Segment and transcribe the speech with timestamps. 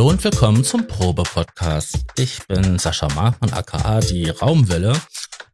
[0.00, 2.06] Hallo und willkommen zum Probe-Podcast.
[2.16, 4.94] Ich bin Sascha Markmann, aka die Raumwelle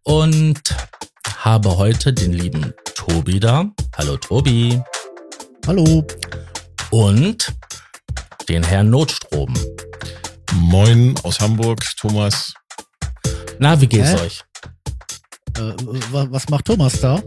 [0.05, 0.61] und
[1.39, 3.65] habe heute den lieben Tobi da.
[3.97, 4.81] Hallo Tobi.
[5.67, 6.07] Hallo.
[6.93, 7.53] Und
[8.49, 9.53] den Herrn Notstrom.
[10.55, 12.55] Moin aus Hamburg, Thomas.
[13.59, 14.21] Na, wie geht's Hä?
[14.27, 14.45] euch?
[15.59, 15.73] Äh,
[16.13, 17.21] wa- was macht Thomas da?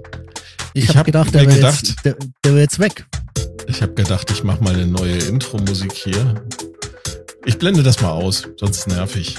[0.74, 2.16] Ich, Ich hab hab gedacht, der wäre gedacht- jetzt, der,
[2.46, 3.06] der wär jetzt weg.
[3.68, 6.46] Ich habe gedacht, ich mache mal eine neue Intro-Musik hier.
[7.46, 9.38] Ich blende das mal aus, sonst nervig.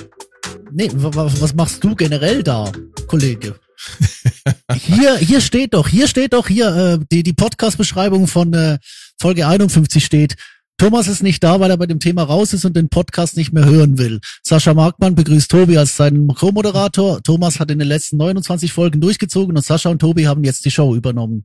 [0.72, 2.70] Nee, wa- wa- was machst du generell da,
[3.06, 3.58] Kollege?
[4.74, 8.78] hier, hier steht doch, hier steht doch, hier, äh, die, die Podcast-Beschreibung von äh,
[9.20, 10.34] Folge 51 steht.
[10.78, 13.52] Thomas ist nicht da, weil er bei dem Thema raus ist und den Podcast nicht
[13.52, 14.20] mehr hören will.
[14.42, 17.22] Sascha Markmann begrüßt Tobi als seinen Co-Moderator.
[17.22, 20.70] Thomas hat in den letzten 29 Folgen durchgezogen und Sascha und Tobi haben jetzt die
[20.70, 21.44] Show übernommen.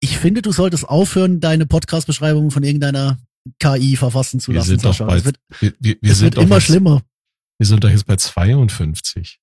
[0.00, 3.16] Ich finde, du solltest aufhören, deine Podcast-Beschreibung von irgendeiner
[3.58, 5.06] KI verfassen zu Wir lassen, sind doch Sascha.
[5.06, 7.02] bei, Es wird, wir, wir, wir es sind wird doch immer jetzt, schlimmer.
[7.58, 9.40] Wir sind doch jetzt bei 52.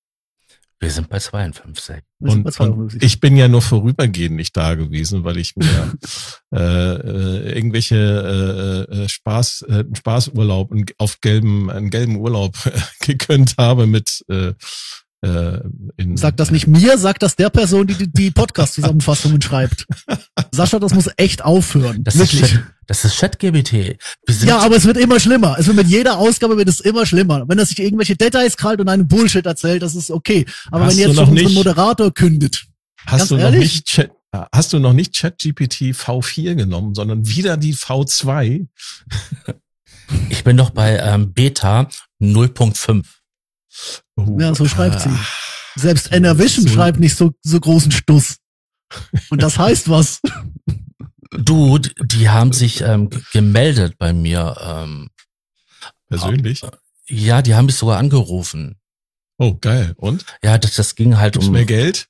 [0.80, 2.02] Wir sind bei 52.
[2.18, 2.52] Wir sind Und, bei und
[2.90, 3.02] 52.
[3.02, 5.94] ich bin ja nur vorübergehend nicht da gewesen, weil ich mir
[6.54, 12.56] äh, äh, irgendwelche äh, äh, Spaß, äh, einen Spaßurlaub auf gelben, einen gelben Urlaub
[13.00, 14.52] gegönnt habe mit äh,
[15.24, 15.60] äh,
[15.96, 19.86] in, Sag das nicht mir, sag das der Person, die die, die Podcast-Zusammenfassungen schreibt.
[20.52, 22.04] Sascha, das muss echt aufhören.
[22.04, 22.50] Das ist, Wirklich.
[22.52, 23.96] Chat, das ist ChatGBT.
[24.44, 25.56] Ja, aber es wird immer schlimmer.
[25.58, 27.48] Es wird mit jeder Ausgabe wird es immer schlimmer.
[27.48, 30.44] Wenn er sich irgendwelche Details krallt und einen Bullshit erzählt, das ist okay.
[30.70, 32.64] Aber Hast wenn jetzt noch schon unseren nicht- Moderator kündet,
[33.06, 33.60] Hast du noch ehrlich?
[33.60, 34.10] nicht Chat,
[34.52, 38.66] hast du noch nicht ChatGPT V4 genommen, sondern wieder die V2?
[40.28, 41.88] ich bin doch bei ähm, Beta
[42.20, 43.04] 0.5.
[44.16, 45.08] Oh, Ja, so schreibt sie.
[45.08, 45.26] ah,
[45.76, 48.36] selbst So, Enervision so- schreibt nicht so, so großen Stuss.
[49.30, 50.20] Und das heißt was.
[51.36, 54.56] Du, die haben sich ähm, gemeldet bei mir.
[54.60, 55.10] Ähm,
[56.08, 56.62] Persönlich?
[57.08, 58.76] ja, die haben mich sogar angerufen.
[59.38, 59.94] Oh, geil.
[59.96, 60.24] Und?
[60.44, 62.06] Ja, das, das ging halt Gibt's um, mehr Geld?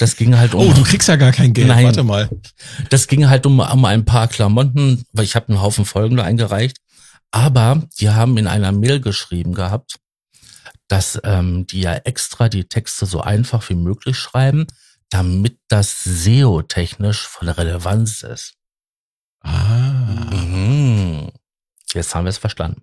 [0.00, 1.68] das ging halt um, Oh, du kriegst ja gar kein Geld.
[1.68, 1.84] Nein.
[1.84, 2.28] Warte mal.
[2.90, 6.78] das ging halt um, um ein paar Klamotten, weil ich habe einen Haufen Folgen eingereicht.
[7.30, 9.96] Aber die haben in einer Mail geschrieben gehabt,
[10.88, 14.66] dass ähm, die ja extra die Texte so einfach wie möglich schreiben,
[15.10, 18.54] damit das SEO-technisch von Relevanz ist.
[19.40, 20.30] Ah.
[20.34, 21.30] Mhm.
[21.92, 22.82] Jetzt haben wir es verstanden.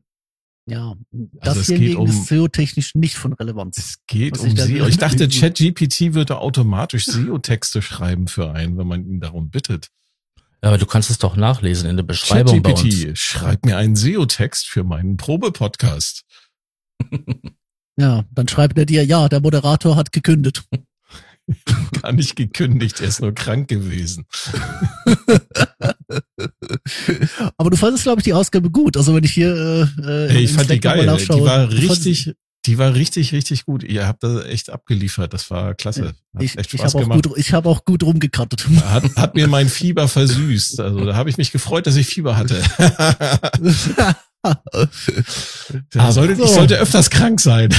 [0.67, 3.77] Ja, das Also hier geht um- ist SEO-technisch nicht von Relevanz.
[3.77, 4.87] Es geht um ich SEO.
[4.87, 9.89] Ich dachte, ChatGPT würde automatisch SEO-Texte schreiben für einen, wenn man ihn darum bittet.
[10.63, 12.81] Ja, aber du kannst es doch nachlesen in der Beschreibung bei uns.
[12.81, 16.23] ChatGPT, schreib mir einen SEO-Text für meinen Probe-Podcast.
[17.97, 20.63] Ja, dann schreibt er dir, ja, der Moderator hat gekündigt.
[22.01, 24.25] Gar nicht gekündigt, er ist nur krank gewesen.
[27.57, 28.97] Aber du fandest, glaube ich, die Ausgabe gut.
[28.97, 31.27] Also wenn ich hier äh, äh, Hey, ich fand die Slack nochmal geil.
[31.37, 32.33] Die war richtig,
[32.65, 33.83] die war richtig, richtig gut.
[33.83, 35.33] Ihr habt da echt abgeliefert.
[35.33, 36.13] Das war klasse.
[36.33, 37.23] Hat Ich, echt ich Spaß habe auch, gemacht.
[37.27, 38.65] gut, ich hab auch gut rumgekattet.
[38.85, 40.79] Hat, hat mir mein Fieber versüßt.
[40.79, 42.61] Also da habe ich mich gefreut, dass ich Fieber hatte.
[45.91, 46.45] Da sollte, Ich so.
[46.47, 47.69] sollte öfters krank sein.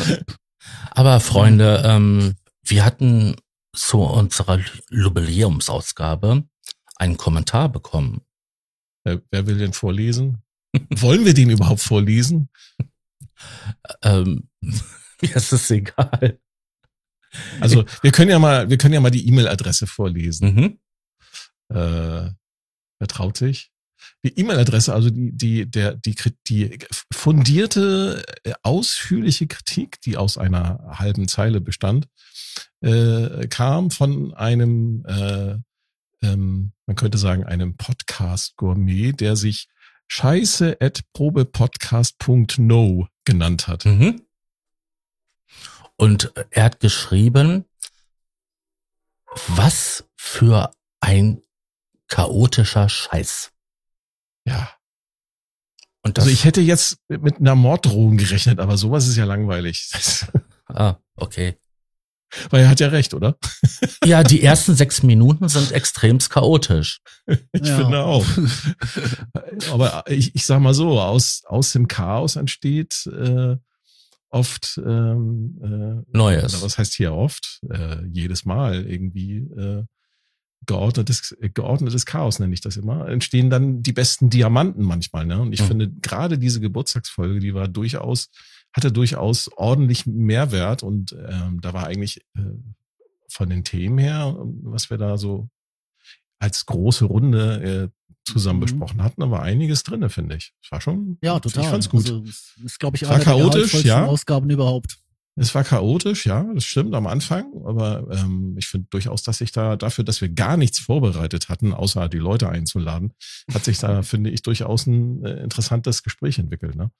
[0.90, 3.36] Aber Freunde, ähm, wir hatten
[3.74, 4.60] zu unserer
[4.90, 6.44] Jubiläumsausgabe
[6.96, 8.22] einen Kommentar bekommen.
[9.04, 10.42] Wer, wer will den vorlesen?
[10.90, 12.48] Wollen wir den überhaupt vorlesen?
[14.02, 16.38] Ähm, mir ist es egal.
[17.60, 20.54] Also wir können ja mal, wir können ja mal die E-Mail-Adresse vorlesen.
[20.54, 20.78] Mhm.
[21.68, 22.30] Äh,
[22.98, 23.70] wer traut sich?
[24.26, 26.16] Die E-Mail-Adresse, also die, die, der, die,
[26.48, 26.80] die
[27.12, 32.08] fundierte, äh, ausführliche Kritik, die aus einer halben Zeile bestand,
[32.80, 35.54] äh, kam von einem, äh,
[36.26, 39.68] ähm, man könnte sagen, einem Podcast-Gourmet, der sich
[40.08, 43.84] scheiße at probepodcast.no genannt hat.
[43.84, 44.22] Mhm.
[45.94, 47.64] Und er hat geschrieben,
[49.46, 51.42] was für ein
[52.08, 53.52] chaotischer Scheiß.
[54.46, 54.70] Ja.
[56.02, 59.90] Und das, Also ich hätte jetzt mit einer Morddrohung gerechnet, aber sowas ist ja langweilig.
[60.66, 61.56] ah, okay.
[62.50, 63.36] Weil er hat ja recht, oder?
[64.04, 67.00] Ja, die ersten sechs Minuten sind extremst chaotisch.
[67.52, 67.76] Ich Ja.
[67.78, 68.24] finde auch.
[69.72, 73.56] Aber ich, ich sag mal so, aus, aus dem Chaos entsteht äh,
[74.30, 76.62] oft ähm, äh, Neues.
[76.62, 77.60] Was heißt hier oft?
[77.70, 79.84] Äh, jedes Mal irgendwie äh,
[80.64, 85.26] geordnetes, geordnetes Chaos, nenne ich das immer, entstehen dann die besten Diamanten manchmal.
[85.26, 85.40] Ne?
[85.40, 85.66] Und ich Mhm.
[85.66, 88.30] finde, gerade diese Geburtstagsfolge, die war durchaus,
[88.72, 92.40] hatte durchaus ordentlich Mehrwert und ähm, da war eigentlich äh,
[93.28, 95.48] von den Themen her, was wir da so
[96.38, 98.64] als große Runde äh, zusammen Mhm.
[98.64, 100.52] besprochen hatten, war einiges drinne, finde ich.
[100.62, 101.62] Es war schon, Ja, total.
[101.62, 102.04] ich fand's gut.
[102.06, 102.24] Also,
[102.64, 104.04] ist, glaube ich, War eine der chaotisch, gehaltvollsten ja.
[104.06, 104.98] Ausgaben überhaupt.
[105.38, 109.52] Es war chaotisch, ja, das stimmt am Anfang, aber ähm, ich finde durchaus, dass sich
[109.52, 113.12] da dafür, dass wir gar nichts vorbereitet hatten, außer die Leute einzuladen,
[113.52, 116.74] hat sich da, finde ich, durchaus ein äh, interessantes Gespräch entwickelt.
[116.74, 116.90] Ne?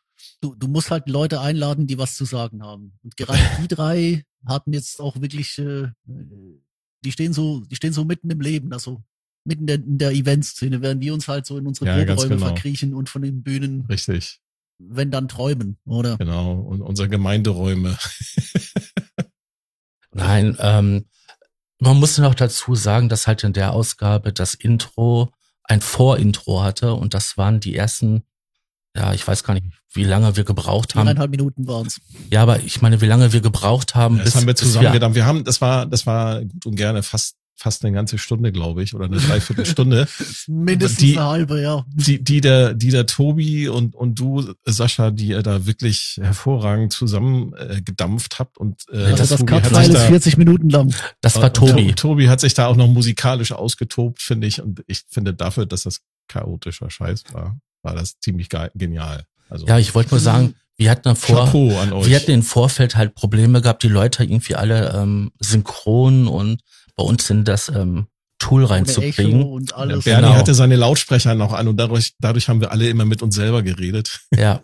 [0.42, 2.92] Du, du musst halt Leute einladen, die was zu sagen haben.
[3.02, 8.04] Und gerade die drei hatten jetzt auch wirklich, äh, die stehen so, die stehen so
[8.04, 9.02] mitten im Leben, also
[9.46, 12.36] mitten in der, in der Eventszene, während wir uns halt so in unsere Ja, Proberäume
[12.36, 12.46] genau.
[12.48, 14.40] verkriechen und von den Bühnen, Richtig,
[14.78, 16.18] wenn dann träumen, oder?
[16.18, 16.54] genau.
[16.54, 17.96] Und unsere Gemeinderäume.
[20.12, 21.06] Nein, ähm,
[21.78, 25.30] man muss noch dazu sagen, dass halt in der Ausgabe das Intro
[25.64, 28.22] ein Vorintro hatte und das waren die ersten,
[28.96, 31.06] ja, ich weiß gar nicht, wie lange wir gebraucht haben.
[31.06, 32.00] Viereinhalb Minuten waren's.
[32.30, 35.14] Ja, aber ich meine, wie lange wir gebraucht haben, Das haben wir bis zusammen gedacht.
[35.14, 38.82] Wir haben, das war, das war gut und gerne fast, fast eine ganze Stunde, glaube
[38.82, 40.06] ich, oder eine Dreiviertelstunde.
[40.46, 41.84] Mindestens Die- eine halbe, ja.
[41.88, 46.92] die, die der, die der Tobi und, und du, Sascha, die ihr da wirklich hervorragend
[46.92, 50.68] zusammen äh, gedampft habt und äh, Also das Tobi hat Cut-File ist da, 40 Minuten
[50.68, 50.94] lang.
[51.22, 51.86] Das war und Tobi.
[51.94, 54.60] To- Tobi hat sich da auch noch musikalisch ausgetobt, finde ich.
[54.60, 59.24] Und ich finde dafür, dass das chaotischer Scheiß war, war das ziemlich ge genial.
[59.48, 62.06] Also Ja, ich wollte nur sagen, wir hatten vor, Chapeau an euch.
[62.06, 66.60] wir hatten im Vorfeld halt Probleme gehabt, die Leute irgendwie alle ähm, synchron und
[66.96, 68.06] bei uns in das ähm,
[68.38, 68.70] Tool.
[68.70, 69.22] Echo
[69.54, 70.04] und Der alles.
[70.04, 70.34] Bernie Genau.
[70.38, 73.62] hatte seine Lautsprecher noch an und dadurch, dadurch haben wir alle immer mit uns selber
[73.62, 74.20] geredet.
[74.36, 74.62] Ja.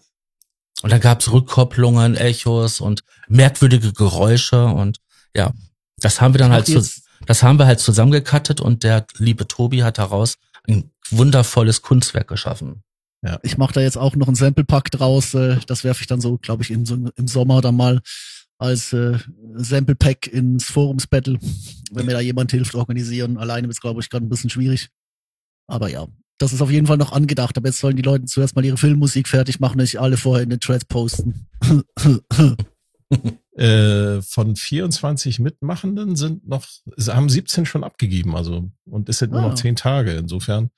[0.82, 4.98] Und da gab's Rückkopplungen, Echos und merkwürdige Geräusche und
[5.36, 5.52] ja,
[5.98, 6.82] das haben wir dann halt zu,
[7.26, 12.82] das haben wir halt zusammengekattet und der liebe Tobi hat daraus ein wundervolles Kunstwerk geschaffen.
[13.44, 15.34] Ich mache da jetzt auch noch ein Sample-Pack draus.
[15.34, 18.00] Äh, das werfe ich dann so, glaube ich, im, so- im Sommer dann mal
[18.62, 19.18] als äh,
[19.54, 21.38] Sample-Pack ins Forums-Battle,
[21.92, 23.36] wenn mir da jemand hilft, organisieren.
[23.36, 24.88] Alleine wird's, glaube ich, gerade ein bisschen schwierig.
[25.66, 26.06] Aber ja,
[26.38, 27.56] das ist auf jeden Fall noch angedacht.
[27.56, 30.50] Aber jetzt sollen die Leute zuerst mal ihre Filmmusik fertig machen, nicht alle vorher in
[30.50, 31.46] den Thread posten.
[33.54, 36.66] Äh, von 24 Mitmachenden sind noch,
[37.08, 39.48] haben 17 schon abgegeben, also und es sind nur Ah.
[39.48, 40.12] noch 10 Tage.
[40.12, 40.70] Insofern,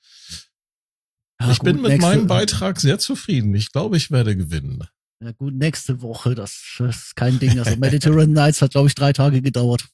[1.39, 3.55] Ja, ich bin gut, mit nächste- meinem Beitrag sehr zufrieden.
[3.55, 4.83] Ich glaube, ich werde gewinnen.
[5.21, 7.57] Ja gut, nächste Woche, das, das ist kein Ding.
[7.57, 9.87] Also Mediterranean Nights hat, glaube ich, drei Tage gedauert.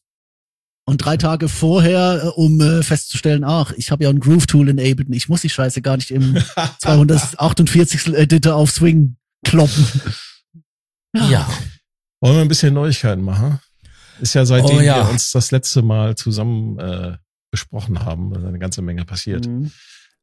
[0.85, 5.07] Und drei Tage vorher, äh, um äh, festzustellen, ach, ich habe ja ein Groove-Tool enabled
[5.07, 6.37] und ich muss die Scheiße gar nicht im
[6.79, 8.07] 248.
[8.15, 9.15] Editor auf Swing
[9.45, 9.85] kloppen.
[11.15, 11.47] Ja.
[12.19, 13.59] Wollen wir ein bisschen Neuigkeiten machen?
[14.19, 15.05] Ist ja seitdem Oh ja.
[15.05, 17.17] wir uns das letzte Mal zusammen äh,
[17.51, 19.47] besprochen haben, ist eine ganze Menge passiert.
[19.47, 19.71] Mhm.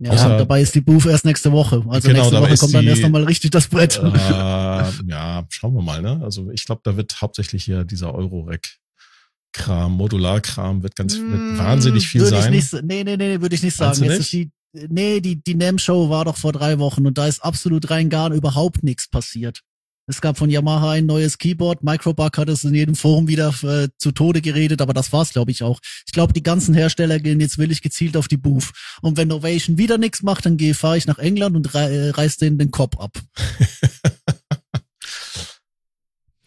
[0.01, 1.85] Ja, Außer- dabei ist die Booth erst nächste Woche.
[1.89, 3.97] Also Genau, nächste Woche kommt dann die- erst nochmal richtig das Brett.
[3.99, 6.21] Äh, ja, schauen wir mal, ne?
[6.23, 12.21] Also ich glaube, da wird hauptsächlich hier dieser Eurorec-Kram, Modularkram wird ganz wird wahnsinnig viel
[12.21, 12.53] Mm, würde sein.
[12.55, 14.05] Ich nicht, nee, nee, nee, würde ich nicht sagen.
[14.05, 17.41] Jetzt ist die, nee, die, die NAM-Show war doch vor drei Wochen und da ist
[17.45, 19.63] absolut rein gar überhaupt nichts passiert.
[20.09, 21.85] Es gab von Yamaha ein neues Keyboard.
[21.85, 25.51] Microbug hat es in jedem Forum wieder äh, zu Tode geredet, aber das war's, glaube
[25.51, 25.81] ich, auch.
[26.07, 28.71] Ich glaube, die ganzen Hersteller gehen jetzt willig gezielt auf die Booth.
[29.03, 32.09] Und wenn Novation wieder nichts macht, dann gehe fahre ich nach England und rei äh,
[32.09, 33.19] reiß denen den Kopf ab.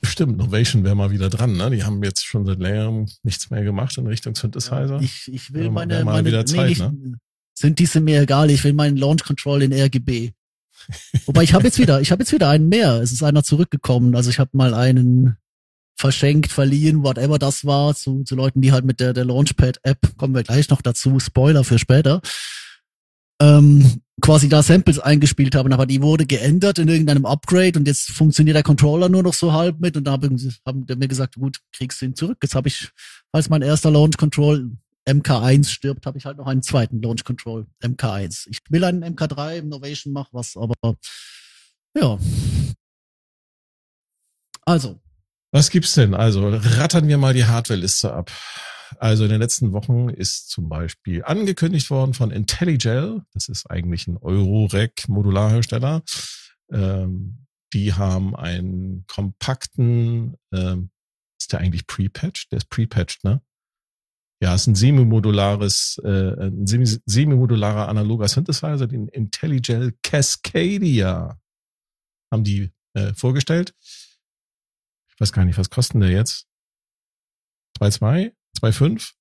[0.04, 1.70] Stimmt, Novation wäre mal wieder dran, ne?
[1.70, 5.00] Die haben jetzt schon seit längerem nichts mehr gemacht in Richtung Synthesizer.
[5.02, 7.20] Ich, ich will meine, mal meine wieder Zeit, nicht, ne?
[7.54, 10.32] sind diese mir egal, ich will meinen Launch Control in RGB.
[11.26, 13.02] Wobei ich habe jetzt wieder, ich habe jetzt wieder einen mehr.
[13.02, 14.16] Es ist einer zurückgekommen.
[14.16, 15.38] Also ich habe mal einen
[16.02, 20.34] verschenkt, verliehen, whatever das war, zu, zu Leuten, die halt mit der, der Launchpad-App, kommen
[20.34, 22.22] wir gleich noch dazu, Spoiler für später,
[23.40, 28.12] ähm, quasi da Samples eingespielt haben, aber die wurde geändert in irgendeinem Upgrade und jetzt
[28.12, 31.58] funktioniert der Controller nur noch so halb mit und da haben, haben mir gesagt, gut,
[31.72, 32.38] kriegst du ihn zurück.
[32.42, 32.90] Jetzt habe ich,
[33.32, 34.72] als mein erster Launch Control
[35.08, 38.48] MK1 stirbt, habe ich halt noch einen zweiten Launch Control MK1.
[38.50, 40.76] Ich will einen MK3 im Novation mach was, aber
[41.98, 42.18] ja.
[44.66, 45.00] Also,
[45.52, 46.14] Was gibt's denn?
[46.14, 48.32] Also rattern wir mal die Hardware-Liste ab.
[49.00, 54.08] Also in den letzten Wochen ist zum Beispiel angekündigt worden von IntelliGel, das ist eigentlich
[54.08, 56.04] ein Eurorec-Modularhersteller.
[56.72, 60.92] Ähm, die haben einen kompakten, ähm,
[61.40, 62.52] ist der eigentlich pre-patched?
[62.52, 63.42] Der ist pre-patched, ne?
[64.42, 71.40] Ja, ist ein semi-modulares, äh, ein semi- semi-modularer analoger Synthesizer, den IntelliGel Cascadia
[72.32, 73.76] haben die äh, vorgestellt.
[75.20, 76.48] weiß gar nicht, was kosten der jetzt?
[77.80, 78.34] 2,2?
[78.60, 79.14] 2,5?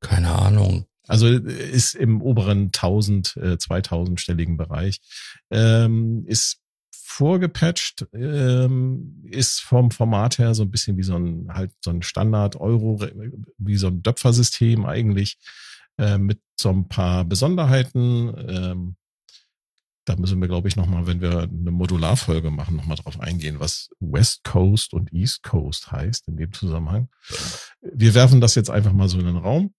[0.00, 0.86] Keine Ahnung.
[1.08, 5.00] Also äh, ist im oberen 1000, äh, 2000-stelligen Bereich.
[5.50, 6.60] Ähm, ist
[7.14, 12.02] vorgepatcht, ähm, ist vom Format her so ein bisschen wie so ein halt so ein
[12.02, 13.00] Standard Euro,
[13.58, 15.38] wie so ein Döpfer-System eigentlich
[15.96, 18.34] äh, mit so ein paar Besonderheiten.
[18.48, 18.96] Ähm,
[20.06, 23.90] da müssen wir, glaube ich, nochmal, wenn wir eine Modularfolge machen, nochmal drauf eingehen, was
[24.00, 27.08] West Coast und East Coast heißt in dem Zusammenhang.
[27.80, 29.72] Wir werfen das jetzt einfach mal so in den Raum.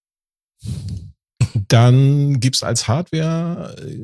[1.68, 4.00] Dann gibt's als Hardware äh,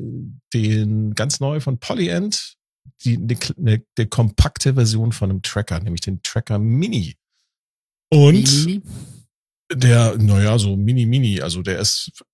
[0.52, 2.56] den ganz neu von Polyend,
[3.02, 7.16] die, eine, eine, eine kompakte Version von einem Tracker, nämlich den Tracker Mini.
[8.10, 8.82] Und Mini?
[9.72, 12.24] der, naja, so Mini Mini, also der ist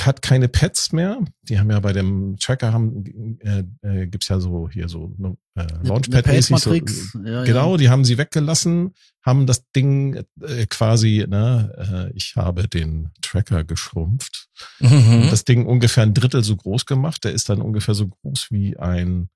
[0.00, 1.20] hat keine Pads mehr.
[1.42, 5.36] Die haben ja bei dem Tracker haben äh, äh, gibt's ja so hier so ne,
[5.54, 7.76] äh, Launchpad-mäßig so, ja, genau, ja.
[7.76, 8.92] die haben sie weggelassen,
[9.22, 14.48] haben das Ding äh, quasi, ne, äh, ich habe den Tracker geschrumpft,
[14.80, 15.28] mhm.
[15.30, 17.24] das Ding ungefähr ein Drittel so groß gemacht.
[17.24, 19.28] Der ist dann ungefähr so groß wie ein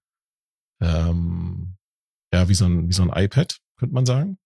[0.85, 1.77] ähm,
[2.33, 4.39] ja wie so ein wie so ein iPad könnte man sagen.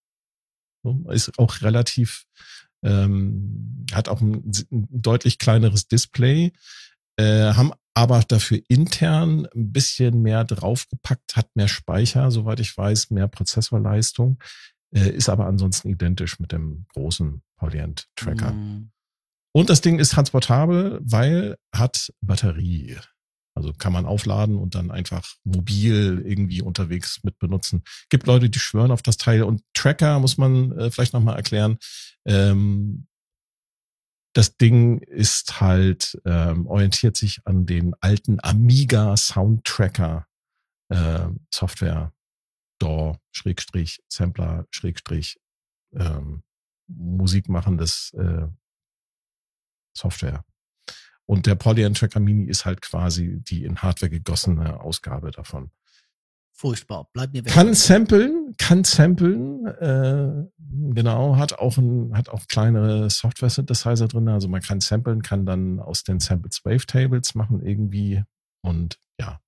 [0.85, 2.25] So, ist auch relativ
[2.83, 6.53] ähm, hat auch ein, ein, deutlich kleineres Display,
[7.17, 13.11] äh, haben aber dafür intern ein bisschen mehr draufgepackt, hat mehr Speicher, soweit ich weiß,
[13.11, 14.39] mehr Prozessorleistung,
[14.95, 18.53] äh, ist aber ansonsten identisch mit dem großen Polyant Tracker.
[18.53, 18.93] Mhm.
[19.53, 22.97] Und das Ding ist transportabel, weil hat Batterie.
[23.59, 27.83] Also kann man aufladen und dann einfach mobil irgendwie unterwegs mit benutzen.
[28.09, 29.43] Gibt Leute, die schwören auf das Teil.
[29.43, 31.77] Und Tracker muss man äh, vielleicht nochmal erklären.
[32.25, 33.09] Ähm,
[34.33, 40.29] das Ding ist halt, ähm, orientiert sich an den alten Amiga Soundtracker
[40.89, 42.13] äh, Software.
[42.79, 45.41] DAW, Schrägstrich, Sampler, Schrägstrich,
[45.95, 46.45] ähm,
[46.87, 48.47] Musik machendes äh,
[49.97, 50.45] Software.
[51.29, 55.71] Und der Polyand Tracker Mini ist halt quasi die in Hardware gegossene Ausgabe davon.
[56.53, 57.53] Furchtbar, bleibt mir weg.
[57.53, 60.47] Kann samplen, kann samplen, äh,
[60.95, 64.29] genau, hat auch ein, hat auch kleinere Software-Synthesizer drin.
[64.31, 68.25] Also man kann samplen, kann dann aus den Samples Wavetables machen irgendwie.
[68.63, 69.39] Und ja,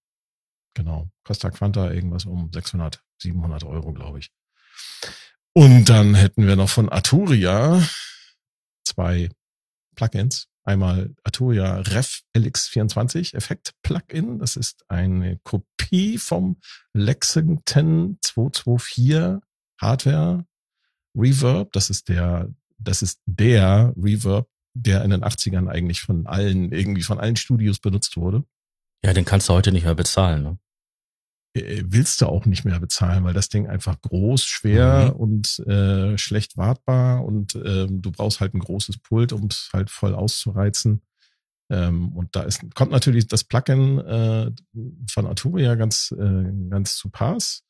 [0.74, 1.10] genau.
[1.24, 4.30] Costa Quanta irgendwas um 600, 700 Euro, glaube ich.
[5.54, 7.82] Und dann hätten wir noch von Arturia
[8.84, 9.30] zwei
[9.96, 10.49] Plugins.
[10.70, 14.38] Einmal Arturia Ref LX24 Effekt Plugin.
[14.38, 16.60] Das ist eine Kopie vom
[16.94, 19.42] Lexington 224
[19.80, 20.46] Hardware
[21.16, 21.72] Reverb.
[21.72, 27.02] Das ist der, das ist der Reverb, der in den 80ern eigentlich von allen, irgendwie
[27.02, 28.44] von allen Studios benutzt wurde.
[29.04, 30.58] Ja, den kannst du heute nicht mehr bezahlen, ne?
[31.52, 35.20] Äh, willst du auch nicht mehr bezahlen, weil das Ding einfach groß, schwer mhm.
[35.20, 39.90] und äh, schlecht wartbar und ähm, du brauchst halt ein großes Pult, um es halt
[39.90, 41.02] voll auszureizen.
[41.68, 44.50] Ähm, und da ist, kommt natürlich das Plugin äh,
[45.10, 47.64] von Arturia ganz, äh, ganz zu Pass.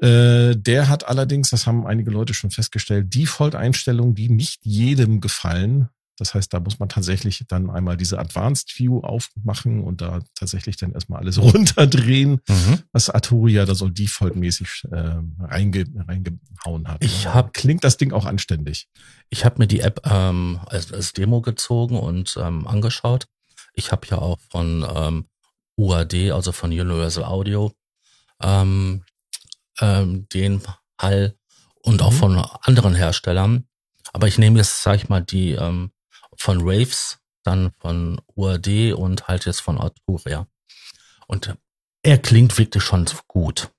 [0.00, 5.88] Äh, der hat allerdings, das haben einige Leute schon festgestellt, Default-Einstellungen, die nicht jedem gefallen.
[6.18, 10.76] Das heißt, da muss man tatsächlich dann einmal diese Advanced View aufmachen und da tatsächlich
[10.76, 12.82] dann erstmal alles runterdrehen, mhm.
[12.92, 17.02] was Arturia da so defaultmäßig äh, reinge, reingehauen hat.
[17.04, 18.88] Ich hab, Klingt das Ding auch anständig?
[19.30, 23.28] Ich habe mir die App ähm, als, als Demo gezogen und ähm, angeschaut.
[23.74, 25.26] Ich habe ja auch von ähm,
[25.76, 27.72] UAD, also von Universal Audio,
[28.42, 29.04] ähm,
[29.80, 30.62] ähm, den
[31.00, 31.36] Hall
[31.82, 32.16] und auch mhm.
[32.16, 33.68] von anderen Herstellern.
[34.12, 35.92] Aber ich nehme jetzt, sag ich mal, die ähm,
[36.38, 40.46] von Raves, dann von UAD und halt jetzt von Arturia.
[41.26, 41.54] Und
[42.02, 43.70] er klingt wirklich schon gut.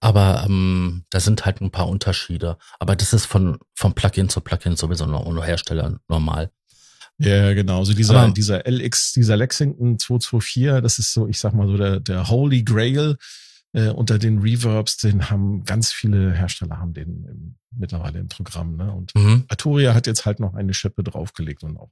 [0.00, 2.56] Aber ähm, da sind halt ein paar Unterschiede.
[2.78, 6.50] Aber das ist von vom Plugin zu Plugin sowieso nur Hersteller normal.
[7.18, 7.78] Ja, genau.
[7.78, 11.76] Also dieser, Aber, dieser LX, dieser Lexington 224, das ist so, ich sag mal so
[11.76, 13.16] der, der Holy Grail
[13.74, 18.76] äh, unter den Reverbs, den haben ganz viele Hersteller haben den im, mittlerweile im Programm.
[18.76, 18.90] Ne?
[18.92, 19.44] Und mhm.
[19.48, 21.90] Arturia hat jetzt halt noch eine Schippe draufgelegt und auch.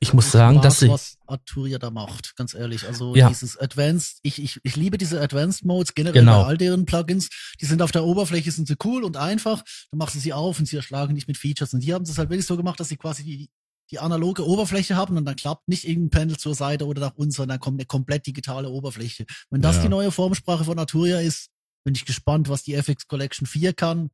[0.00, 2.86] Ich muss sagen, dass sie was Arturia da macht, ganz ehrlich.
[2.86, 3.28] Also ja.
[3.28, 6.42] dieses Advanced, ich, ich, ich liebe diese Advanced Modes generell genau.
[6.42, 7.30] bei all deren Plugins.
[7.60, 9.62] Die sind auf der Oberfläche sind sie cool und einfach.
[9.90, 11.72] Dann machst du sie auf und sie erschlagen nicht mit Features.
[11.72, 13.48] Und die haben es halt wirklich so gemacht, dass sie quasi die,
[13.92, 17.36] die analoge Oberfläche haben und dann klappt nicht irgendein Panel zur Seite oder nach uns,
[17.36, 19.26] sondern kommt eine komplett digitale Oberfläche.
[19.50, 19.82] Wenn das ja.
[19.82, 21.50] die neue Formsprache von Arturia ist,
[21.84, 24.10] bin ich gespannt, was die FX Collection 4 kann.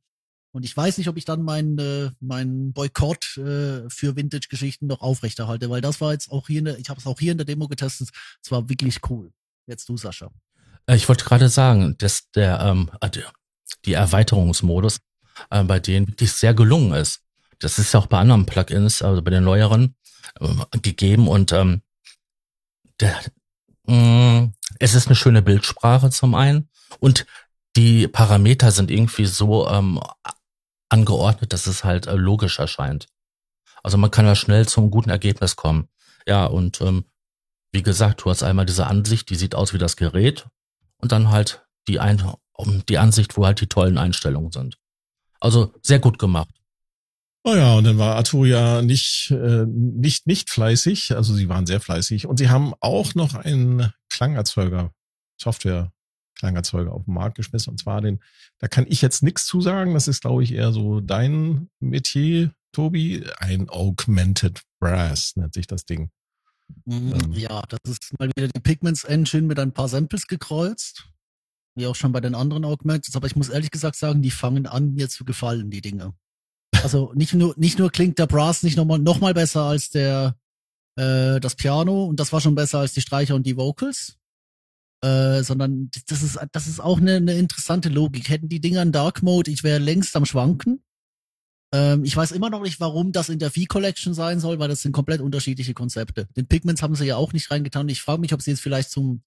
[0.50, 5.00] Und ich weiß nicht, ob ich dann meinen äh, mein Boykott äh, für Vintage-Geschichten noch
[5.00, 7.38] aufrechterhalte, weil das war jetzt auch hier, in der, ich habe es auch hier in
[7.38, 8.11] der Demo getestet,
[8.42, 9.30] es war wirklich cool.
[9.66, 10.30] Jetzt du, Sascha.
[10.87, 12.90] Äh, ich wollte gerade sagen, dass der ähm,
[13.85, 14.99] die Erweiterungsmodus,
[15.50, 17.20] äh, bei denen wirklich sehr gelungen ist.
[17.61, 19.95] Das ist ja auch bei anderen Plugins, also bei den neueren,
[20.41, 21.83] äh, gegeben und ähm,
[23.00, 23.19] der,
[23.85, 26.69] mh, mm, es ist eine schöne Bildsprache zum einen
[27.00, 27.27] und
[27.77, 30.00] die Parameter sind irgendwie so ähm,
[30.88, 33.09] angeordnet, dass es halt äh, logisch erscheint.
[33.83, 35.88] Also man kann da schnell zum guten Ergebnis kommen.
[36.27, 37.05] Ja, und ähm,
[37.73, 40.47] wie gesagt, du hast einmal diese Ansicht, die sieht aus wie das Gerät
[40.99, 42.35] und dann halt die, Ein
[42.88, 44.79] die Ansicht, wo halt die tollen Einstellungen sind.
[45.41, 46.58] Also sehr gut gemacht.
[47.45, 51.16] Oh ja, und dann war Arturia nicht, äh, nicht, nicht fleißig.
[51.16, 52.26] Also sie waren sehr fleißig.
[52.26, 54.92] Und sie haben auch noch einen Klangerzeuger,
[55.40, 55.92] Software
[56.38, 57.71] Klangerzeuger auf den Markt geschmissen.
[57.71, 58.21] Und zwar den,
[58.59, 59.95] da kann ich jetzt nichts zu sagen.
[59.95, 63.25] Das ist, glaube ich, eher so dein Metier, Tobi.
[63.38, 66.11] Ein Augmented Brass nennt sich das Ding.
[66.85, 67.33] Mhm, ähm.
[67.33, 71.09] Ja, das ist mal wieder die Pigments Engine mit ein paar Samples gekreuzt.
[71.75, 73.14] Wie auch schon bei den anderen Augments.
[73.14, 76.14] Aber ich muss ehrlich gesagt sagen, die fangen an, mir zu gefallen, die Dinge.
[76.82, 80.37] Also nicht nur, nicht nur klingt der Brass nicht nochmal noch mal besser als der,
[80.97, 84.16] äh, das Piano und das war schon besser als die Streicher und die Vocals.
[85.00, 88.28] Äh, sondern das ist, das ist auch eine, eine interessante Logik.
[88.28, 90.82] Hätten die Dinger in Dark Mode, ich wäre längst am Schwanken.
[91.73, 94.82] Ähm, ich weiß immer noch nicht, warum das in der V-Collection sein soll, weil das
[94.82, 96.26] sind komplett unterschiedliche Konzepte.
[96.37, 97.88] Den Pigments haben sie ja auch nicht reingetan.
[97.88, 99.23] Ich frage mich, ob sie jetzt vielleicht zum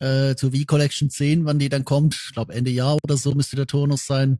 [0.00, 2.14] äh, zur V-Collection sehen, wann die dann kommt.
[2.14, 4.38] Ich glaube Ende Jahr oder so müsste der Turnus sein.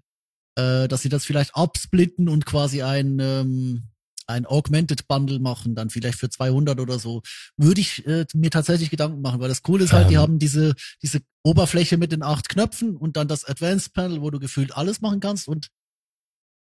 [0.56, 3.88] Äh, dass sie das vielleicht absplitten und quasi ein ähm,
[4.26, 7.22] ein Augmented Bundle machen, dann vielleicht für 200 oder so,
[7.56, 10.10] würde ich äh, mir tatsächlich Gedanken machen, weil das Coole ist halt, ähm.
[10.10, 14.30] die haben diese, diese Oberfläche mit den acht Knöpfen und dann das Advanced Panel, wo
[14.30, 15.68] du gefühlt alles machen kannst und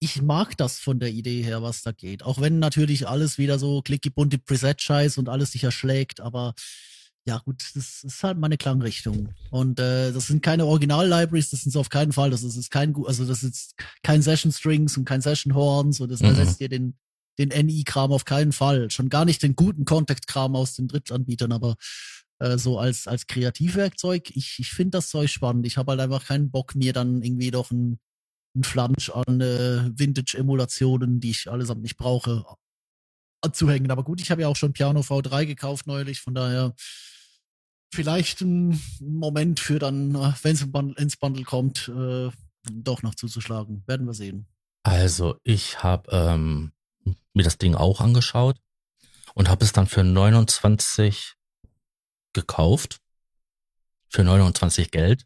[0.03, 2.23] ich mag das von der Idee her, was da geht.
[2.23, 6.55] Auch wenn natürlich alles wieder so clicky bunte Preset-Scheiß und alles sich erschlägt, aber
[7.31, 9.29] ja gut, das ist halt meine Klangrichtung.
[9.51, 12.31] Und äh, das sind keine Original-Libraries, das sind auf keinen Fall.
[12.31, 16.11] Das ist, ist kein, also das ist kein Session Strings und kein Session Horns und
[16.11, 16.27] das mhm.
[16.27, 16.99] ersetzt dir den
[17.39, 18.91] den NI-Kram auf keinen Fall.
[18.91, 21.77] Schon gar nicht den guten Contact-Kram aus den Drittanbietern, aber
[22.39, 25.67] äh, so als, als Kreativwerkzeug, ich, ich finde das Zeug spannend.
[25.67, 27.99] Ich habe halt einfach keinen Bock, mir dann irgendwie doch ein,
[28.55, 32.45] ein Flansch an äh, Vintage-Emulationen, die ich allesamt nicht brauche,
[33.43, 33.91] anzuhängen.
[33.91, 36.75] Aber gut, ich habe ja auch schon Piano V3 gekauft neulich, von daher
[37.93, 40.63] vielleicht ein Moment für dann, äh, wenn es
[40.97, 42.31] ins Bundle kommt, äh,
[42.71, 43.83] doch noch zuzuschlagen.
[43.87, 44.47] Werden wir sehen.
[44.83, 46.73] Also ich habe ähm,
[47.35, 48.59] mir das Ding auch angeschaut
[49.35, 51.35] und habe es dann für 29
[52.33, 53.01] gekauft.
[54.09, 55.25] Für 29 Geld.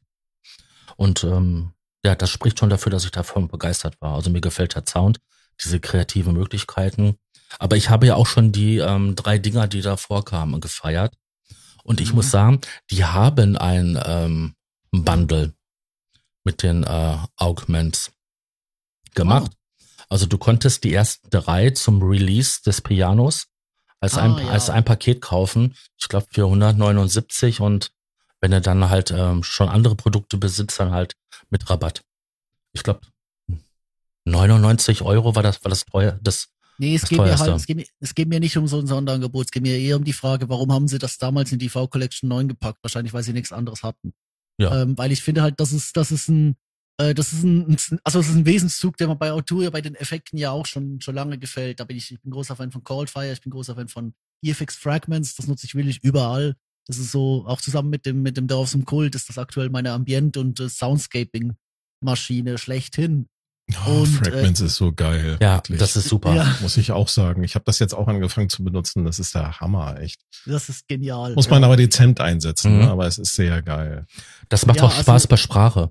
[0.96, 1.72] Und ähm,
[2.04, 4.14] ja, das spricht schon dafür, dass ich davon begeistert war.
[4.14, 5.20] Also mir gefällt der Sound,
[5.62, 7.16] diese kreativen Möglichkeiten.
[7.58, 11.14] Aber ich habe ja auch schon die ähm, drei Dinger, die da vorkamen, gefeiert.
[11.84, 12.16] Und ich mhm.
[12.16, 14.54] muss sagen, die haben ein ähm,
[14.90, 15.54] Bundle
[16.42, 18.12] mit den äh, Augments
[19.14, 19.52] gemacht.
[19.52, 20.06] Wow.
[20.08, 23.46] Also du konntest die ersten drei zum Release des Pianos
[24.00, 24.52] als, ah, ein, ja.
[24.52, 25.74] als ein Paket kaufen.
[25.98, 27.92] Ich glaube für 179 und
[28.40, 31.16] wenn er dann halt ähm, schon andere Produkte besitzt, dann halt
[31.48, 32.02] mit Rabatt.
[32.72, 33.00] Ich glaube
[34.26, 37.76] 99 Euro war das, war das teuer, das Nee, es geht, mir halt, es, geht
[37.76, 39.46] mir, es geht mir nicht um so ein Sonderangebot.
[39.46, 42.28] Es geht mir eher um die Frage, warum haben sie das damals in die V-Collection
[42.28, 42.78] 9 gepackt?
[42.82, 44.12] Wahrscheinlich, weil sie nichts anderes hatten.
[44.58, 44.82] Ja.
[44.82, 46.56] Ähm, weil ich finde halt, das ist, das ist ein,
[46.98, 49.94] äh, das ist ein, also es ist ein Wesenszug, der mir bei Autor bei den
[49.94, 51.80] Effekten ja auch schon, schon lange gefällt.
[51.80, 54.76] Da bin ich, ich bin großer Fan von Coldfire, ich bin großer Fan von EFX
[54.76, 56.56] Fragments, das nutze ich wirklich überall.
[56.86, 59.70] Das ist so, auch zusammen mit dem, mit dem Dorf zum Kult ist das aktuell
[59.70, 63.26] meine Ambient- und äh, Soundscaping-Maschine schlechthin.
[63.86, 65.38] Oh, und, Fragments äh, ist so geil.
[65.40, 65.78] Ja, wirklich.
[65.78, 66.34] das ist super.
[66.34, 66.54] Ja.
[66.60, 67.44] Muss ich auch sagen.
[67.44, 69.04] Ich habe das jetzt auch angefangen zu benutzen.
[69.04, 70.20] Das ist der Hammer, echt.
[70.44, 71.34] Das ist genial.
[71.34, 71.68] Muss man ja.
[71.68, 72.84] aber dezent einsetzen, mhm.
[72.84, 72.90] ne?
[72.90, 74.04] aber es ist sehr geil.
[74.50, 75.90] Das macht ja, auch Spaß also, bei Sprache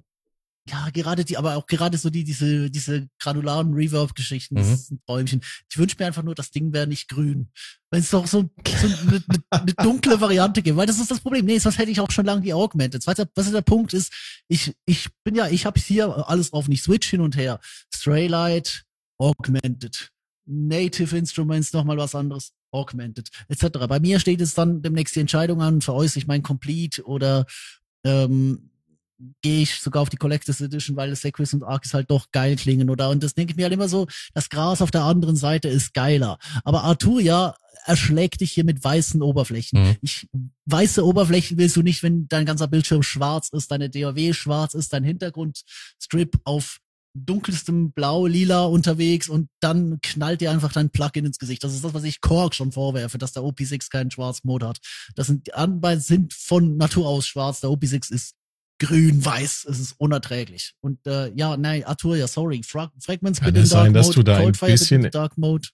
[0.69, 4.73] ja, gerade die, aber auch gerade so die, diese, diese granularen Reverb-Geschichten, das mhm.
[4.73, 5.41] ist ein Träumchen.
[5.69, 7.49] Ich wünsche mir einfach nur, das Ding wäre nicht grün.
[7.91, 11.45] Wenn es doch so, so eine, eine, dunkle Variante gibt, weil das ist das Problem.
[11.45, 13.05] Nee, sonst hätte ich auch schon lange die Augmented.
[13.05, 14.13] Du, was der Punkt ist?
[14.47, 17.59] Ich, ich bin ja, ich habe hier alles drauf, nicht Switch hin und her.
[17.93, 18.85] Straylight,
[19.17, 20.11] Augmented.
[20.45, 23.79] Native Instruments, nochmal was anderes, Augmented, etc.
[23.87, 27.45] Bei mir steht es dann demnächst die Entscheidung an, veräußere ich mein Complete oder
[28.03, 28.71] ähm,
[29.41, 32.89] gehe ich sogar auf die Collectors Edition, weil Sequis und Arcus halt doch geil klingen,
[32.89, 33.09] oder?
[33.09, 35.93] Und das denke ich mir halt immer so, das Gras auf der anderen Seite ist
[35.93, 36.37] geiler.
[36.63, 37.55] Aber Arturia
[37.85, 39.81] erschlägt dich hier mit weißen Oberflächen.
[39.81, 39.95] Mhm.
[40.01, 40.27] Ich,
[40.65, 44.93] weiße Oberflächen willst du nicht, wenn dein ganzer Bildschirm schwarz ist, deine DAW schwarz ist,
[44.93, 46.79] dein Hintergrundstrip auf
[47.15, 51.63] dunkelstem Blau, Lila unterwegs und dann knallt dir einfach dein Plugin ins Gesicht.
[51.63, 54.79] Das ist das, was ich Korg schon vorwerfe, dass der OP6 keinen Schwarzmod hat.
[55.15, 57.59] Das sind, die anderen sind von Natur aus schwarz.
[57.61, 58.33] Der OP6 ist
[58.85, 59.65] grün-weiß.
[59.69, 60.73] Es ist unerträglich.
[60.81, 62.61] Und äh, ja, nein, Arthur, ja, sorry.
[62.63, 65.05] Fra Fragments Kann bitte in es sein, Dark dass Mode, du da ein Coldfire bisschen-
[65.05, 65.67] in Dark Mode.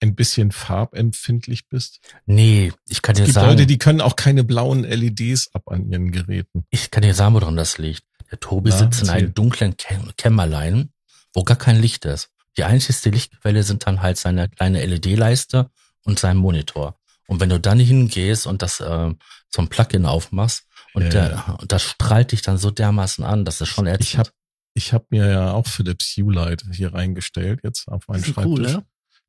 [0.00, 2.00] Ein bisschen farbempfindlich bist.
[2.26, 5.68] Nee, ich kann dir Es gibt sagen, Leute, die können auch keine blauen LEDs ab
[5.68, 6.66] an ihren Geräten.
[6.70, 8.04] ich kann dir sagen, woran das liegt.
[8.30, 10.90] Der Tobi Na, sitzt in einem dunklen Käm- Kämmerlein,
[11.32, 12.28] wo gar kein Licht ist.
[12.58, 15.70] Die einzigste Lichtquelle sind dann halt seine kleine LED-Leiste
[16.04, 16.98] und sein Monitor.
[17.26, 19.14] Und wenn du dann hingehst und das äh,
[19.50, 20.64] zum Plugin aufmachst
[20.96, 21.56] und, Ja, der, ja.
[21.60, 24.02] und das strahlt dich dann so dermaßen an, das ist schon ätzend.
[24.08, 24.30] Ich habe
[24.74, 28.44] ich hab mir ja auch Philips Hue Light hier reingestellt, jetzt auf meinen Das Schreibtisch.
[28.46, 28.84] cool, ne?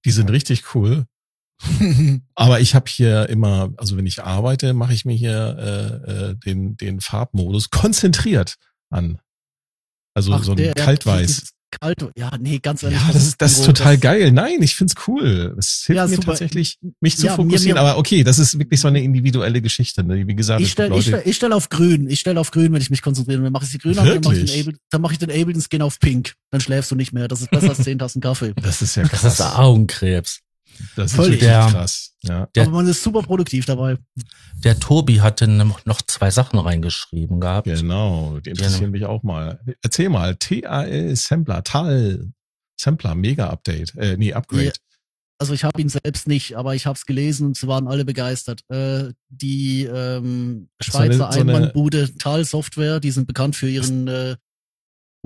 [0.06, 1.06] Die sind richtig cool.
[2.36, 6.36] Aber ich habe hier immer, also wenn ich arbeite, mache ich mir hier äh, äh,
[6.36, 8.56] den, den Farbmodus konzentriert
[8.90, 9.20] an.
[10.14, 11.52] Also Ach, so ein der- der- Kaltweiß.
[11.74, 13.00] Dieses Kalt, ja, nee, ganz ehrlich.
[13.00, 14.32] Ja, das ist, das ist total das- geil.
[14.32, 15.56] Nein, ich find's cool.
[15.58, 16.28] Es hilft Ja, mir super.
[16.28, 17.76] tatsächlich, mich zu Ja, mir- fokussieren.
[17.76, 20.04] mir- aber okay, das ist wirklich so eine individuelle Geschichte.
[20.04, 20.28] Ne?
[20.28, 22.10] Wie gesagt, Ich stelle ich stell, ich stell auf grün.
[22.10, 23.42] Ich stelle auf grün, wenn ich mich konzentriere.
[23.42, 24.68] Dann mache ich die grün an, dann mache ich, den Wirklich?
[24.68, 26.34] Able, dann mach ich den Ableton Skin auf pink.
[26.52, 27.28] Dann schläfst du nicht mehr.
[27.28, 28.54] Das ist besser als 10 Tassen Kaffee.
[28.62, 29.34] das ist ja das krass.
[29.40, 30.40] ist Augenkrebs.
[30.96, 32.14] Das ist wirklich Der- krass.
[32.24, 32.48] Ja.
[32.56, 33.98] Der- Aber man ist super produktiv dabei.
[34.64, 37.66] Der Tobi hatte noch noch zwei Sachen reingeschrieben gehabt.
[37.68, 39.60] Genau, die interessieren mich auch mal.
[39.82, 42.32] Erzähl mal, TAL Sampler, TAL
[42.80, 44.66] Sampler, Mega Update, äh, nee, Upgrade.
[44.66, 44.72] Ja.
[45.40, 48.06] Also ich habe ihn selbst nicht, aber ich habe es gelesen und sie waren alle
[48.06, 48.62] begeistert.
[48.70, 53.70] Äh, die ähm, So eine- Schweizer so eine- Einmannbude Tal Software, die sind bekannt für
[53.70, 54.36] ihren äh,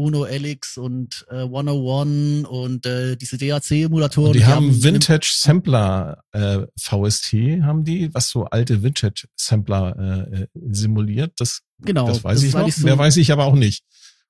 [0.02, 4.28] Uno Elix und äh, 101 und äh, diese DAC-Emulatoren.
[4.32, 7.34] Und die, haben in- Vintage Sampler äh, VST,
[7.64, 11.34] haben die, was so alte Vintage Sampler äh, äh, simuliert.
[11.38, 13.84] Das, Genau, das weiß ist ich noch, so- mehr weiß ich aber auch nicht.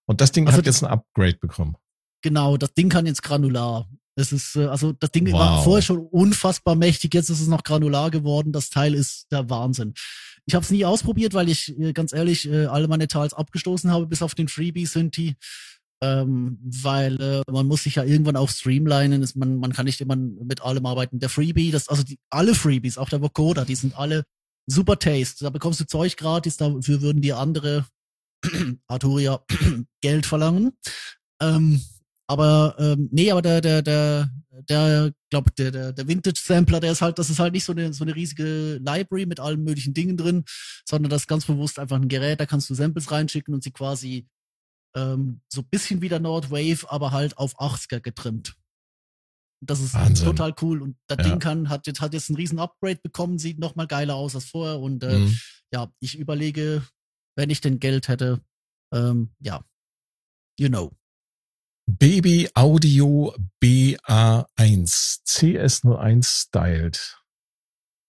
[0.05, 1.75] Und das Ding Also hat jetzt ein Upgrade bekommen.
[2.21, 3.89] Genau, das Ding kann jetzt granular.
[4.15, 5.39] Es ist, äh, also das Ding Wow.
[5.39, 8.51] war vorher schon unfassbar mächtig, jetzt ist es noch granular geworden.
[8.51, 9.93] Das Teil ist der Wahnsinn.
[10.47, 13.91] Ich habe es nie ausprobiert, weil ich äh, ganz ehrlich äh, alle meine Teils abgestoßen
[13.91, 15.35] habe, bis auf den Freebie die.
[16.03, 19.21] Ähm, weil äh, man muss sich ja irgendwann auch streamlinen.
[19.21, 21.19] Es- Man, man kann nicht immer mit allem arbeiten.
[21.19, 24.23] Der Freebie, das, also die, alle Freebies, auch der Vocoder, die sind alle
[24.65, 25.43] super Taste.
[25.43, 27.85] Da bekommst du Zeug gratis, dafür würden dir andere
[28.87, 29.43] Arturia
[30.01, 30.71] Geld verlangen.
[31.39, 31.81] Ähm,
[32.31, 34.31] aber ähm, nee, aber der der der
[34.69, 37.71] der glaub der der der Vintage Sampler, der ist halt, das ist halt nicht so
[37.73, 40.43] eine so eine riesige Library mit allen möglichen Dingen drin,
[40.87, 43.71] sondern das ist ganz bewusst einfach ein Gerät, da kannst du Samples reinschicken und sie
[43.71, 44.27] quasi
[44.95, 48.55] ähm, so bisschen wie der Nordwave, aber halt auf 80er getrimmt.
[49.63, 50.25] Das ist Wahnsinn.
[50.25, 51.23] total cool und das Ja.
[51.23, 54.35] Ding kann hat jetzt hat jetzt ein riesen Upgrade bekommen, sieht noch mal geiler aus
[54.35, 55.39] als vorher und äh, Mhm.
[55.73, 56.83] ja, ich überlege,
[57.37, 58.41] wenn ich denn Geld hätte,
[58.93, 59.63] ähm, ja,
[60.59, 60.91] you know.
[61.97, 67.17] Baby Audio BA1 CS01 styled.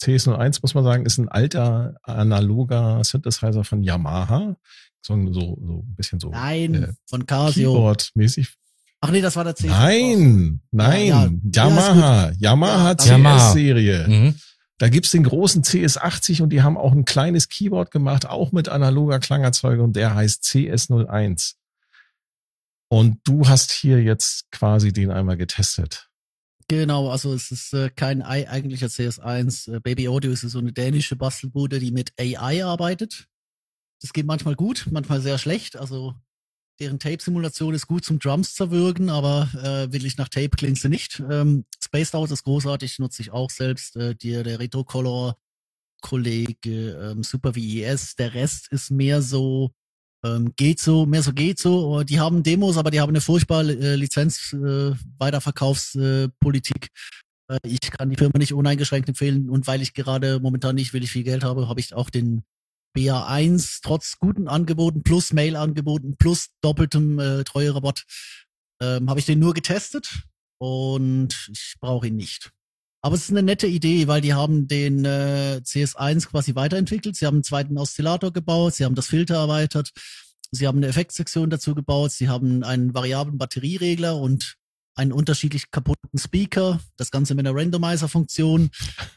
[0.04, 4.56] CS01 muss man sagen, ist ein alter analoger Synthesizer von Yamaha.
[5.02, 7.74] So, so, so ein bisschen so Nein, äh, von Casio.
[7.74, 8.54] Keyboard-mäßig.
[9.02, 9.68] Ach nee, das war der C.
[9.68, 11.32] Nein, nein, Ja, ja.
[11.70, 13.50] Yamaha, Yamaha Ja, Yamaha.
[13.52, 14.08] CS-Serie.
[14.08, 14.36] Mhm.
[14.78, 18.70] Da gibt's den großen CS80 und die haben auch ein kleines Keyboard gemacht, auch mit
[18.70, 21.54] analoger Klangerzeugung und der heißt CS01.
[22.92, 26.10] Und du hast hier jetzt quasi den einmal getestet.
[26.68, 29.74] Genau, also es ist äh, kein ei- eigentlicher CS1.
[29.74, 33.28] Äh, Baby Audio ist so eine dänische Bastelbude, die mit AI arbeitet.
[34.02, 35.78] Das geht manchmal gut, manchmal sehr schlecht.
[35.78, 36.16] Also
[36.82, 41.24] deren Tape-Simulation ist gut zum Drums zerwürgen, aber äh, wirklich nach Tape klingt sie nicht.
[41.30, 43.96] Ähm, Spaced Out ist großartig, nutze ich auch selbst.
[43.96, 45.38] Äh, die, der Retrocolor
[46.02, 48.16] Kollege, ähm, Super VES.
[48.18, 49.72] Der Rest ist mehr so
[50.24, 52.04] ähm, geht so, mehr so geht so.
[52.04, 56.90] Die haben Demos, aber die haben eine furchtbare äh, Lizenz äh, Weiterverkaufspolitik.
[57.50, 61.12] Äh, ich kann die Firma nicht uneingeschränkt empfehlen und weil ich gerade momentan nicht wirklich
[61.12, 62.44] viel Geld habe, habe ich auch den
[62.98, 68.04] BA1 trotz guten Angeboten plus Mail-Angeboten plus doppeltem äh, Treuerabatt
[68.82, 70.24] ähm, habe ich den nur getestet
[70.60, 72.52] und ich brauche ihn nicht.
[73.02, 77.16] Aber es ist eine nette Idee, weil die haben den äh, CS1 quasi weiterentwickelt.
[77.16, 79.92] Sie haben einen zweiten Oszillator gebaut, sie haben das Filter erweitert,
[80.52, 84.56] sie haben eine Effektsektion dazu gebaut, sie haben einen variablen Batterieregler und
[84.94, 88.70] einen unterschiedlich kaputten Speaker, das Ganze mit einer Randomizer-Funktion.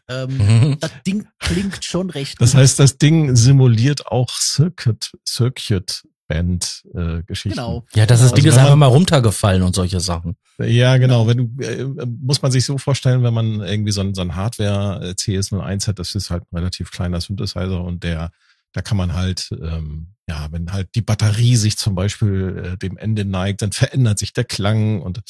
[0.08, 0.76] Ähm, Mhm.
[0.80, 2.60] das Ding klingt schon recht Das gut.
[2.60, 7.22] heißt, das Ding simuliert auch Circuit, Circuit Band äh.
[7.44, 7.84] Genau.
[7.94, 10.36] Ja, das ist, Also Ding ist einfach mal runtergefallen und solche Sachen.
[10.58, 11.26] Ja, genau.
[11.26, 11.86] Wenn du äh,
[12.20, 15.88] muss man sich so vorstellen, wenn man irgendwie so ein, so ein Hardware äh, CS01
[15.88, 18.30] hat, das ist halt ein relativ kleiner Synthesizer und der,
[18.72, 22.96] da kann man halt, ähm, ja, wenn halt die Batterie sich zum Beispiel äh, dem
[22.96, 25.20] Ende neigt, dann verändert sich der Klang und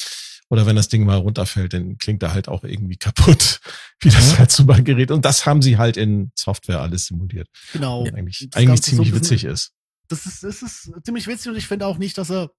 [0.47, 3.59] oder wenn das Ding mal runterfällt, dann klingt er halt auch irgendwie kaputt,
[3.99, 4.37] wie das Mhm.
[4.37, 5.09] halt so bei Gerät.
[5.09, 7.47] Und das haben sie halt in Software alles simuliert.
[7.73, 8.05] Genau.
[8.13, 9.71] Eigentlich, eigentlich so ziemlich bisschen- witzig ist.
[10.07, 12.51] Das ist, das ist ziemlich witzig und ich finde auch nicht, dass er,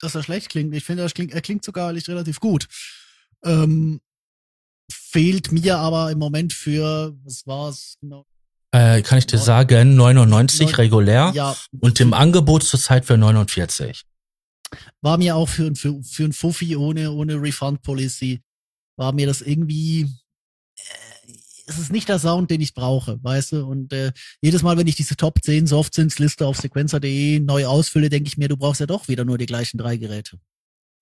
[0.00, 0.74] dass er schlecht klingt.
[0.74, 2.66] Ich finde, er klingt, er klingt sogar eigentlich relativ gut.
[3.44, 4.00] Ähm,
[4.90, 8.26] fehlt mir aber im Moment für, was war's genau?
[8.70, 14.02] Äh, kann ich dir sagen, 99 Neun- regulär Ja, und im Angebot zurzeit für 49.
[15.00, 18.42] war mir auch für, für, für ein Fuffi ohne, ohne Refund Policy,
[18.96, 21.32] war mir das irgendwie, äh,
[21.68, 23.66] es ist nicht der Sound, den ich brauche, weißt du?
[23.66, 28.08] Und äh, jedes Mal, wenn ich diese Top 10 Softsynths Liste auf sequencer.de neu ausfülle,
[28.08, 30.38] denke ich mir, du brauchst ja doch wieder nur die gleichen drei Geräte.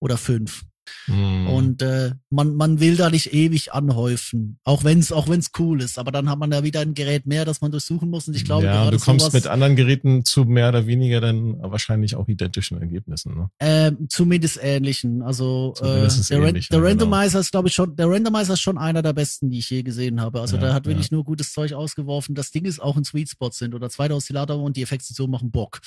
[0.00, 0.64] Oder fünf.
[1.06, 1.48] Hm.
[1.48, 5.80] Und äh, man, man will da nicht ewig anhäufen, auch wenn es auch wenn's cool
[5.82, 5.98] ist.
[5.98, 8.28] Aber dann hat man da wieder ein Gerät mehr, das man durchsuchen muss.
[8.28, 11.58] Und ich glaube, ja, du kommst sowas, mit anderen Geräten zu mehr oder weniger dann
[11.60, 13.34] wahrscheinlich auch identischen Ergebnissen.
[13.34, 13.50] Ne?
[13.60, 15.22] Ähm, zumindest ähnlichen.
[15.22, 17.04] Also äh, Zumindest der, Ran ähnlich, der ja, genau.
[17.04, 19.82] Randomizer ist, glaube ich, schon, der Randomizer ist schon einer der besten, die ich je
[19.82, 20.40] gesehen habe.
[20.40, 20.90] Also Ja, der hat ja.
[20.90, 22.34] wirklich nur gutes Zeug ausgeworfen.
[22.34, 25.26] Das Ding ist auch ein Sweet Spot sind oder zweite Oszillator und die Effekte so
[25.26, 25.80] machen Bock.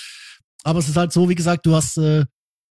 [0.63, 2.25] Aber es ist halt so, wie gesagt, du hast äh,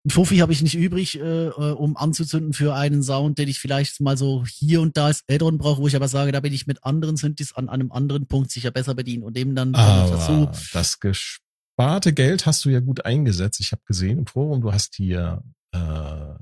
[0.07, 3.59] ein Fuffi habe ich nicht übrig, äh, äh, um anzuzünden für einen Sound, den ich
[3.59, 6.53] vielleicht mal so hier und da als Add-on brauche, wo ich aber sage, da bin
[6.53, 10.09] ich mit anderen Synthes an einem anderen Punkt sicher besser bedient und dem dann dann
[10.09, 10.31] dazu.
[10.31, 13.59] Aber das gesparte Geld hast du ja gut eingesetzt.
[13.59, 15.43] Ich habe gesehen im Forum, du hast hier
[15.73, 16.35] äh,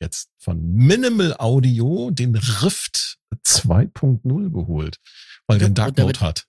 [0.00, 4.98] jetzt von Minimal Audio den Rift 2.0 geholt,
[5.46, 6.46] weil der Ja, einen Dark der Mode hat.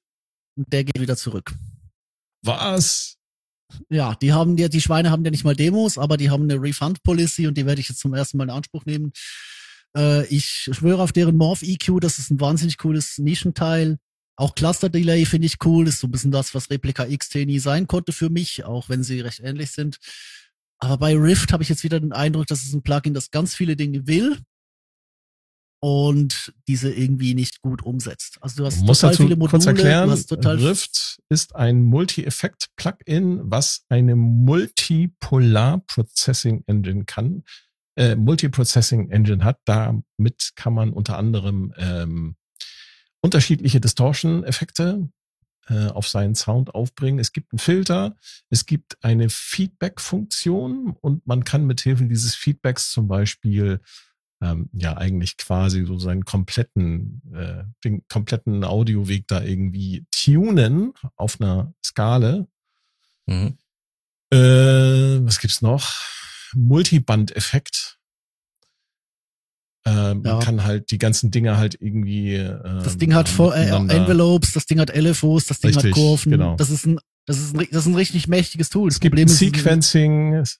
[0.55, 1.53] Und der geht wieder zurück.
[2.41, 3.17] Was?
[3.89, 6.61] Ja, die haben ja, die Schweine haben ja nicht mal Demos, aber die haben eine
[6.61, 9.11] Refund-Policy und die werde ich jetzt zum ersten Mal in Anspruch nehmen.
[9.95, 13.97] Äh, ich schwöre auf deren Morph EQ, das ist ein wahnsinnig cooles Nischenteil.
[14.35, 17.59] Auch Cluster Delay finde ich cool, ist so ein bisschen das, was Replika XT nie
[17.59, 19.97] sein konnte für mich, auch wenn sie recht ähnlich sind.
[20.79, 23.55] Aber bei Rift habe ich jetzt wieder den Eindruck, dass es ein Plugin, das ganz
[23.55, 24.39] viele Dinge will
[25.83, 28.37] und diese irgendwie nicht gut umsetzt.
[28.39, 31.19] Also du hast Du musst total dazu viele Module, kurz erklären, du hast total Rift
[31.27, 37.43] ist ein Multi-Effekt-Plugin, was eine Multipolar-Processing Engine kann,
[37.97, 39.59] äh, Multiprocessing Engine hat.
[39.65, 42.37] Damit kann man unter anderem ähm,
[43.19, 45.09] unterschiedliche Distortion-Effekte
[45.67, 47.19] äh, auf seinen Sound aufbringen.
[47.19, 48.15] Es gibt einen Filter,
[48.49, 53.81] es gibt eine Feedback-Funktion und man kann mithilfe dieses Feedbacks zum Beispiel
[54.43, 61.39] ähm, ja eigentlich quasi so seinen kompletten, äh, den kompletten Audioweg da irgendwie tunen auf
[61.39, 62.45] einer Skala.
[63.25, 63.57] Mhm.
[64.31, 64.37] Äh,
[65.25, 65.93] was gibt's noch?
[66.55, 67.99] Multiband-Effekt.
[69.85, 70.39] Äh, man Ja.
[70.39, 72.35] kann halt die ganzen Dinge halt irgendwie.
[72.35, 75.95] Äh, Das Ding hat vor, äh, Envelopes, das Ding hat LFOs, das Ding Richtig, hat
[75.95, 76.31] Kurven.
[76.31, 76.55] genau.
[76.55, 78.89] Das ist ein, das ist ein, das ist ein richtig mächtiges Tool.
[78.89, 80.33] Das Es gibt Problem ist, Sequencing.
[80.35, 80.59] es-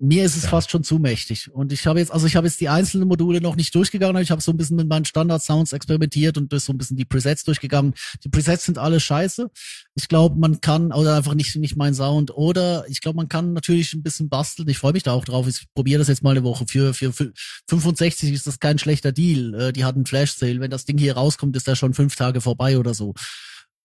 [0.00, 0.50] mir ist es Ja.
[0.50, 1.50] fast schon zu mächtig.
[1.52, 4.22] Und ich habe jetzt, also ich habe jetzt die einzelnen Module noch nicht durchgegangen, aber
[4.22, 7.04] ich habe so ein bisschen mit meinen Standard-Sounds experimentiert und durch so ein bisschen die
[7.04, 7.94] Presets durchgegangen.
[8.24, 9.50] Die Presets sind alle scheiße.
[9.94, 13.52] Ich glaube, man kann, oder einfach nicht, nicht mein Sound, oder ich glaube, man kann
[13.52, 14.68] natürlich ein bisschen basteln.
[14.68, 15.46] Ich freue mich da auch drauf.
[15.48, 16.64] Ich probiere das jetzt mal eine Woche.
[16.68, 17.32] Für, für, für
[17.68, 19.54] 65 ist das kein schlechter Deal.
[19.54, 20.60] Äh, Die hatten Flash-Sale.
[20.60, 23.14] Wenn das Ding hier rauskommt, ist der schon fünf Tage vorbei oder so.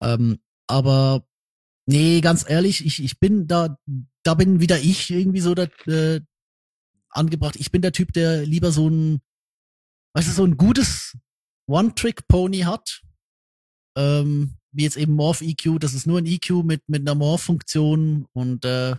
[0.01, 1.23] Ähm, aber
[1.89, 3.77] nee, ganz ehrlich, ich, ich bin da,
[4.23, 6.21] da bin wieder ich irgendwie so da, äh,
[7.09, 7.55] angebracht.
[7.57, 9.21] Ich bin der Typ, der lieber so ein,
[10.13, 11.17] weißt du, so ein gutes
[11.67, 13.01] One-Trick-Pony hat.
[13.97, 18.27] Ähm, wie jetzt eben Morph EQ, das ist nur ein EQ mit, mit einer Morph-Funktion
[18.33, 18.95] und äh,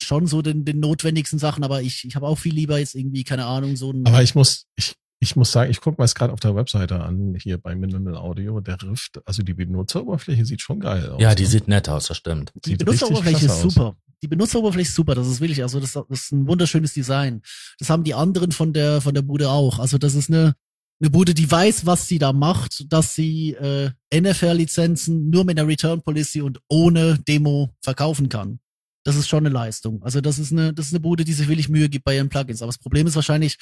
[0.00, 3.24] schon so den, den notwendigsten Sachen, aber ich, ich habe auch viel lieber jetzt irgendwie,
[3.24, 4.06] keine Ahnung, so ein.
[4.06, 7.00] Aber ich muss, ich, ich muss sagen, ich gucke mir es gerade auf der Webseite
[7.00, 11.20] an, hier bei Minimal Audio, der Rift, also die Benutzeroberfläche sieht schon geil aus.
[11.20, 11.48] Ja, die ne?
[11.48, 12.52] sieht nett aus, das stimmt.
[12.64, 13.74] Die Sieht Benutzeroberfläche ist klasse aus.
[13.74, 13.96] super.
[14.22, 15.14] Die Benutzeroberfläche ist super.
[15.14, 17.42] Das ist wirklich, also das, das ist ein wunderschönes Design.
[17.78, 19.78] Das haben die anderen von der von der Bude auch.
[19.78, 20.54] Also das ist eine
[21.02, 25.66] eine Bude, die weiß, was sie da macht, dass sie äh, NFL-Lizenzen nur mit einer
[25.66, 28.60] Return Policy und ohne Demo verkaufen kann.
[29.04, 30.02] Das ist schon eine Leistung.
[30.02, 32.28] Also das ist eine das ist eine Bude, die sich wirklich Mühe gibt bei ihren
[32.28, 32.62] Plugins.
[32.62, 33.56] Aber das Problem ist wahrscheinlich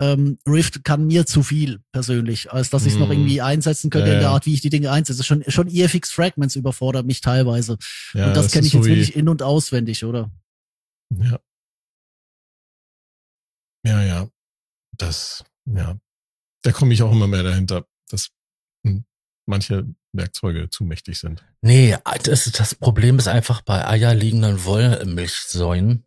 [0.00, 3.18] ähm, Rift kann mir zu viel persönlich, als dass ich es noch Hm.
[3.18, 4.30] irgendwie einsetzen könnte Ja, in der.
[4.30, 5.22] Art, wie ich die Dinge einsetze.
[5.22, 7.76] Schon schon EFX Fragments überfordert mich teilweise.
[8.14, 10.30] Ja, und das, kenne ist ich jetzt so wirklich in- und auswendig, oder?
[11.14, 11.38] Ja.
[13.86, 14.28] Ja, ja.
[14.96, 15.98] Das, ja.
[16.62, 18.30] Da komme ich auch immer mehr dahinter, dass
[18.86, 19.04] hm,
[19.46, 21.44] manche Werkzeuge zu mächtig sind.
[21.62, 26.04] Nee, das, das Problem ist einfach bei eierliegenden Wollmilchsäulen,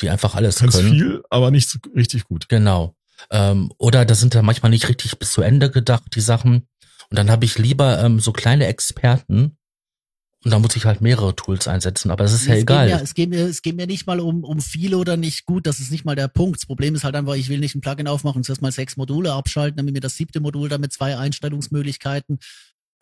[0.00, 0.90] die einfach alles Ganz können.
[0.92, 2.48] viel, aber nicht so richtig gut.
[2.48, 2.96] Genau.
[3.30, 6.66] Ähm, oder da sind da manchmal nicht richtig bis zu Ende gedacht, die Sachen.
[7.10, 9.56] Und dann habe ich lieber ähm, so kleine Experten.
[10.44, 12.88] Und da muss ich halt mehrere Tools einsetzen, aber das ist ja es egal.
[12.88, 15.46] Geht mir, es, geht mir, es geht mir nicht mal um, um viel oder nicht
[15.46, 16.56] gut, das ist nicht mal der Punkt.
[16.56, 18.96] Das Problem ist halt einfach, ich will nicht ein Plugin aufmachen und zuerst mal sechs
[18.96, 22.40] Module abschalten, damit mir das siebte Modul dann mit zwei Einstellungsmöglichkeiten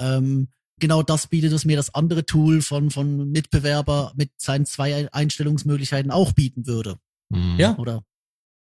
[0.00, 0.48] ähm,
[0.80, 6.10] genau das bietet, was mir das andere Tool von, von Mitbewerber mit seinen zwei Einstellungsmöglichkeiten
[6.10, 6.96] auch bieten würde.
[7.28, 7.56] Mhm.
[7.58, 7.76] Ja.
[7.76, 8.02] Oder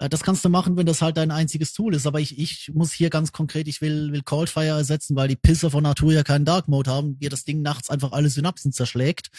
[0.10, 2.08] das kannst du machen, wenn das halt dein einziges Tool ist.
[2.08, 5.72] Aber ich, ich muss hier ganz konkret, ich will, will Coldfire ersetzen, weil die Pisser
[5.72, 9.30] von Natur ja keinen Dark Mode haben, dir das Ding nachts einfach alle Synapsen zerschlägt.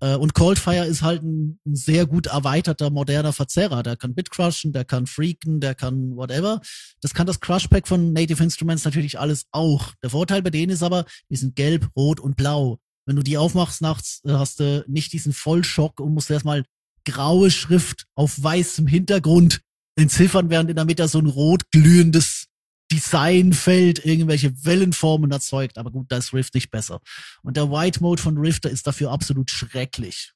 [0.00, 3.82] Äh, Und Coldfire ist halt ein, sehr gut erweiterter, moderner Verzerrer.
[3.82, 6.60] Der kann Bitcrushen, der kann freaken, der kann whatever.
[7.00, 9.92] Das kann das Crush-Pack von Native Instruments natürlich alles auch.
[10.02, 12.78] Der Vorteil bei denen ist aber, die sind gelb, rot und blau.
[13.06, 16.64] Wenn du die aufmachst nachts, äh, hast du nicht diesen Vollschock und musst erstmal
[17.04, 19.60] graue Schrift auf weißem Hintergrund
[19.96, 22.46] entziffern, während in der Mitte so ein rot glühendes
[22.92, 25.78] Designfeld irgendwelche Wellenformen erzeugt.
[25.78, 27.00] Aber gut, da ist Rift nicht besser.
[27.42, 30.32] Und der White Mode von Rifter ist dafür absolut schrecklich.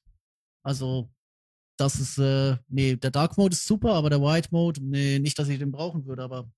[0.63, 1.09] Also,
[1.79, 5.39] das ist, äh, nee, der Dark Mode ist super, aber der White Mode, nee, nicht,
[5.39, 6.51] dass ich den brauchen würde, aber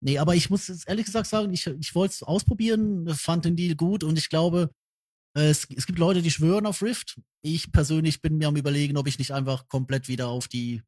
[0.00, 3.56] nee, aber ich muss jetzt ehrlich gesagt sagen, ich, ich wollte es ausprobieren, fand den
[3.56, 4.70] Deal gut und ich glaube,
[5.36, 7.20] äh, es, es gibt Leute, die schwören auf Rift.
[7.42, 10.82] Ich persönlich bin mir am überlegen, ob ich nicht einfach komplett wieder auf die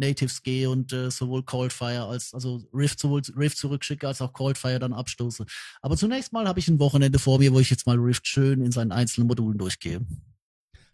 [0.00, 4.78] Natives gehe und äh, sowohl Coldfire als, also Rift sowohl Rift zurückschicke als auch Coldfire
[4.80, 5.46] dann abstoße.
[5.82, 8.60] Aber zunächst mal habe ich ein Wochenende vor mir, wo ich jetzt mal Rift schön
[8.64, 10.00] in seinen einzelnen Modulen durchgehe.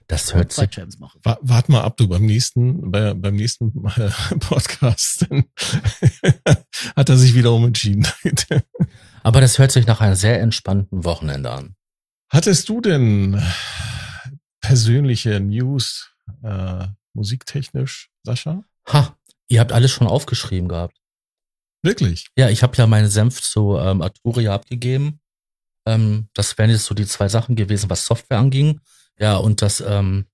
[0.08, 1.00] Das hört Zwei sich.
[1.24, 5.44] Wa- Wart mal ab, du beim nächsten, bei, beim nächsten äh, Podcast, dann
[6.96, 8.06] hat er sich wieder umentschieden.
[9.24, 11.74] aber das hört sich nach einem sehr entspannten Wochenende an.
[12.28, 13.42] Hattest du denn
[14.60, 18.62] persönliche News äh, musiktechnisch, Sascha?
[18.88, 19.16] Ha,
[19.48, 20.96] ihr habt alles schon aufgeschrieben gehabt.
[21.82, 22.28] Wirklich?
[22.36, 25.20] Ja, ich habe ja meinen Senf zu ähm, Arturia abgegeben.
[25.86, 28.80] Ähm, das wären jetzt so die zwei Sachen gewesen, was Software anging.
[29.18, 30.26] Ja, und das, ähm,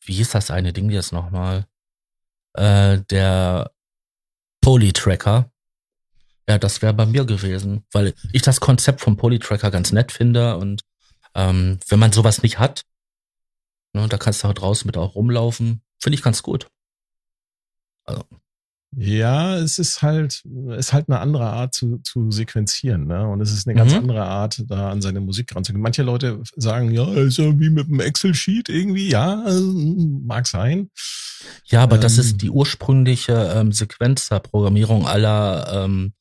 [0.00, 1.66] wie hieß das eine Ding jetzt nochmal?
[2.54, 3.70] Äh, der
[4.60, 5.50] Polytracker.
[6.48, 10.56] Ja, das wäre bei mir gewesen, weil ich das Konzept vom Polytracker ganz nett finde
[10.56, 10.82] und
[11.34, 12.84] ähm, wenn man sowas nicht hat,
[13.92, 16.68] ne, da kannst du halt draußen mit auch rumlaufen, finde ich ganz gut.
[18.96, 20.42] Ja, es ist halt,
[20.78, 23.28] ist halt eine andere Art zu, zu sequenzieren, ne?
[23.28, 23.98] Und es ist eine ganz Mhm.
[23.98, 25.82] andere Art, da an seine Musik ranzugehen.
[25.82, 29.44] Manche Leute sagen, ja, ist ja wie mit einem Excel-Sheet irgendwie, ja,
[30.24, 30.90] mag sein.
[31.66, 32.20] Ja, aber das Ähm.
[32.20, 36.14] ist die ursprüngliche ähm, Sequenzerprogrammierung aller ähm,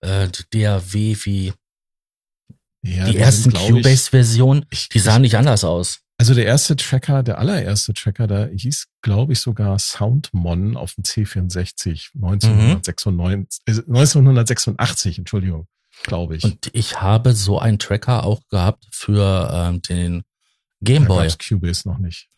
[0.00, 0.92] äh, DAW
[1.24, 1.52] wie
[2.82, 4.66] Ja, die sind, ersten Cubase-Versionen.
[4.92, 5.98] Die sahen nicht anders aus.
[6.16, 11.02] Also der erste Tracker, der allererste Tracker, da hieß, glaube ich, sogar Soundmon auf dem
[11.02, 15.66] C64 1996, äh, 1986, Entschuldigung,
[16.04, 16.44] glaube ich.
[16.44, 20.22] Und ich habe so einen Tracker auch gehabt für ähm, den
[20.82, 21.28] Gameboy.
[21.48, 22.28] Cubase noch nicht.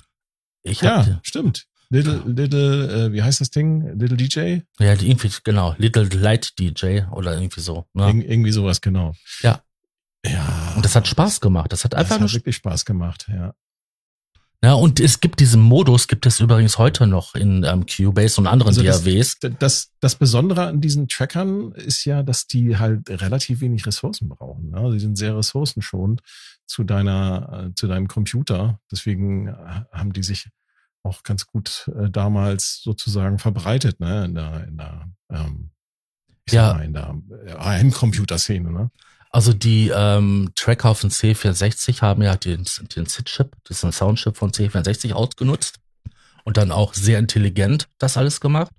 [0.62, 1.66] Ich Ja, hatte, stimmt.
[1.90, 3.96] Little, little, äh, wie heißt das Ding?
[3.96, 4.60] Little DJ?
[4.80, 7.86] ja, irgendwie, genau, Little Light DJ oder irgendwie so.
[7.92, 8.08] Ne?
[8.08, 9.14] Irg irgendwie sowas, genau.
[9.42, 9.62] Ja.
[10.24, 10.72] Ja.
[10.74, 11.72] Und das hat Spaß gemacht.
[11.72, 13.54] Das hat Das einfach nur hat wirklich Spaß gemacht, ja.
[14.66, 18.48] Ja, und es gibt diesen Modus, gibt es übrigens heute noch in ähm, Cubase und
[18.48, 19.38] anderen Also das- DAWs.
[19.60, 24.70] Das, das Besondere an diesen Trackern ist ja, dass die halt relativ wenig Ressourcen brauchen.
[24.70, 24.90] Ne?
[24.92, 26.20] Die sind sehr ressourcenschonend
[26.66, 28.80] zu deiner, äh, zu deinem Computer.
[28.90, 29.52] Deswegen äh,
[29.92, 30.48] haben die sich
[31.04, 35.70] auch ganz gut äh, damals sozusagen verbreitet, ne, in der, in der, ähm,
[36.50, 36.74] Ja.
[36.74, 38.90] mal, in der äh, Heimcomputerszene, ne?
[39.36, 42.64] Also die ähm, Tracker auf dem C64 haben ja den,
[42.96, 45.76] den SID-Chip, diesen Soundchip von C64 ausgenutzt
[46.44, 48.70] und dann auch sehr intelligent das alles gemacht.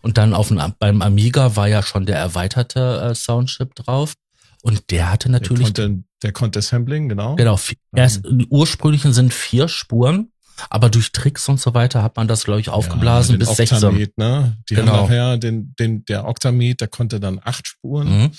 [0.00, 4.14] Und dann auf dem, beim Amiga war ja schon der erweiterte äh, Soundchip drauf.
[4.62, 7.36] Und der hatte Der natürlich, konnte, der konnte Sampling, genau.
[7.36, 10.32] genau, vi- erst, die ursprünglichen sind vier Spuren,
[10.70, 13.76] aber durch Tricks und so weiter hat man das, glaube ich, aufgeblasen ja, bis 16.
[13.76, 14.56] Octamet, ne?
[14.70, 14.92] Die Genau.
[14.92, 18.08] haben nachher den, den, der Octamet, der konnte dann acht Spuren.
[18.22, 18.30] Mhm.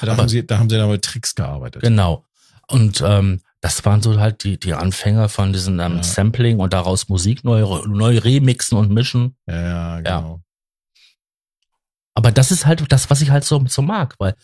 [0.00, 1.82] Da Aber- haben sie, da haben sie dann mit Tricks gearbeitet.
[1.82, 2.24] Genau.
[2.68, 6.02] Und ähm, das waren so halt die, die Anfänger von diesem ähm, Ja.
[6.02, 9.36] Sampling und daraus Musik neu, neu remixen und mischen.
[9.46, 9.54] Ja,
[9.98, 10.40] ja, genau.
[12.14, 14.34] Aber das ist halt das, was ich halt so, so mag, weil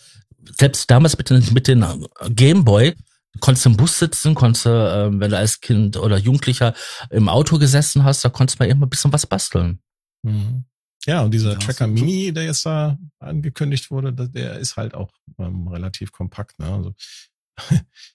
[0.59, 1.97] selbst damals mit den, mit den äh,
[2.31, 2.95] Gameboy
[3.41, 6.75] konntest du im Bus sitzen, konntest du, ähm, wenn du als Kind oder Jugendlicher
[7.11, 9.81] im Auto gesessen hast, da konntest du mal immer ein bisschen was basteln.
[10.23, 10.65] Mhm.
[11.07, 15.11] Ja, und dieser Ja, Tracker Mini, der jetzt da angekündigt wurde, der- ist halt auch
[15.39, 16.59] ähm, relativ kompakt.
[16.59, 16.67] Ne?
[16.67, 16.95] Also,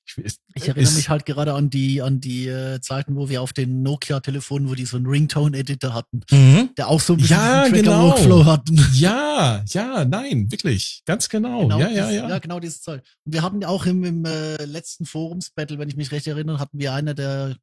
[0.06, 3.30] ich, ist, Ich erinnere ist, mich halt gerade an die, an die äh, Zeiten, wo
[3.30, 6.70] wir auf den Nokia-Telefonen, wo die so einen Ringtone-Editor hatten, Mhm.
[6.78, 8.10] der auch so ein bisschen Ja, diesen genau.
[8.12, 8.88] Tracker-Workflow hatten.
[8.94, 11.02] Ja, ja, nein, wirklich.
[11.06, 11.64] Ganz genau.
[11.64, 12.30] Genau ja, ja, ja.
[12.30, 13.04] Ja, genau dieses Zeug.
[13.26, 16.80] Und wir hatten auch im, im äh, letzten Forums-Battle, wenn ich mich recht erinnere, hatten
[16.80, 17.56] wir einer der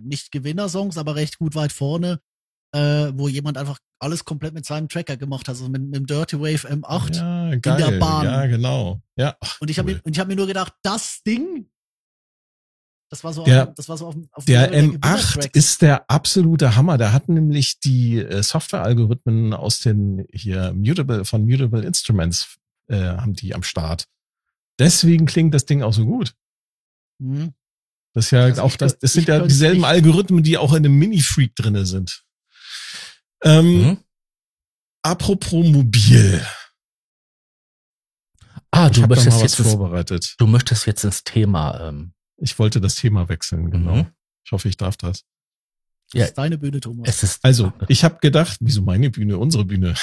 [0.00, 2.20] nicht Gewinner-Songs, aber recht gut weit vorne,
[2.72, 6.06] äh, wo jemand einfach alles komplett mit seinem Tracker gemacht hat, also mit, mit dem
[6.06, 7.16] Dirty Wave M8.
[7.16, 7.76] Ja, geil.
[7.78, 8.24] der Bahn.
[8.26, 9.02] Ja, genau.
[9.16, 9.36] Ja.
[9.40, 9.96] Ach, Und ich habe cool.
[9.96, 11.68] mir, und ich habe mir nur gedacht, das Ding
[13.10, 14.98] Das war so, Der- auf, das war so auf, dem- auf Der dem M8 Level
[15.00, 15.56] Gewinnertrack.
[15.56, 16.98] ist der absolute Hammer.
[16.98, 23.32] Der hat nämlich die äh, Software-Algorithmen aus den hier Mutable, von Mutable Instruments äh, haben
[23.34, 24.06] die am Start.
[24.78, 26.34] Deswegen klingt das Ding auch so gut.
[27.18, 27.54] Mhm.
[28.14, 30.72] Das ist ja Also auch ich das, das sind ja dieselben ich- Algorithmen, die auch
[30.72, 32.24] in einem Mini-Freak drinne sind.
[33.42, 33.98] Ähm, Mhm.
[35.02, 36.44] Apropos mobil.
[38.70, 40.34] Ah, du möchtest jetzt ins, vorbereitet.
[40.38, 41.88] du möchtest jetzt ins Thema.
[41.88, 43.96] Ähm, Ich wollte das Thema wechseln, genau.
[43.96, 44.06] Mhm.
[44.44, 45.24] Ich hoffe, ich darf das.
[46.12, 46.24] Das Ja.
[46.26, 47.08] ist deine Bühne, Thomas.
[47.08, 49.94] es ist Also, ich habe gedacht, wieso meine Bühne, unsere Bühne?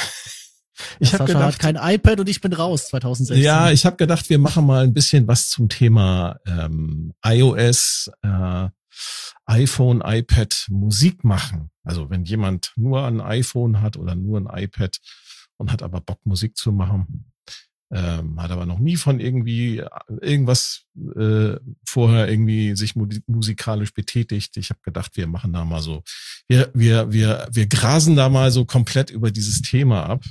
[1.00, 3.42] Ich habe gedacht, hat kein iPad und ich bin raus 2016.
[3.44, 8.68] ja, ich habe gedacht, wir machen mal ein bisschen was zum Thema ähm, iOS, äh,
[9.46, 11.72] iPhone, iPad, Musik machen.
[11.86, 14.98] Also wenn jemand nur ein iPhone hat oder nur ein iPad
[15.58, 17.32] und hat aber Bock, Musik zu machen,
[17.92, 19.88] ähm, hat aber noch nie von irgendwie äh,
[20.20, 21.56] irgendwas äh,
[21.86, 24.58] vorher irgendwie sich mu- musikalisch betätigt.
[24.58, 26.04] Ich habe gedacht, wir machen da mal so,
[26.48, 30.26] wir, wir, wir, wir grasen da mal so komplett über dieses Thema ab.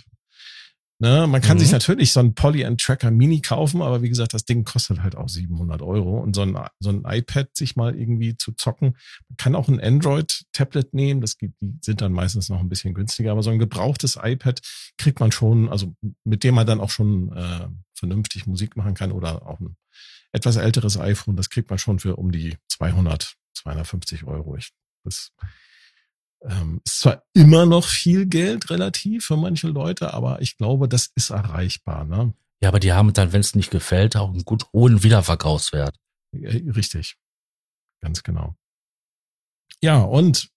[1.04, 1.60] Ne, man kann Mhm.
[1.60, 5.02] sich natürlich so ein Poly and Tracker Mini kaufen, aber wie gesagt, das Ding kostet
[5.02, 8.96] halt auch 700 Euro und so ein, so ein iPad sich mal irgendwie zu zocken.
[9.28, 12.94] Man kann auch ein Android-Tablet nehmen, das gibt, die sind dann meistens noch ein bisschen
[12.94, 14.62] günstiger, aber so ein gebrauchtes iPad
[14.96, 15.94] kriegt man schon, also
[16.24, 19.76] mit dem man dann auch schon äh, vernünftig Musik machen kann oder auch ein
[20.32, 24.56] etwas älteres iPhone, das kriegt man schon für um die 200, 250 Euro.
[24.56, 24.70] Ich,
[25.04, 25.32] das
[26.48, 31.10] ähm, ist zwar immer noch viel Geld relativ für manche Leute, aber ich glaube, das
[31.14, 32.04] ist erreichbar.
[32.04, 32.34] Ne?
[32.60, 35.98] ja, aber die haben dann, wenn es nicht gefällt, auch einen gut hohen Wiederverkaufswert.
[36.32, 37.16] Äh, Richtig.
[38.00, 38.56] Ganz genau.
[39.82, 40.50] Ja, und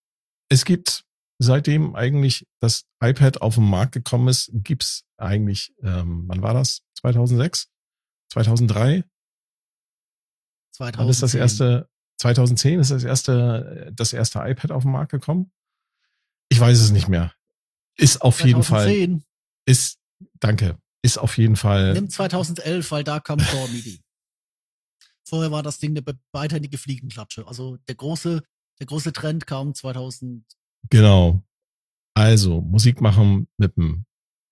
[0.49, 1.03] es gibt,
[1.39, 6.81] seitdem eigentlich das iPad auf den Markt gekommen ist, gibt's eigentlich, ähm, wann war das?
[6.99, 7.67] 2006?
[8.31, 9.03] 2003?
[10.75, 10.99] 2010.
[10.99, 11.89] Wann ist das erste?
[12.19, 15.51] 2010 ist das erste, das erste iPad auf den Markt gekommen?
[16.49, 17.33] Ich weiß es nicht mehr.
[17.97, 19.23] Ist auf jeden Fall, 2010.
[19.65, 19.97] ist,
[20.39, 24.01] danke, ist auf jeden Fall, Nimm 2011, weil da kam Core MIDI.
[25.27, 27.47] Vorher war das Ding eine be- beidhändige Fliegenklatsche.
[27.47, 28.43] Also der große,
[28.79, 30.45] der große Trend kam 2000.
[30.89, 31.43] genau.
[32.13, 34.05] Also, Musik machen mit einem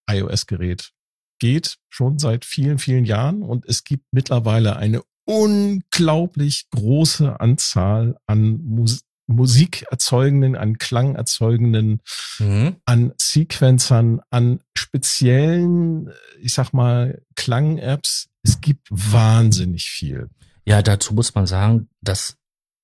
[0.07, 0.91] iOS-Gerät
[1.39, 8.57] geht schon seit vielen, vielen Jahren und es gibt mittlerweile eine unglaublich große Anzahl an
[8.63, 12.01] Mus musikerzeugenden, an klangerzeugenden
[12.39, 12.77] Mhm.
[12.85, 18.27] an Sequencern, an speziellen, ich sag mal, Klang-Apps.
[18.43, 20.29] Es gibt wahnsinnig viel.
[20.65, 22.37] Ja, dazu muss man sagen, dass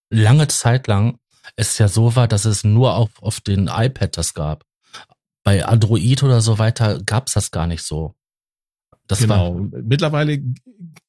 [0.10, 1.18] lange Zeit lang
[1.56, 4.66] es ja so war, dass es nur auf, auf den iPad das gab.
[5.44, 8.16] Bei Android oder so weiter gab's das gar nicht so.
[9.12, 9.56] Das genau.
[9.56, 10.42] war, Mittlerweile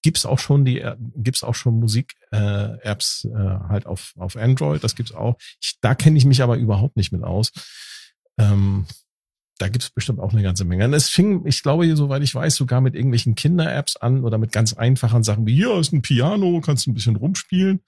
[0.03, 0.84] gibt's auch schon die,
[1.14, 3.38] gibt's auch schon Musik-Apps äh,
[3.68, 4.82] halt auf, auf Android.
[4.82, 5.36] Das gibt's auch.
[5.61, 7.53] Ich, da kenne ich mich aber überhaupt nicht mit aus.
[8.38, 8.86] Ähm,
[9.59, 10.84] da gibt's bestimmt auch eine ganze Menge.
[10.84, 14.50] Und es fing, ich glaube, soweit ich weiß, sogar mit irgendwelchen Kinder-Apps an oder mit
[14.50, 17.82] ganz einfachen Sachen wie hier ist ein Piano, kannst du ein bisschen rumspielen.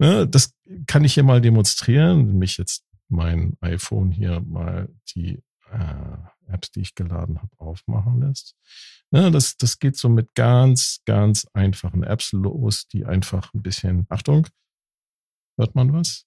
[0.00, 0.52] Ne, das
[0.88, 5.38] kann ich hier mal demonstrieren, wenn mich jetzt mein iPhone hier mal die
[5.70, 8.54] äh, Apps, die ich geladen habe, aufmachen lässt.
[9.10, 14.06] Ne, das, das geht so mit ganz, ganz einfachen Apps los, die einfach ein bisschen,
[14.08, 14.46] Achtung,
[15.56, 16.26] hört man was?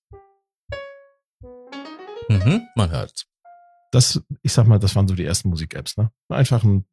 [2.29, 3.25] mhm, man hört.
[3.91, 6.11] das, ich sag mal, das waren so die ersten Musik-Apps, ne?
[6.29, 6.85] Einfach ein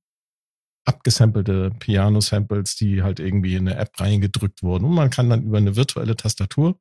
[0.86, 4.84] abgesampelte Piano-Samples, die halt irgendwie in eine App reingedrückt wurden.
[4.84, 6.78] Und man kann dann über eine virtuelle Tastatur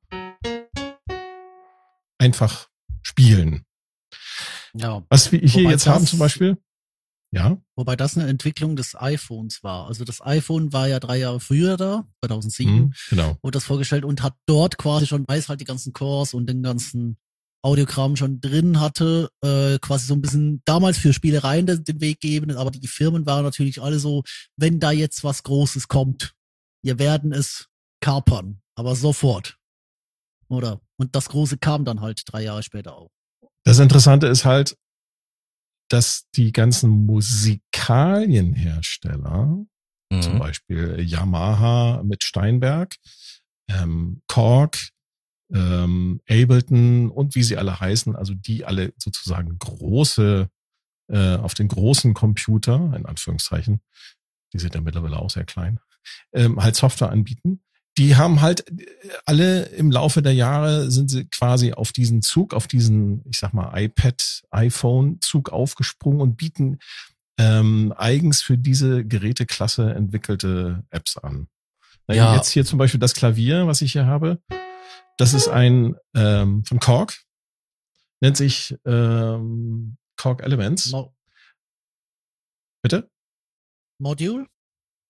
[2.18, 2.70] einfach
[3.02, 3.66] spielen.
[4.76, 5.04] Ja.
[5.10, 6.58] Was wir hier jetzt das- haben zum Beispiel.
[7.32, 9.88] Ja, Wobei das eine Entwicklung des iPhones war.
[9.88, 13.38] Also das iPhone war ja drei Jahre früher da, 2007, mhm, genau.
[13.42, 16.48] wurde das vorgestellt und hat dort quasi schon, weil es halt die ganzen Cores und
[16.48, 17.18] den ganzen
[17.64, 22.20] Audiokram schon drin hatte, äh, quasi so ein bisschen damals für Spielereien den, den Weg
[22.20, 24.22] geben, aber die Firmen waren natürlich alle so,
[24.56, 26.36] wenn da jetzt was Großes kommt,
[26.84, 27.68] wir werden es
[28.00, 29.58] kapern, aber sofort.
[30.50, 30.82] Oder?
[30.98, 33.10] Und das Große kam dann halt drei Jahre später auch.
[33.66, 34.78] Das Interessante ist halt,
[35.90, 39.66] dass die ganzen Musikalienhersteller
[40.22, 40.40] zum Mhm.
[40.40, 42.96] Beispiel Yamaha mit Steinberg,
[43.68, 44.78] ähm, Korg,
[45.52, 50.50] ähm, Ableton und wie sie alle heißen, also die alle sozusagen große,
[51.12, 53.82] äh, auf den großen Computer, in Anführungszeichen,
[54.54, 55.80] die sind ja mittlerweile auch sehr klein,
[56.34, 57.64] ähm, halt Software anbieten.
[57.98, 58.66] Die haben halt
[59.26, 63.54] alle im Laufe der Jahre sind sie quasi auf diesen Zug, auf diesen, ich sag
[63.54, 66.80] mal, iPad, iPhone-Zug aufgesprungen und bieten
[67.38, 71.48] ähm, eigens für diese Geräteklasse entwickelte Apps an.
[72.10, 72.36] Ja.
[72.36, 74.42] Jetzt hier zum Beispiel das Klavier, was ich hier habe.
[75.18, 77.16] Das ist ein ähm, von Korg,
[78.22, 80.92] nennt sich ähm, Korg Elements.
[80.92, 81.14] Mo
[82.82, 83.10] Bitte?
[84.00, 84.48] Module?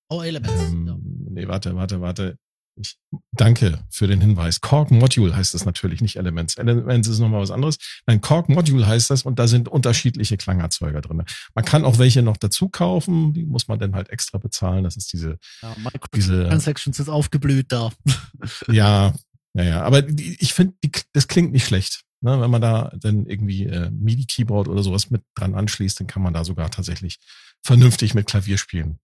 [0.09, 0.61] Oh, Elements.
[0.61, 0.97] Ähm, ja.
[1.31, 2.37] Nee, warte, warte, warte.
[2.75, 2.97] Ich
[3.31, 4.61] danke für den Hinweis.
[4.61, 6.57] Korg Module heißt das natürlich, nicht Elements.
[6.57, 7.77] Elements ist nochmal was anderes.
[8.07, 11.23] Nein, Korg Module heißt das und da sind unterschiedliche Klangerzeuger drin.
[11.53, 14.83] Man kann auch welche noch dazu kaufen, die muss man dann halt extra bezahlen.
[14.83, 15.75] Das ist diese, Ja,
[16.15, 17.91] diese, Transactions ist aufgeblüht da.
[18.67, 19.13] ja,
[19.53, 19.81] ja, ja.
[19.83, 20.73] Aber die, ich finde,
[21.13, 22.03] das klingt nicht schlecht.
[22.21, 22.39] Ne?
[22.41, 26.33] Wenn man da dann irgendwie äh, MIDI-Keyboard oder sowas mit dran anschließt, dann kann man
[26.33, 27.19] da sogar tatsächlich
[27.63, 28.99] vernünftig mit Klavier spielen.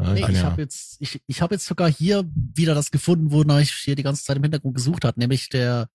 [0.00, 3.30] Ja, Nee, ich ja- habe jetzt, ich, ich habe jetzt sogar hier wieder das gefunden,
[3.30, 5.88] wonach ich hier die ganze Zeit im Hintergrund gesucht hat, nämlich der,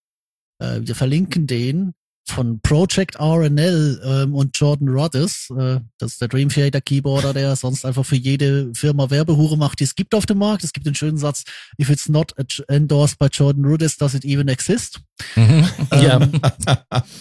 [0.61, 1.93] äh, wir verlinken den
[2.29, 5.49] von Project RNL ähm, und Jordan Rudess.
[5.57, 9.79] Äh, das ist der Dream Theater Keyboarder, der sonst einfach für jede Firma Werbehure macht,
[9.79, 10.63] die es gibt auf dem Markt.
[10.63, 11.43] Es gibt den schönen Satz,
[11.79, 12.33] if it's not
[12.67, 15.01] endorsed by Jordan Rudess, does it even exist?
[15.35, 15.67] Mhm.
[15.91, 16.21] ja.
[16.21, 16.31] Ähm,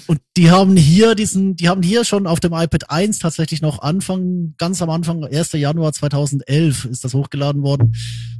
[0.06, 3.80] und die haben hier diesen, die haben hier schon auf dem iPad 1 tatsächlich noch
[3.80, 5.52] Anfang, ganz am Anfang, 1.
[5.52, 7.94] Januar 2011 ist das hochgeladen worden,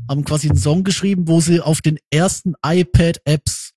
[0.09, 3.68] haben quasi einen Song geschrieben, wo sie auf den ersten iPad-Apps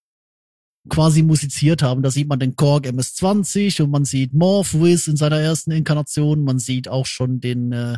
[0.89, 2.01] quasi musiziert haben.
[2.01, 6.43] Da sieht man den Korg MS-20 und man sieht Morphwiz in seiner ersten Inkarnation.
[6.43, 7.97] Man sieht auch schon den äh,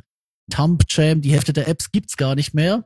[0.50, 1.22] Thumb Jam.
[1.22, 2.86] Die Hälfte der Apps gibt's gar nicht mehr.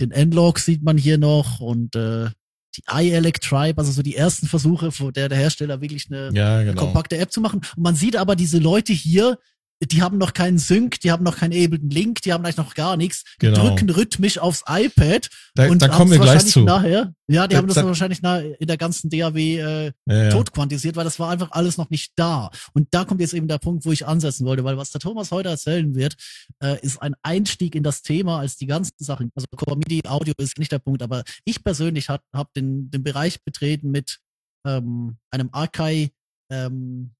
[0.00, 2.30] Den N-Log sieht man hier noch und äh,
[2.76, 6.70] die iElectribe, also so die ersten Versuche, wo der, der Hersteller wirklich eine, ja, eine
[6.70, 6.82] genau.
[6.82, 7.60] kompakte App zu machen.
[7.76, 9.38] Und man sieht aber diese Leute hier,
[9.86, 12.74] die haben noch keinen Sync, die haben noch keinen Ableton Link, die haben eigentlich noch
[12.74, 13.68] gar nichts, die Genau.
[13.68, 16.60] drücken rhythmisch aufs iPad Da, und da kommen wir gleich wahrscheinlich zu.
[16.60, 20.30] Nachher, ja, die Da- haben das da- wahrscheinlich in der ganzen DAW äh, Ja, ja.
[20.30, 22.50] tot quantisiert, weil das war einfach alles noch nicht da.
[22.72, 25.30] Und da kommt jetzt eben der Punkt, wo ich ansetzen wollte, weil was der Thomas
[25.30, 26.14] heute erzählen wird,
[26.62, 29.30] äh, ist ein Einstieg in das Thema als die ganzen Sachen.
[29.34, 33.02] Also Core MIDI Audio ist nicht der Punkt, aber ich persönlich habe hab den, den
[33.02, 34.18] Bereich betreten mit
[34.66, 36.10] ähm, einem Archive,
[36.50, 37.12] ähm,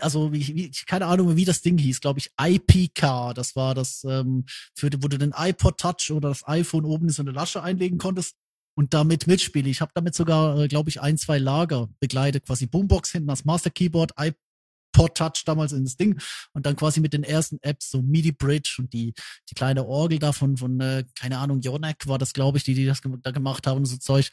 [0.00, 3.34] also wie, wie, keine Ahnung, wie das Ding hieß, glaube ich, IPK.
[3.34, 4.44] Das war das, ähm,
[4.74, 7.98] für, wo du den iPod Touch oder das iPhone oben in so eine Lasche einlegen
[7.98, 8.36] konntest
[8.76, 9.68] und damit mitspiele.
[9.68, 13.44] Ich habe damit sogar, äh, glaube ich, ein, zwei Lager begleitet, quasi Boombox hinten als
[13.44, 16.20] Master Keyboard, iPod Touch damals in das Ding
[16.52, 19.14] und dann quasi mit den ersten Apps, so MIDI Bridge und die,
[19.50, 22.86] die kleine Orgel da von, äh, keine Ahnung, Yonek war das, glaube ich, die, die
[22.86, 24.30] das da gemacht haben und so Zeug.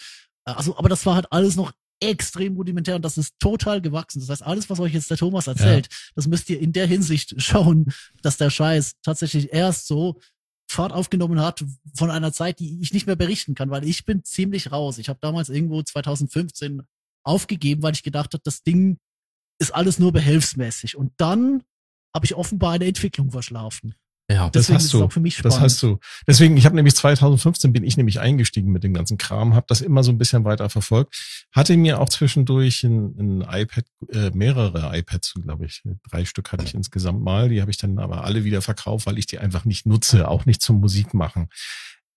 [0.48, 1.72] Äh, Also, aber das war halt alles noch
[2.02, 4.20] extrem rudimentär und das ist total gewachsen.
[4.20, 7.36] Das heißt, alles, was euch jetzt der Thomas erzählt, das müsst ihr in der Hinsicht
[7.42, 10.20] schauen, dass der Scheiß tatsächlich erst so
[10.68, 11.64] Fahrt aufgenommen hat
[11.96, 14.98] von einer Zeit, die ich nicht mehr berichten kann, weil ich bin ziemlich raus.
[14.98, 16.82] Ich habe damals irgendwo 2015
[17.24, 18.98] aufgegeben, weil ich gedacht habe, das Ding
[19.60, 20.98] ist alles nur behelfsmäßig.
[20.98, 21.64] Und dann
[22.14, 23.96] habe ich offenbar eine Entwicklung verschlafen.
[24.30, 24.50] Ja.
[24.50, 25.10] Das Deswegen hast du.
[25.10, 25.56] für mich spannend.
[25.56, 26.00] Das hast du.
[26.26, 29.82] Deswegen, ich habe nämlich 2015 bin ich nämlich eingestiegen mit dem ganzen Kram, habe das
[29.82, 34.98] immer so ein bisschen weiter verfolgt, hatte mir auch zwischendurch ein, ein iPad, äh, mehrere
[34.98, 37.50] iPads, glaube ich, drei Stück hatte ich insgesamt mal.
[37.50, 40.46] Die habe ich dann aber alle wieder verkauft, weil ich die einfach nicht nutze, auch
[40.46, 41.48] nicht zum Musik machen.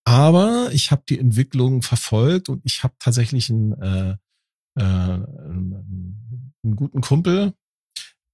[0.04, 4.16] Aber ich habe die Entwicklung verfolgt und ich habe tatsächlich einen, äh,
[4.76, 7.52] äh, einen guten Kumpel,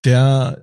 [0.04, 0.62] der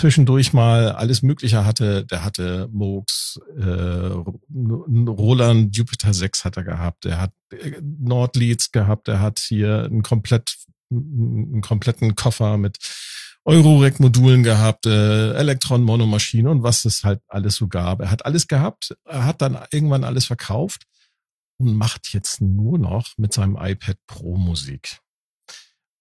[0.00, 2.04] zwischendurch mal alles Mögliche hatte.
[2.06, 7.04] Der hatte Moogs, äh, Roland Jupiter 6 hat er gehabt.
[7.04, 9.08] Er hat äh, Nordleads gehabt.
[9.08, 10.56] Er hat hier einen komplett,
[10.90, 12.78] einen kompletten Koffer mit
[13.44, 18.00] Eurorec-Modulen gehabt, äh, Elektron-Monomaschine und was es halt alles so gab.
[18.00, 18.96] Er hat alles gehabt.
[19.04, 20.84] Er hat dann irgendwann alles verkauft
[21.58, 25.00] und macht jetzt nur noch mit seinem iPad Pro Musik.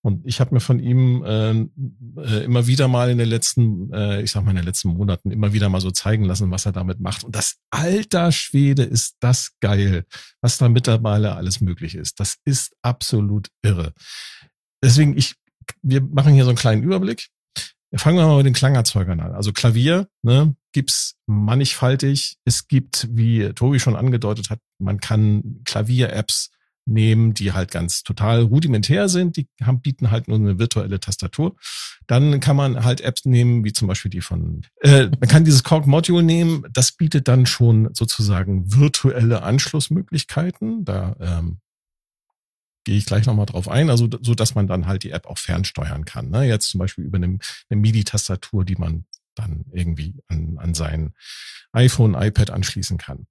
[0.02, 1.52] Und ich habe mir von ihm äh,
[2.22, 5.30] äh, immer wieder mal in den letzten, äh, ich sag mal in den letzten Monaten
[5.30, 7.26] immer wieder mal so zeigen lassen, was er damit macht.
[7.26, 10.06] Und das alter Schwede ist das geil,
[10.41, 12.20] was da mittlerweile alles möglich ist.
[12.20, 13.93] Das ist absolut irre.
[14.82, 15.36] Deswegen, ich,
[15.82, 17.28] wir machen hier so einen kleinen Überblick.
[17.95, 19.34] Fangen wir mal mit den Klangerzeugern an.
[19.34, 22.38] Also Klavier, ne, gibt's mannigfaltig.
[22.45, 26.52] Es gibt, wie Tobi schon angedeutet hat, man kann Klavier-Apps
[26.90, 29.38] nehmen, die halt ganz total rudimentär sind.
[29.38, 31.56] Die haben, bieten halt nur eine virtuelle Tastatur.
[32.08, 35.64] Dann kann man halt Apps nehmen, wie zum Beispiel die von, äh, man kann dieses
[35.64, 36.66] Korg Module nehmen.
[36.72, 40.86] Das bietet dann schon sozusagen virtuelle Anschlussmöglichkeiten.
[40.86, 41.60] Da ähm,
[42.84, 45.38] gehe ich gleich nochmal drauf ein, also so, dass man dann halt die App auch
[45.38, 46.30] fernsteuern kann.
[46.30, 46.46] Ne?
[46.46, 47.38] Jetzt zum Beispiel über eine,
[47.70, 51.14] eine MIDI-Tastatur, die man dann irgendwie an, an sein
[51.72, 53.28] iPhone, iPad anschließen kann.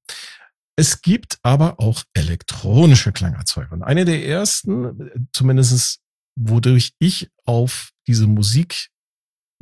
[0.78, 3.72] Es gibt aber auch elektronische Klangerzeuger.
[3.72, 5.98] Und eine der ersten, zumindestens
[6.36, 8.90] wodurch ich auf diese Musik,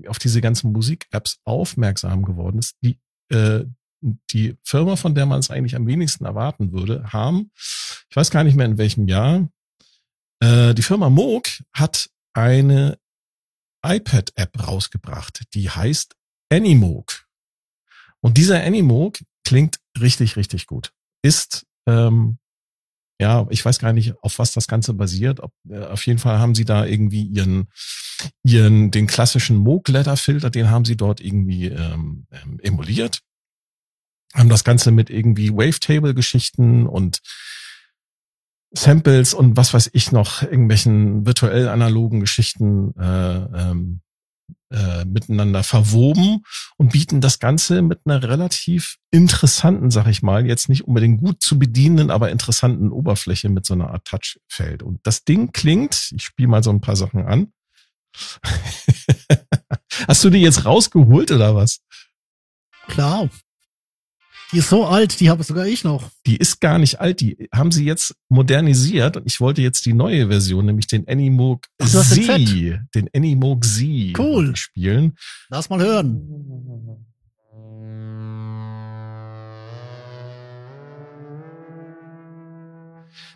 [0.08, 2.98] auf diese ganzen Musik-Apps aufmerksam geworden ist, die
[3.30, 3.64] äh,
[4.30, 7.50] die Firma, von der man es eigentlich am wenigsten erwarten würde, haben,
[8.10, 9.48] ich weiß gar nicht mehr in welchem Jahr,
[10.40, 12.98] äh, die Firma Moog hat eine
[13.82, 16.14] iPad-App rausgebracht, die heißt
[16.52, 17.26] Animoog.
[18.20, 20.92] Und dieser Animoog klingt richtig, richtig gut.
[21.26, 22.38] Ist ähm,
[23.18, 25.40] ja, ich weiß gar nicht, auf was das Ganze basiert.
[25.40, 27.68] Ob, äh, auf jeden Fall haben sie da irgendwie ihren,
[28.42, 33.20] ihren, den klassischen Moog-Letter-Filter, den haben sie dort irgendwie ähm, ähm, emuliert.
[34.34, 37.20] Haben das Ganze mit irgendwie Wavetable-Geschichten und
[38.72, 43.36] Samples und was weiß ich noch, irgendwelchen virtuell analogen Geschichten äh,
[43.70, 44.00] ähm,
[44.70, 46.42] äh, miteinander verwoben
[46.76, 51.40] und bieten das Ganze mit einer relativ interessanten, sag ich mal, jetzt nicht unbedingt gut
[51.42, 54.82] zu bedienen, aber interessanten Oberfläche mit so einer Art Touchfeld.
[54.82, 57.52] Und das Ding klingt, ich spiele mal so ein paar Sachen an.
[60.08, 61.80] Hast du die jetzt rausgeholt oder was?
[62.88, 63.28] Klar.
[64.52, 66.10] Die ist so alt, die habe sogar ich noch.
[66.26, 69.92] Die ist gar nicht alt, die haben sie jetzt modernisiert und ich wollte jetzt die
[69.92, 74.54] neue Version, nämlich den Ach, den Z, den Animoog Z Cool.
[74.54, 75.16] spielen.
[75.48, 76.22] Lass mal hören.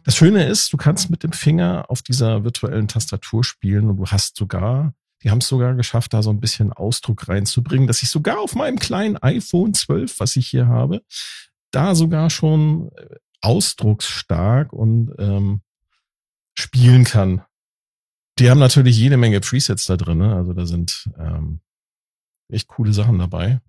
[0.04, 4.06] Das Schöne ist, du kannst mit dem Finger auf dieser virtuellen Tastatur spielen und du
[4.06, 8.08] hast sogar, die haben es sogar geschafft, da so ein bisschen Ausdruck reinzubringen, dass ich
[8.08, 11.02] sogar auf meinem kleinen iPhone 12, was ich hier habe,
[11.70, 15.60] da sogar schon äh, ausdrucksstark und ähm,
[16.54, 17.42] spielen kann.
[18.38, 20.34] Die haben natürlich jede Menge Presets da drin, ne?
[20.34, 21.60] also da sind ähm,
[22.48, 23.60] echt coole Sachen dabei.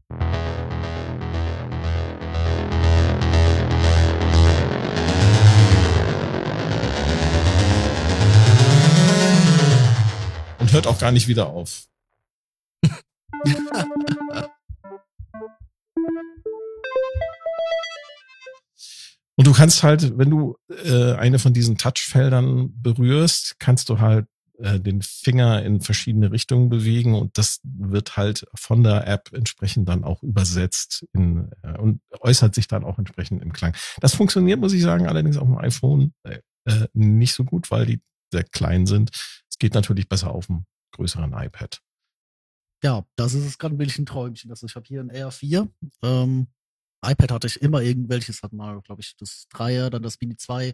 [10.71, 11.87] Und hört auch gar nicht wieder auf.
[19.35, 24.27] Und du kannst halt, wenn du äh, eine von diesen Touchfeldern berührst, kannst du halt
[24.59, 29.89] äh, den Finger in verschiedene Richtungen bewegen und das wird halt von der App entsprechend
[29.89, 33.75] dann auch übersetzt in, äh, und äußert sich dann auch entsprechend im Klang.
[33.99, 37.85] Das funktioniert, muss ich sagen, allerdings auf dem iPhone äh, äh, nicht so gut, weil
[37.85, 37.99] die
[38.31, 39.11] sehr klein sind.
[39.49, 41.81] Es geht natürlich besser auf dem größeren iPad.
[42.83, 44.49] Ja, das ist es gerade ein Träumchen.
[44.49, 45.69] Also ich habe hier ein R4.
[46.03, 46.47] Ähm,
[47.03, 50.73] iPad hatte ich immer irgendwelches, hat mal, glaube ich, das 3er, dann das Mini 2,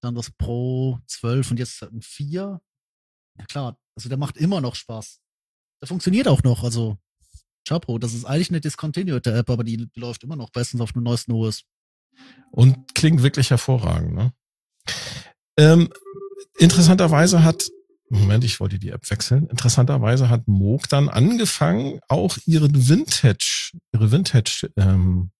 [0.00, 2.60] dann das Pro 12 und jetzt ein 4.
[3.38, 5.20] Ja klar, also der macht immer noch Spaß.
[5.80, 6.98] Der funktioniert auch noch, also
[7.66, 10.92] Chapo, das ist eigentlich eine Discontinued App, aber die, die läuft immer noch bestens auf
[10.92, 11.64] dem neuesten OS.
[12.50, 14.14] Und klingt wirklich hervorragend.
[14.14, 14.32] Ne?
[15.58, 15.88] Ähm,
[16.58, 17.68] interessanterweise hat,
[18.10, 19.48] Moment, ich wollte die App wechseln.
[19.48, 25.30] Interessanterweise hat Moog dann angefangen, auch ihren Vintage, ihre Vintage ähm,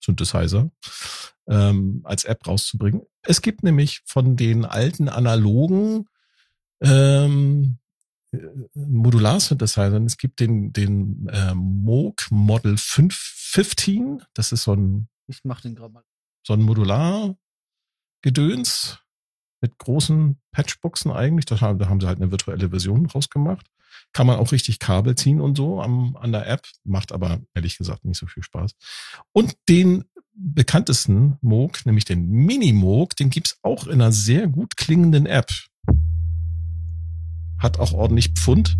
[0.00, 0.70] Synthesizer,
[1.48, 3.02] ähm, als App rauszubringen.
[3.22, 6.06] Es gibt nämlich von den alten analogen
[6.80, 7.78] ähm,
[8.32, 8.38] äh,
[8.74, 15.60] Modular-Synthesizern, es gibt den, den äh, Moog Model 515, das ist so ein, Ich mach
[15.60, 16.02] den gerade mal.
[16.42, 18.98] so ein Modular-Gedöns
[19.64, 21.46] mit großen Patchboxen eigentlich.
[21.46, 23.66] Da haben, da haben sie halt eine virtuelle Version rausgemacht.
[24.12, 27.78] Kann man auch richtig Kabel ziehen und so am, an der App, macht aber ehrlich
[27.78, 28.72] gesagt nicht so viel Spaß.
[29.32, 30.04] Und den
[30.34, 35.50] bekanntesten Moog, nämlich den Mini-Moog, den gibt's auch in einer sehr gut klingenden App.
[37.58, 38.76] Hat auch ordentlich Pfund.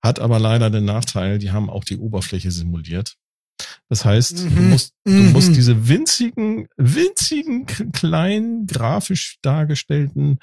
[0.00, 3.16] Hat aber leider den Nachteil, die haben auch die Oberfläche simuliert.
[3.88, 4.70] Das heißt, du Mhm.
[4.70, 5.32] musst, du Mhm.
[5.32, 10.38] musst diese winzigen, winzigen, kleinen, grafisch dargestellten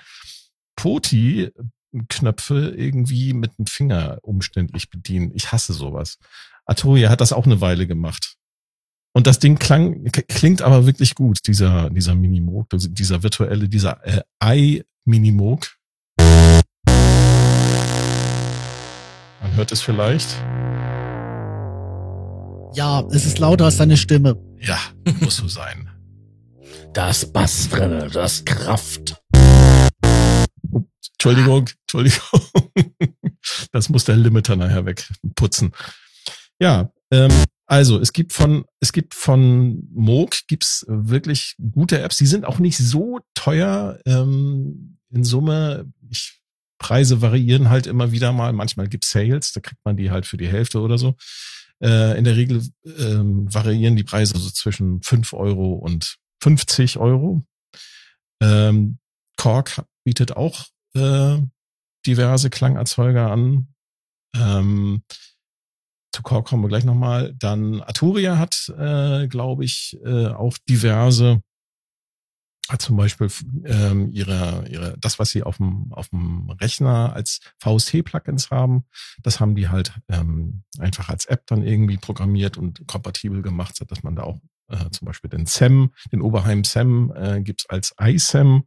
[0.75, 5.31] Poti-Knöpfe irgendwie mit dem Finger umständlich bedienen.
[5.33, 6.17] Ich hasse sowas.
[6.65, 8.35] Arturia hat das auch eine Weile gemacht.
[9.13, 14.21] Und das Ding klang, klingt aber wirklich gut, dieser, dieser Minimoog, dieser virtuelle, dieser äh,
[14.43, 15.75] i-Minimoog.
[19.41, 20.27] Man hört es vielleicht.
[22.77, 24.39] Ja, es ist lauter als deine Stimme.
[24.59, 24.77] Ja,
[25.19, 25.89] muss so sein.
[26.93, 29.19] Das Bass drinne, das Kraft.
[31.13, 32.41] Entschuldigung, Entschuldigung.
[33.71, 35.71] Das muss der Limiter nachher wegputzen.
[36.59, 37.31] Ja, ähm,
[37.65, 42.17] also es gibt von es gibt von Moog gibt's wirklich gute Apps.
[42.17, 45.91] Die sind auch nicht so teuer ähm, in Summe.
[46.09, 46.41] Ich,
[46.77, 48.53] Preise variieren halt immer wieder mal.
[48.53, 51.15] Manchmal gibt's Sales, da kriegt man die halt für die Hälfte oder so.
[51.81, 57.43] Äh, in der Regel ähm, variieren die Preise so zwischen 5 Euro und 50 Euro.
[58.41, 58.99] Ähm,
[59.37, 60.65] Korg bietet auch
[60.95, 61.37] äh,
[62.05, 63.67] diverse Klangerzeuger an.
[64.35, 65.03] Ähm,
[66.13, 67.35] zu Core kommen wir gleich nochmal.
[67.37, 71.41] Dann Arturia hat, äh, glaube ich, äh, auch diverse
[72.79, 73.29] zum Beispiel
[73.65, 78.85] ähm, ihre, ihre, das, was sie auf dem, auf dem Rechner als VST-Plugins haben,
[79.23, 84.03] das haben die halt ähm, einfach als App dann irgendwie programmiert und kompatibel gemacht, dass
[84.03, 84.39] man da auch
[84.69, 88.63] äh, zum Beispiel den SAM, den Oberheim SAM äh, gibt's als iSAM.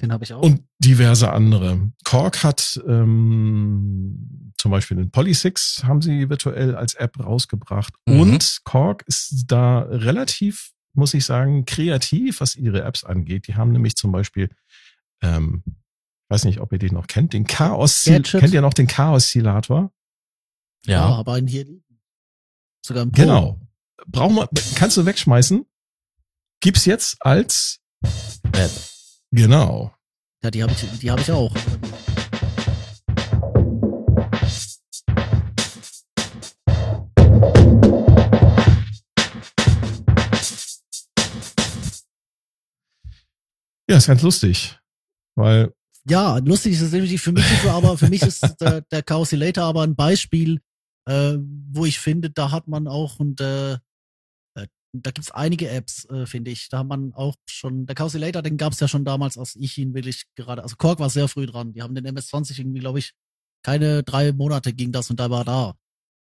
[0.00, 0.42] Den habe ich auch.
[0.42, 1.90] Und diverse andere.
[2.04, 7.94] Korg hat ähm, zum Beispiel den Polysix haben sie virtuell als App rausgebracht.
[8.06, 8.20] Mhm.
[8.20, 13.46] Und Korg ist da relativ muss ich sagen, kreativ, was ihre Apps angeht.
[13.46, 14.50] Die haben nämlich zum Beispiel,
[15.22, 15.62] ähm,
[16.28, 19.92] weiß nicht, ob ihr den noch kennt, den Chaos, kennt ihr noch den Chaos-Silator?
[20.86, 21.08] Ja.
[21.08, 21.66] ja, aber einen hier
[22.86, 23.20] Sogar ein Pro.
[23.20, 23.60] Genau.
[24.06, 25.66] Brauchen wir, kannst du wegschmeißen.
[26.60, 27.80] Gibt's jetzt als
[28.52, 28.70] App.
[29.32, 29.92] Genau.
[30.44, 31.52] Ja, die habe ich, die habe ich auch.
[43.96, 44.78] Ja, ist ganz lustig.
[45.36, 45.72] Weil.
[46.06, 49.84] Ja, lustig ist es definitiv für mich aber für mich ist der, der Chaosilator aber
[49.84, 50.60] ein Beispiel,
[51.08, 51.38] äh,
[51.72, 56.26] wo ich finde, da hat man auch und äh, äh da gibt's einige Apps, äh,
[56.26, 56.68] finde ich.
[56.68, 59.94] Da hat man auch schon, der Chaosilator, den gab's ja schon damals, als ich ihn
[59.94, 61.72] wirklich gerade, also Korg war sehr früh dran.
[61.72, 63.14] Die haben den MS-20 irgendwie, glaube ich,
[63.62, 65.74] keine drei Monate ging das und da war da.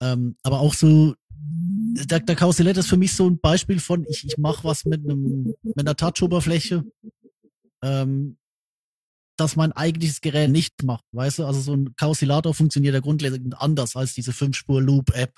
[0.03, 4.25] Ähm, aber auch so, der, der Chaosilator ist für mich so ein Beispiel von, ich,
[4.25, 6.85] ich mache was mit einem mit einer Touch-Oberfläche
[7.83, 8.37] ähm,
[9.37, 11.05] dass mein eigentliches Gerät nicht macht.
[11.13, 15.33] Weißt du, also so ein Chaosilator funktioniert ja grundlegend anders als diese Fünf-Spur-Loop-App.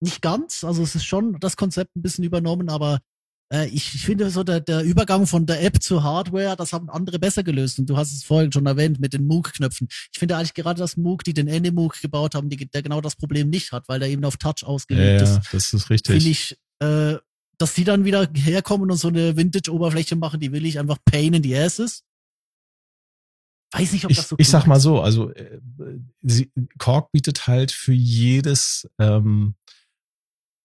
[0.00, 2.98] Nicht ganz, also es ist schon das Konzept ein bisschen übernommen, aber
[3.52, 6.88] äh, ich, ich finde so der, der Übergang von der App zur Hardware, das haben
[6.88, 7.78] andere besser gelöst.
[7.78, 9.88] Und du hast es vorhin schon erwähnt mit den MOOC-Knöpfen.
[10.12, 13.16] Ich finde eigentlich gerade das MOOC, die den NMOOC gebaut haben, die, der genau das
[13.16, 15.36] Problem nicht hat, weil der eben auf Touch ausgelegt ja, ist.
[15.36, 16.14] Ja, das ist richtig.
[16.14, 17.16] Finde ich äh,
[17.60, 21.34] dass die dann wieder herkommen und so eine Vintage-Oberfläche machen, die will ich einfach pain
[21.34, 22.04] in the asses.
[23.72, 25.60] Weiß nicht, ob ich, das so Ich sag mal so, also äh,
[26.22, 29.56] sie, Korg bietet halt für jedes, ähm,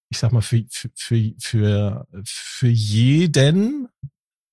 [0.09, 3.89] ich sag mal, für, für, für, für jeden,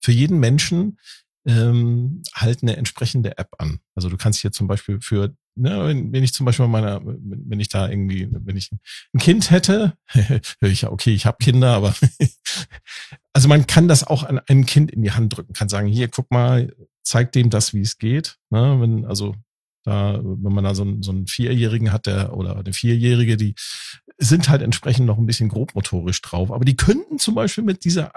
[0.02, 0.98] für jeden Menschen
[1.46, 3.78] ähm, halt eine entsprechende App an.
[3.94, 7.60] Also du kannst hier zum Beispiel für ne, wenn, wenn ich zum Beispiel meiner, wenn
[7.60, 8.70] ich da irgendwie, wenn ich
[9.12, 9.94] ein Kind hätte,
[10.60, 11.94] ich okay, ich habe Kinder, aber
[13.32, 16.08] also man kann das auch an einem Kind in die Hand drücken, kann sagen, hier,
[16.08, 18.38] guck mal, zeig dem das, wie es geht.
[18.50, 19.34] Ne, wenn, also
[19.84, 23.54] da, wenn man da so einen, so einen Vierjährigen hat, der oder eine Vierjährige, die
[24.18, 26.52] sind halt entsprechend noch ein bisschen grobmotorisch drauf.
[26.52, 28.14] Aber die könnten zum Beispiel mit dieser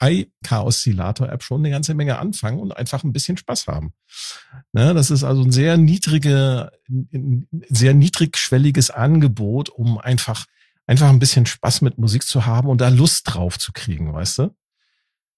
[0.00, 3.92] iCar-Oszillator-App schon eine ganze Menge anfangen und einfach ein bisschen Spaß haben.
[4.72, 10.46] Ne, das ist also ein sehr niedrige, ein sehr niedrigschwelliges Angebot, um einfach,
[10.86, 14.38] einfach ein bisschen Spaß mit Musik zu haben und da Lust drauf zu kriegen, weißt
[14.38, 14.54] du?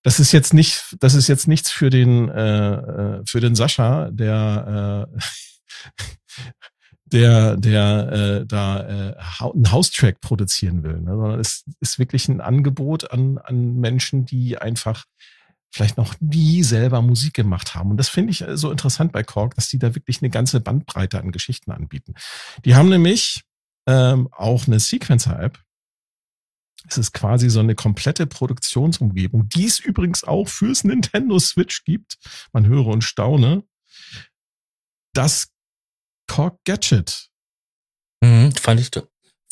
[0.03, 4.11] Das ist jetzt nicht, das ist jetzt nichts für den, äh, äh für den Sascha,
[4.11, 5.21] der, äh,
[7.13, 11.17] der, der äh, da äh, einen Haustrack produzieren will, ne?
[11.17, 15.05] sondern es ist wirklich ein Angebot an, an Menschen, die einfach
[15.73, 17.91] vielleicht noch nie selber Musik gemacht haben.
[17.91, 20.61] Und das finde ich äh, so interessant bei Korg, dass die da wirklich eine ganze
[20.61, 22.15] Bandbreite an Geschichten anbieten.
[22.65, 23.43] Die haben nämlich
[23.87, 25.59] ähm, auch eine Sequencer-App.
[26.89, 32.19] Es ist quasi so eine komplette Produktionsumgebung, die es übrigens auch fürs Nintendo Switch gibt.
[32.53, 33.65] Man höre und staune.
[35.13, 35.49] Das
[36.31, 37.29] Korg Gadget.
[38.23, 38.91] Mhm, fand ich,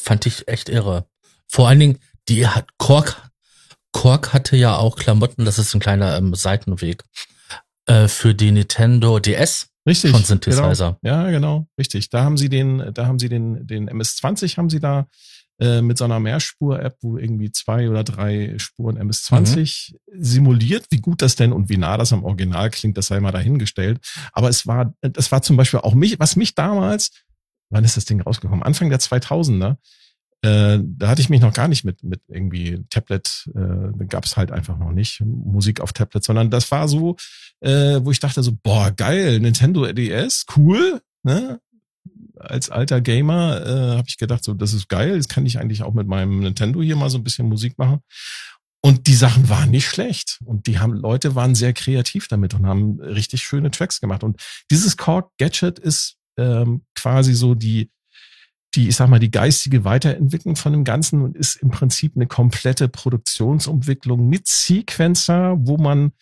[0.00, 1.08] fand ich echt irre.
[1.48, 1.98] Vor allen Dingen,
[2.28, 3.28] die hat Korg
[3.92, 7.02] Korg hatte ja auch Klamotten, das ist ein kleiner ähm, Seitenweg,
[7.86, 9.70] äh, für die Nintendo DS.
[9.88, 10.12] Richtig.
[10.12, 10.98] Von Synthesizer.
[11.02, 11.16] Genau.
[11.24, 12.10] Ja, genau, richtig.
[12.10, 15.08] Da haben sie den, da haben sie den, den MS-20 haben sie da
[15.60, 20.22] äh, mit so einer Mehrspur-App, wo irgendwie zwei oder drei Spuren MS-20 mhm.
[20.22, 20.86] simuliert.
[20.90, 23.98] Wie gut das denn und wie nah das am Original klingt, das sei mal dahingestellt.
[24.32, 27.10] Aber es war, das war zum Beispiel auch mich, was mich damals,
[27.70, 28.62] wann ist das Ding rausgekommen?
[28.62, 29.76] Anfang der 2000er,
[30.42, 34.36] äh, da hatte ich mich noch gar nicht mit, mit irgendwie Tablet, äh, gab es
[34.36, 37.16] halt einfach noch nicht Musik auf Tablet, sondern das war so,
[37.60, 41.60] äh, wo ich dachte so, boah, geil, Nintendo DS, cool, ne?
[42.40, 45.82] Als alter Gamer äh, habe ich gedacht, so, das ist geil, das kann ich eigentlich
[45.82, 48.00] auch mit meinem Nintendo hier mal so ein bisschen Musik machen.
[48.80, 50.38] Und die Sachen waren nicht schlecht.
[50.44, 54.22] Und die haben, Leute waren sehr kreativ damit und haben richtig schöne Tracks gemacht.
[54.22, 57.90] Und dieses Korg Gadget ist ähm, quasi so die,
[58.74, 62.26] die, ich sag mal, die geistige Weiterentwicklung von dem Ganzen und ist im Prinzip eine
[62.26, 66.12] komplette Produktionsumwicklung mit Sequencer, wo man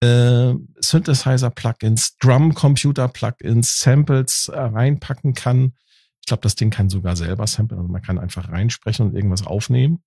[0.00, 5.74] äh, Synthesizer-Plugins, Drum-Computer-Plugins, Samples äh, reinpacken kann.
[6.20, 7.80] Ich glaube, das Ding kann sogar selber samplen.
[7.80, 10.02] Also man kann einfach reinsprechen und irgendwas aufnehmen.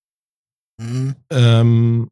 [0.78, 1.16] Mhm.
[1.30, 2.10] Ähm,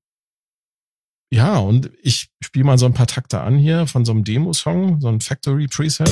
[1.29, 5.01] ja, und ich spiele mal so ein paar Takte an hier von so einem Demo-Song,
[5.01, 6.09] so ein Factory-Preset.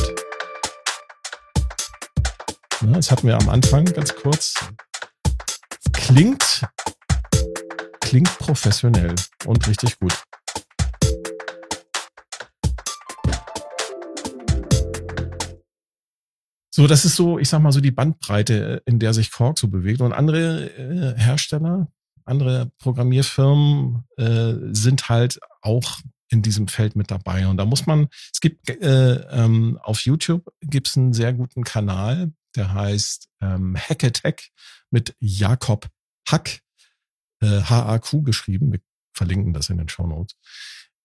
[2.82, 4.56] Ja, das hatten wir am Anfang ganz kurz.
[5.94, 6.66] Klingt,
[8.02, 10.14] klingt professionell und richtig gut.
[16.76, 19.70] So, das ist so, ich sag mal so die Bandbreite, in der sich Korg so
[19.70, 20.02] bewegt.
[20.02, 21.88] Und andere äh, Hersteller,
[22.26, 27.48] andere Programmierfirmen äh, sind halt auch in diesem Feld mit dabei.
[27.48, 32.34] Und da muss man, es gibt äh, ähm, auf YouTube gibt's einen sehr guten Kanal,
[32.58, 34.50] der heißt ähm, Hack Attack
[34.92, 35.88] mit Jakob
[36.28, 36.60] Hack,
[37.40, 38.74] äh, H-A-Q geschrieben.
[38.74, 38.82] Wir
[39.14, 40.36] verlinken das in den Show Notes.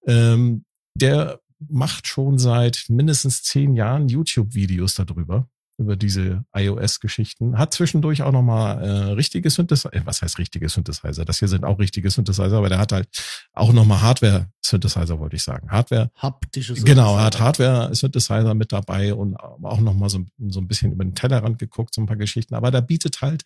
[0.05, 0.65] Ähm,
[0.97, 5.49] der macht schon seit mindestens zehn Jahren YouTube-Videos darüber
[5.81, 7.59] über diese iOS-Geschichten.
[7.59, 11.25] Hat zwischendurch auch nochmal äh, richtige Synthesizer, äh, was heißt richtige Synthesizer?
[11.25, 13.09] Das hier sind auch richtige Synthesizer, aber der hat halt
[13.55, 15.71] auch nochmal Hardware-Synthesizer, wollte ich sagen.
[15.71, 16.11] Hardware.
[16.17, 21.05] Haptische Genau, er hat Hardware-Synthesizer mit dabei und auch nochmal so, so ein bisschen über
[21.05, 22.55] den Tellerrand geguckt, so ein paar Geschichten.
[22.55, 23.45] Aber der bietet halt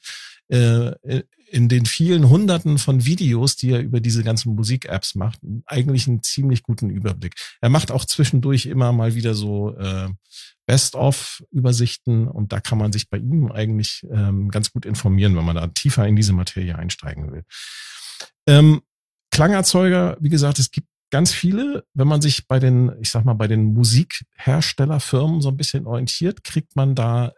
[0.49, 0.93] äh,
[1.51, 6.23] in den vielen Hunderten von Videos, die er über diese ganzen Musik-Apps macht, eigentlich einen
[6.23, 7.35] ziemlich guten Überblick.
[7.61, 10.09] Er macht auch zwischendurch immer mal wieder so äh,
[10.67, 15.57] Best-of-Übersichten und da kann man sich bei ihm eigentlich ähm, ganz gut informieren, wenn man
[15.57, 17.45] da tiefer in diese Materie einsteigen will.
[18.47, 18.83] Ähm,
[19.31, 21.85] Klangerzeuger, wie gesagt, es gibt ganz viele.
[21.95, 26.45] Wenn man sich bei den, ich sag mal, bei den Musikherstellerfirmen so ein bisschen orientiert,
[26.45, 27.33] kriegt man da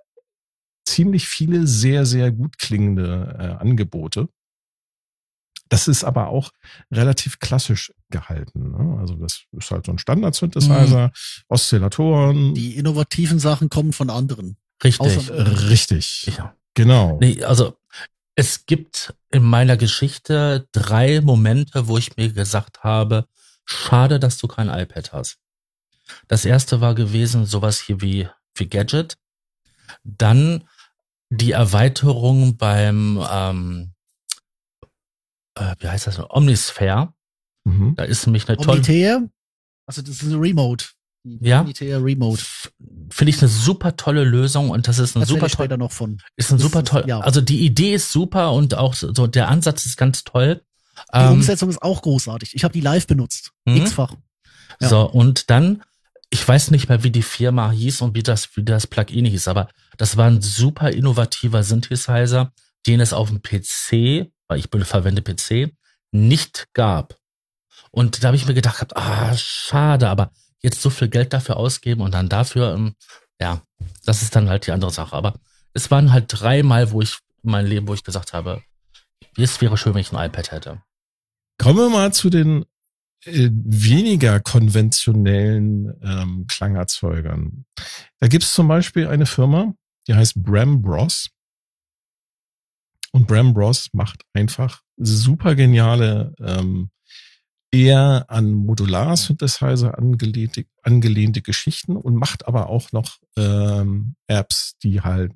[0.86, 4.28] ziemlich viele sehr, sehr gut klingende äh, Angebote.
[5.68, 6.50] Das ist aber auch
[6.92, 8.70] relativ klassisch gehalten.
[8.70, 8.98] Ne?
[9.00, 11.42] Also das ist halt so ein Standard-Synthesizer, mhm.
[11.48, 12.54] Oszillatoren.
[12.54, 14.56] Die innovativen Sachen kommen von anderen.
[14.82, 15.00] Richtig.
[15.00, 16.30] Außer Richtig.
[16.36, 16.54] Ja.
[16.74, 17.18] Genau.
[17.20, 17.76] Nee, also
[18.34, 23.26] es gibt in meiner Geschichte drei Momente, wo ich mir gesagt habe,
[23.64, 25.38] schade, dass du kein iPad hast.
[26.28, 29.16] Das erste war gewesen, sowas hier wie, wie Gadget.
[30.04, 30.64] Dann
[31.30, 33.92] die Erweiterung beim ähm,
[35.56, 37.12] äh, wie heißt das, Omnisphere.
[37.64, 37.94] Mhm.
[37.96, 38.78] Da ist nämlich eine tolle.
[38.78, 39.28] Omnitere?
[39.86, 40.86] Also das ist eine Remote.
[41.24, 41.62] Ja.
[41.62, 42.42] Omnitere Remote.
[43.10, 45.68] Finde ich eine super tolle Lösung und das ist ein super toll.
[45.76, 46.18] noch von.
[46.36, 47.04] Ist ein super toll.
[47.06, 47.20] Ja.
[47.20, 50.62] Also die Idee ist super und auch so der Ansatz ist ganz toll.
[51.12, 52.54] Die ähm, Umsetzung ist auch großartig.
[52.54, 53.52] Ich habe die live benutzt.
[53.64, 53.78] Mhm.
[53.78, 54.14] X-fach.
[54.80, 54.88] Ja.
[54.88, 55.82] So, und dann,
[56.30, 59.48] ich weiß nicht mehr, wie die Firma hieß und wie das, wie das Plugin hieß,
[59.48, 62.52] aber das war ein super innovativer Synthesizer,
[62.86, 65.72] den es auf dem PC weil ich verwende PC,
[66.12, 67.18] nicht gab.
[67.90, 70.30] Und da habe ich mir gedacht, ah, schade, aber
[70.62, 72.94] jetzt so viel Geld dafür ausgeben und dann dafür, ähm,
[73.40, 73.62] ja,
[74.04, 75.14] das ist dann halt die andere Sache.
[75.14, 75.38] Aber
[75.72, 78.62] es waren halt dreimal, wo ich mein Leben, wo ich gesagt habe,
[79.36, 80.82] es wäre schön, wenn ich ein iPad hätte.
[81.58, 82.64] Kommen wir mal zu den
[83.24, 87.64] äh, weniger konventionellen ähm, Klangerzeugern.
[88.20, 89.74] Da gibt es zum Beispiel eine Firma,
[90.06, 91.30] die heißt Bram Bros.
[93.12, 96.90] Und Bram Bros macht einfach super geniale, ähm,
[97.72, 105.32] eher an Modular-Synthesizer angelehnte, angelehnte Geschichten und macht aber auch noch ähm, Apps, die halt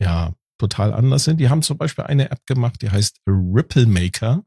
[0.00, 1.38] ja total anders sind.
[1.38, 4.44] Die haben zum Beispiel eine App gemacht, die heißt Ripple Maker.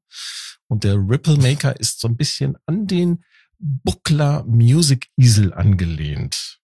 [0.67, 3.23] Und der Ripple Maker ist so ein bisschen an den
[3.57, 6.59] Buckler Music Easel angelehnt.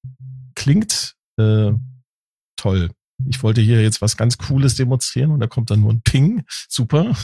[0.55, 1.73] Klingt äh,
[2.55, 2.89] toll
[3.26, 6.43] ich wollte hier jetzt was ganz Cooles demonstrieren und da kommt dann nur ein Ping.
[6.70, 7.15] Super.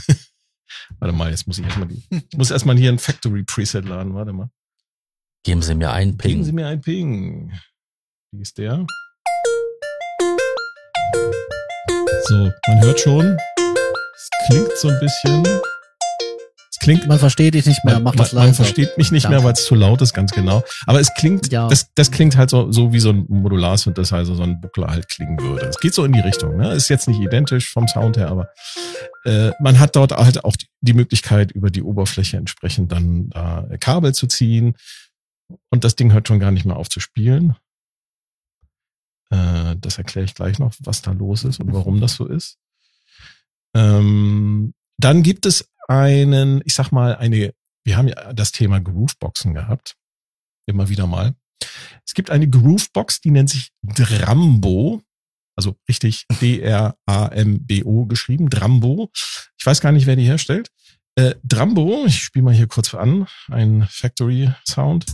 [1.00, 4.14] Warte mal, jetzt muss ich erstmal, ich muss erstmal hier ein Factory Preset laden.
[4.14, 4.50] Warte mal.
[5.44, 6.32] Geben Sie mir einen Ping.
[6.32, 7.52] Geben Sie mir einen Ping.
[8.32, 8.86] Wie ist der?
[12.28, 13.38] So, man hört schon.
[14.16, 15.44] Es klingt so ein bisschen
[16.80, 17.08] klingt.
[17.08, 18.46] Man versteht dich nicht mehr, mach das leiser.
[18.46, 19.38] Man versteht mich nicht Danke.
[19.38, 20.64] mehr, weil es zu laut ist, ganz genau.
[20.86, 21.68] Aber es klingt, ja.
[21.68, 25.40] das, das klingt halt so, so wie so ein Modular-Synthesizer, so ein Buckler halt klingen
[25.40, 25.68] würde.
[25.68, 26.74] Es geht so in die Richtung, ne?
[26.74, 28.50] Ist jetzt nicht identisch vom Sound her, aber
[29.26, 34.14] äh, man hat dort halt auch die Möglichkeit, über die Oberfläche entsprechend dann da Kabel
[34.14, 34.76] zu ziehen.
[35.70, 37.56] Und das Ding hört schon gar nicht mehr auf zu spielen.
[39.30, 42.58] Äh, das erkläre ich gleich noch, was da los ist und warum das so ist.
[43.76, 47.54] Ähm, dann gibt es einen, ich sag mal, eine,
[47.84, 49.96] wir haben ja das Thema Grooveboxen gehabt.
[50.66, 51.36] Immer wieder mal.
[52.06, 55.02] Es gibt eine Groovebox, die nennt sich Drambo.
[55.56, 59.12] Also richtig D-R-A-M-B-O geschrieben, Drambo.
[59.58, 60.70] Ich weiß gar nicht, wer die herstellt.
[61.16, 65.06] Äh, Drambo, ich spiele mal hier kurz an, ein Factory Sound.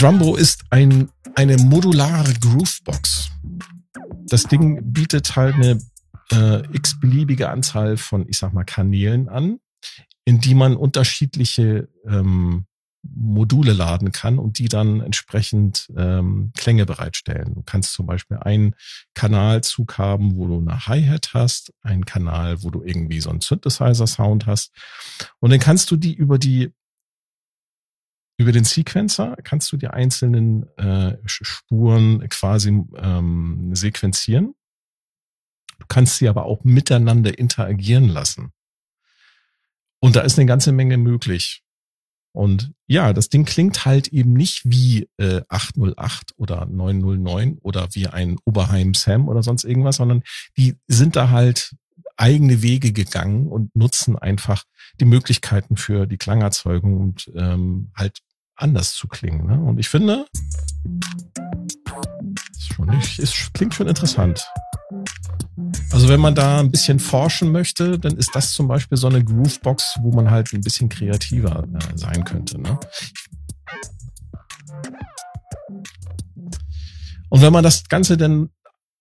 [0.00, 3.32] Drumbo ist ein, eine modulare Groovebox.
[4.28, 5.78] Das Ding bietet halt eine
[6.32, 9.60] äh, x-beliebige Anzahl von, ich sag mal, Kanälen an,
[10.24, 12.64] in die man unterschiedliche ähm,
[13.02, 17.54] Module laden kann und die dann entsprechend ähm, Klänge bereitstellen.
[17.54, 18.76] Du kannst zum Beispiel einen
[19.12, 24.46] Kanalzug haben, wo du eine Hi-Hat hast, einen Kanal, wo du irgendwie so einen Synthesizer-Sound
[24.46, 24.72] hast.
[25.40, 26.72] Und dann kannst du die über die
[28.40, 34.54] über den Sequencer kannst du die einzelnen äh, Spuren quasi ähm, sequenzieren.
[35.78, 38.52] Du kannst sie aber auch miteinander interagieren lassen.
[40.00, 41.62] Und da ist eine ganze Menge möglich.
[42.32, 48.06] Und ja, das Ding klingt halt eben nicht wie äh, 808 oder 909 oder wie
[48.06, 50.22] ein Oberheim Sam oder sonst irgendwas, sondern
[50.56, 51.76] die sind da halt
[52.16, 54.64] eigene Wege gegangen und nutzen einfach
[54.98, 58.20] die Möglichkeiten für die Klangerzeugung und ähm, halt
[58.60, 59.46] anders zu klingen.
[59.46, 59.60] Ne?
[59.60, 60.26] Und ich finde,
[63.18, 64.46] ist, klingt schon interessant.
[65.92, 69.22] Also wenn man da ein bisschen forschen möchte, dann ist das zum Beispiel so eine
[69.22, 72.60] Groovebox, wo man halt ein bisschen kreativer äh, sein könnte.
[72.60, 72.78] Ne?
[77.28, 78.50] Und wenn man das Ganze denn,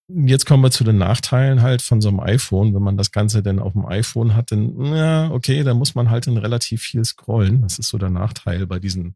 [0.07, 3.41] jetzt kommen wir zu den Nachteilen halt von so einem iPhone, wenn man das Ganze
[3.41, 7.03] denn auf dem iPhone hat, dann, ja, okay, dann muss man halt dann relativ viel
[7.05, 7.61] scrollen.
[7.61, 9.15] Das ist so der Nachteil bei diesen,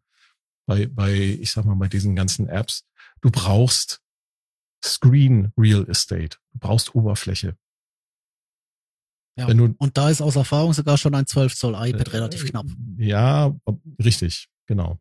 [0.65, 2.85] bei, bei, ich sag mal, bei diesen ganzen Apps.
[3.21, 4.01] Du brauchst
[4.83, 6.37] Screen Real Estate.
[6.53, 7.57] Du brauchst Oberfläche.
[9.37, 12.45] Ja, du, und da ist aus Erfahrung sogar schon ein 12 Zoll iPad äh, relativ
[12.45, 12.67] knapp.
[12.97, 13.55] Ja,
[14.03, 14.99] richtig, genau.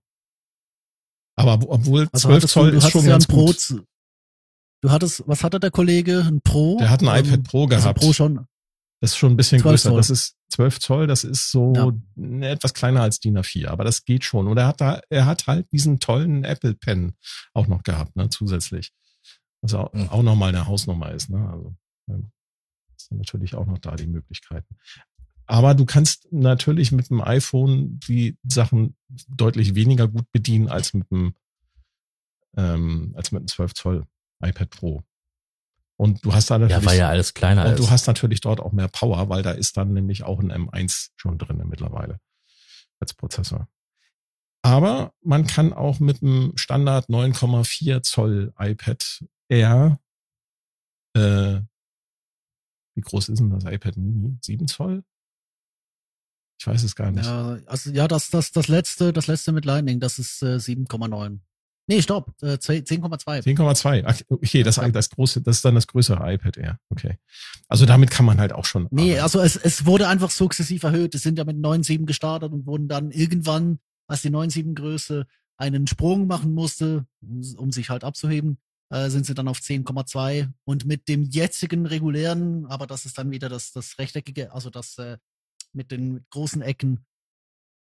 [1.36, 3.84] Aber obwohl also 12 Zoll du, du ist schon ja ganz Pro, gut.
[4.80, 6.24] Du hattest, was hatte der Kollege?
[6.26, 6.78] Ein Pro?
[6.78, 7.98] Der hat ein ähm, iPad Pro gehabt.
[7.98, 8.46] Also Pro schon.
[9.02, 9.88] Das ist schon ein bisschen größer.
[9.88, 9.96] Zoll.
[9.96, 12.48] Das ist 12 Zoll, das ist so ja.
[12.48, 14.46] etwas kleiner als DIN A4, aber das geht schon.
[14.46, 17.14] Und er hat da, er hat halt diesen tollen Apple Pen
[17.52, 18.92] auch noch gehabt, ne, zusätzlich.
[19.60, 20.08] Was auch, mhm.
[20.08, 21.74] auch nochmal eine Hausnummer ist, ne, also.
[22.96, 24.76] Ist natürlich auch noch da die Möglichkeiten.
[25.46, 28.96] Aber du kannst natürlich mit dem iPhone die Sachen
[29.26, 31.34] deutlich weniger gut bedienen als mit dem,
[32.56, 34.06] ähm, als mit einem 12 Zoll
[34.40, 35.04] iPad Pro.
[36.02, 36.82] Und du hast da natürlich.
[36.82, 37.68] Ja, war ja alles kleiner.
[37.68, 40.50] Und du hast natürlich dort auch mehr Power, weil da ist dann nämlich auch ein
[40.50, 42.18] M1 schon drin mittlerweile
[42.98, 43.68] als Prozessor.
[44.62, 50.00] Aber man kann auch mit einem Standard 9,4 Zoll iPad Air
[51.14, 51.60] äh,
[52.94, 54.38] wie groß ist denn das iPad Mini?
[54.42, 55.04] 7 Zoll?
[56.58, 57.24] Ich weiß es gar nicht.
[57.24, 61.40] Ja, also ja, das, das, das letzte, das letzte mit Lightning, das ist äh, 7,9.
[61.92, 63.42] Nee, stopp, äh, 10,2.
[63.42, 64.24] 10,2.
[64.28, 66.78] Okay, das, das große, das ist dann das größere iPad Air.
[66.88, 67.18] Okay.
[67.68, 68.88] Also damit kann man halt auch schon.
[68.90, 69.22] Nee, arbeiten.
[69.22, 71.14] also es, es wurde einfach sukzessiv erhöht.
[71.14, 75.26] Es sind ja mit 9,7 gestartet und wurden dann irgendwann, als die 9,7 Größe
[75.56, 78.58] einen Sprung machen musste, um sich halt abzuheben,
[78.90, 83.30] äh, sind sie dann auf 10,2 und mit dem jetzigen regulären, aber das ist dann
[83.30, 85.18] wieder das, das rechteckige, also das äh,
[85.72, 87.04] mit den großen Ecken,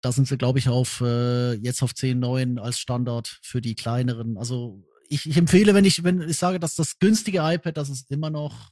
[0.01, 4.39] da sind sie, glaube ich, auf äh, jetzt auf 10,9 als Standard für die kleineren.
[4.39, 8.11] Also ich, ich empfehle, wenn ich, wenn ich sage, dass das günstige iPad, das ist
[8.11, 8.71] immer noch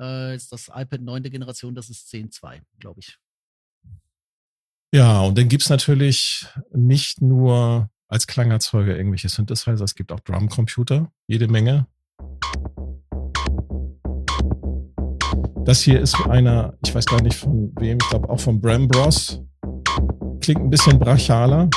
[0.00, 1.22] äh, ist das iPad 9.
[1.24, 3.18] Generation, das ist 10.2, glaube ich.
[4.94, 9.84] Ja, und dann gibt's natürlich nicht nur als Klangerzeuger irgendwelche Synthesizer.
[9.84, 11.86] Es gibt auch Drumcomputer, jede Menge.
[15.64, 18.88] Das hier ist einer, ich weiß gar nicht von wem, ich glaube auch von Bram
[18.88, 19.40] Bros.
[20.42, 21.70] Klingt ein bisschen brachialer.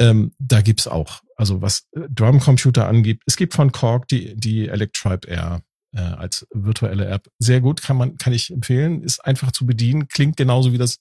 [0.00, 4.68] Ähm, da gibt's auch, also was äh, Drumcomputer angibt, es gibt von Korg die, die
[4.68, 5.62] Electribe R
[5.96, 7.28] äh, als virtuelle App.
[7.40, 9.02] Sehr gut, kann man, kann ich empfehlen.
[9.02, 11.00] Ist einfach zu bedienen, klingt genauso wie das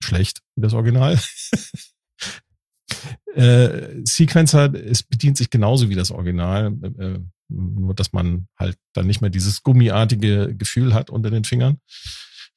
[0.00, 1.18] schlecht wie das Original.
[3.34, 7.18] äh, Sequencer, es bedient sich genauso wie das Original, äh,
[7.54, 11.78] nur dass man halt dann nicht mehr dieses gummiartige Gefühl hat unter den Fingern,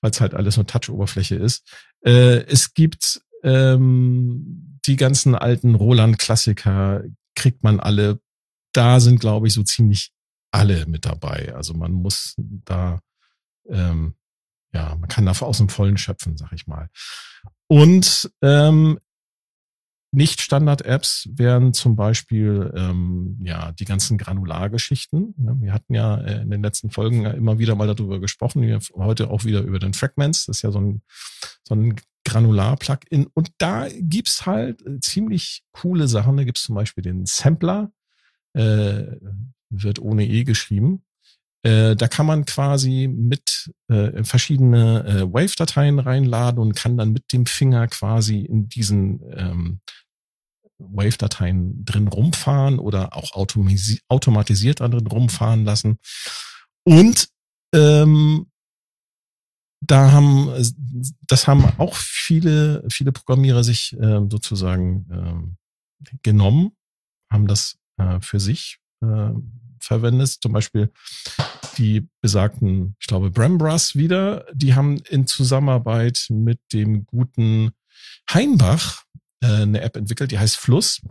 [0.02, 1.68] weil es halt alles nur Touch-Oberfläche ist.
[2.06, 7.04] Äh, es gibt ähm, die ganzen alten Roland-Klassiker,
[7.36, 8.20] kriegt man alle.
[8.74, 10.12] Da sind, glaube ich, so ziemlich
[10.52, 11.54] alle mit dabei.
[11.56, 13.00] Also man muss da,
[13.70, 14.16] ähm,
[14.74, 16.90] ja, man kann da aus dem Vollen schöpfen, sag ich mal.
[17.68, 19.00] Und ähm,
[20.16, 25.36] Nicht-Standard-Apps wären zum Beispiel ähm, ja die ganzen Granulargeschichten.
[25.38, 25.58] Ne?
[25.60, 28.62] Wir hatten ja äh, in den letzten Folgen immer wieder mal darüber gesprochen.
[28.62, 30.46] Wir heute auch wieder über den Fragments.
[30.46, 31.02] Das ist ja so ein,
[31.68, 33.28] so ein Granular-Plugin.
[33.34, 36.38] Und da gibt's halt äh, ziemlich coole Sachen.
[36.38, 37.92] Da gibt's zum Beispiel den Sampler,
[38.54, 39.04] äh,
[39.70, 41.04] wird ohne E geschrieben.
[41.66, 47.34] Äh, da kann man quasi mit äh, verschiedene äh, Wave-Dateien reinladen und kann dann mit
[47.34, 49.80] dem Finger quasi in diesen ähm,
[50.78, 56.00] Wave-Dateien drin rumfahren oder auch automatisiert drin rumfahren lassen.
[56.84, 57.30] Und
[57.74, 58.48] ähm,
[59.82, 60.52] da haben,
[61.28, 65.54] das haben auch viele, viele Programmierer sich äh, sozusagen
[66.04, 66.72] äh, genommen,
[67.32, 69.32] haben das äh, für sich äh,
[69.80, 70.92] verwendest, zum Beispiel
[71.78, 77.72] die besagten, ich glaube, Brambras wieder, die haben in Zusammenarbeit mit dem guten
[78.32, 79.05] Heinbach
[79.46, 81.02] äh, eine App entwickelt, die heißt Fluss.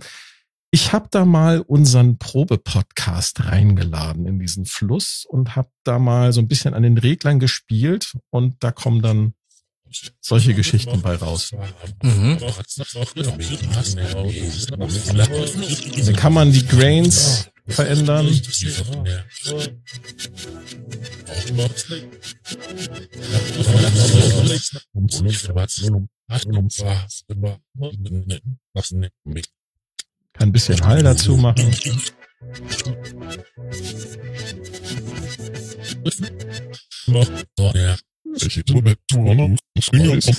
[0.70, 6.40] Ich habe da mal unseren Probe-Podcast reingeladen in diesen Fluss und habe da mal so
[6.40, 9.34] ein bisschen an den Reglern gespielt und da kommen dann
[10.20, 11.52] solche Geschichten bei raus.
[12.02, 12.38] Mhm.
[16.04, 18.26] Dann kann man die Grains verändern.
[30.32, 31.72] Kann ein bisschen Hall dazu machen.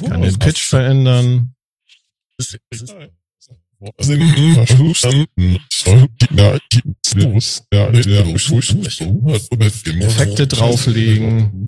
[0.07, 1.55] Kann den Pitch verändern.
[10.01, 11.67] Effekte drauflegen.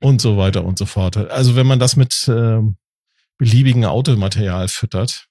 [0.00, 1.16] Und so weiter und so fort.
[1.16, 2.58] Also wenn man das mit äh,
[3.38, 5.28] beliebigen Automaterial füttert,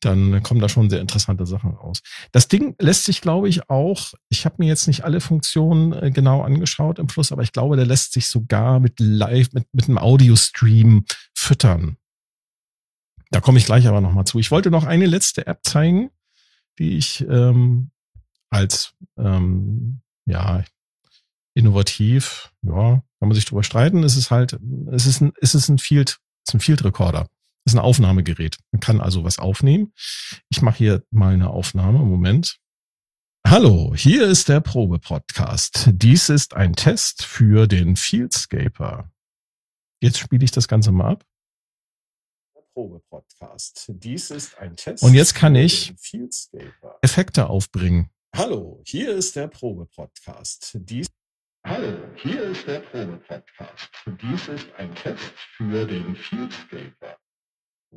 [0.00, 2.00] dann kommen da schon sehr interessante Sachen raus.
[2.32, 6.10] Das Ding lässt sich, glaube ich, auch, ich habe mir jetzt nicht alle Funktionen äh,
[6.10, 9.88] genau angeschaut im Fluss, aber ich glaube, der lässt sich sogar mit Live, mit, mit
[9.88, 11.96] einem Audio-Stream füttern.
[13.30, 14.38] Da komme ich gleich aber nochmal zu.
[14.38, 16.10] Ich wollte noch eine letzte App zeigen,
[16.78, 17.90] die ich ähm,
[18.50, 20.64] als ähm, ja
[21.54, 24.02] innovativ, ja, kann man sich drüber streiten.
[24.02, 24.58] Es ist halt,
[24.90, 27.28] es ist ein, es ist ein Field, es ist ein Field Recorder.
[27.70, 28.58] Ist ein Aufnahmegerät.
[28.72, 29.92] Man kann also was aufnehmen.
[30.48, 32.00] Ich mache hier mal eine Aufnahme.
[32.00, 32.58] Moment.
[33.46, 35.90] Hallo, hier ist der Probe-Podcast.
[35.92, 39.12] Dies ist ein Test für den Fieldscaper.
[40.02, 41.24] Jetzt spiele ich das Ganze mal ab.
[42.74, 43.92] Probe-Podcast.
[43.94, 45.04] Dies ist ein Test.
[45.04, 45.94] Und jetzt kann ich
[47.02, 48.10] Effekte aufbringen.
[48.34, 50.72] Hallo, hier ist der Probe-Podcast.
[50.74, 51.06] Dies
[51.64, 53.90] Hallo, hier ist der Probe-Podcast.
[54.20, 57.19] Dies ist ein Test für den Fieldscaper.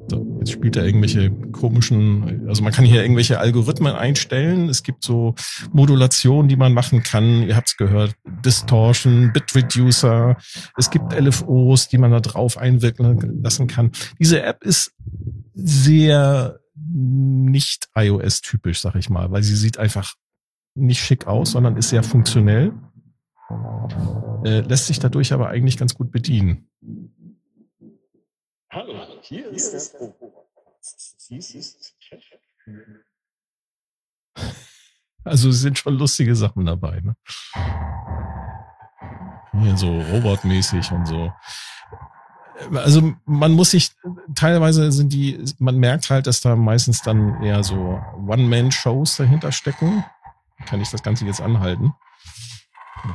[0.08, 4.68] So, jetzt spielt er irgendwelche komischen, also man kann hier irgendwelche Algorithmen einstellen.
[4.68, 5.36] Es gibt so
[5.72, 7.44] Modulationen, die man machen kann.
[7.44, 10.38] Ihr habt es gehört, Distortion, Bit Reducer.
[10.78, 13.92] Es gibt LFOs, die man da drauf einwirken lassen kann.
[14.20, 14.94] Diese App ist
[15.54, 20.16] sehr nicht iOS-typisch, sag ich mal, weil sie sieht einfach
[20.76, 22.74] nicht schick aus, sondern ist sehr funktionell.
[24.44, 26.68] Äh, lässt sich dadurch aber eigentlich ganz gut bedienen.
[28.74, 30.14] Hallo, hier ist der
[35.24, 37.16] Also es sind schon lustige Sachen dabei, ne?
[39.62, 41.32] Hier so robotmäßig und so.
[42.74, 43.92] Also man muss sich,
[44.34, 50.04] teilweise sind die, man merkt halt, dass da meistens dann eher so One-Man-Shows dahinter stecken.
[50.66, 51.94] Kann ich das Ganze jetzt anhalten?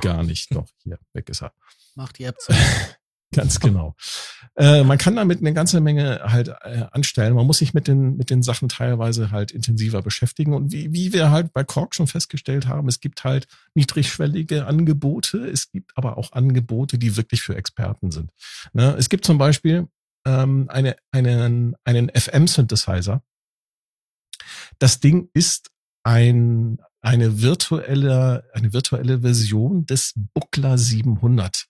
[0.02, 1.52] Gar nicht, doch, hier, weg ist er.
[1.96, 2.52] Macht die App zu.
[3.34, 3.94] Ganz genau.
[4.56, 7.34] Äh, man kann damit eine ganze Menge halt äh, anstellen.
[7.34, 10.54] Man muss sich mit den, mit den Sachen teilweise halt intensiver beschäftigen.
[10.54, 15.46] Und wie, wie wir halt bei Kork schon festgestellt haben, es gibt halt niedrigschwellige Angebote.
[15.46, 18.32] Es gibt aber auch Angebote, die wirklich für Experten sind.
[18.72, 18.96] Ne?
[18.98, 19.88] Es gibt zum Beispiel
[20.26, 23.22] ähm, eine, einen, einen FM-Synthesizer.
[24.78, 25.70] Das Ding ist
[26.02, 31.67] ein, eine virtuelle, eine virtuelle Version des Buckler 700.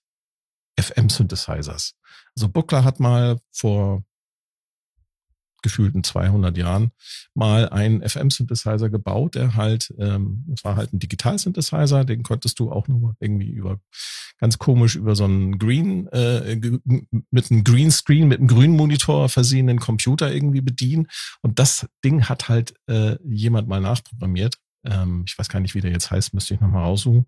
[0.81, 1.95] FM-Synthesizers.
[2.35, 4.03] Also Buckler hat mal vor
[5.61, 6.91] gefühlten 200 Jahren
[7.33, 12.71] mal einen FM-Synthesizer gebaut, der halt, ähm, das war halt ein Digital-Synthesizer, den konntest du
[12.71, 13.79] auch nur irgendwie über
[14.39, 16.55] ganz komisch über so einen Green, äh,
[17.29, 21.07] mit einem Greenscreen, mit einem grünen Monitor versehenen Computer irgendwie bedienen.
[21.41, 24.55] Und das Ding hat halt äh, jemand mal nachprogrammiert.
[24.85, 27.25] Ähm, ich weiß gar nicht, wie der jetzt heißt, müsste ich nochmal raussuchen.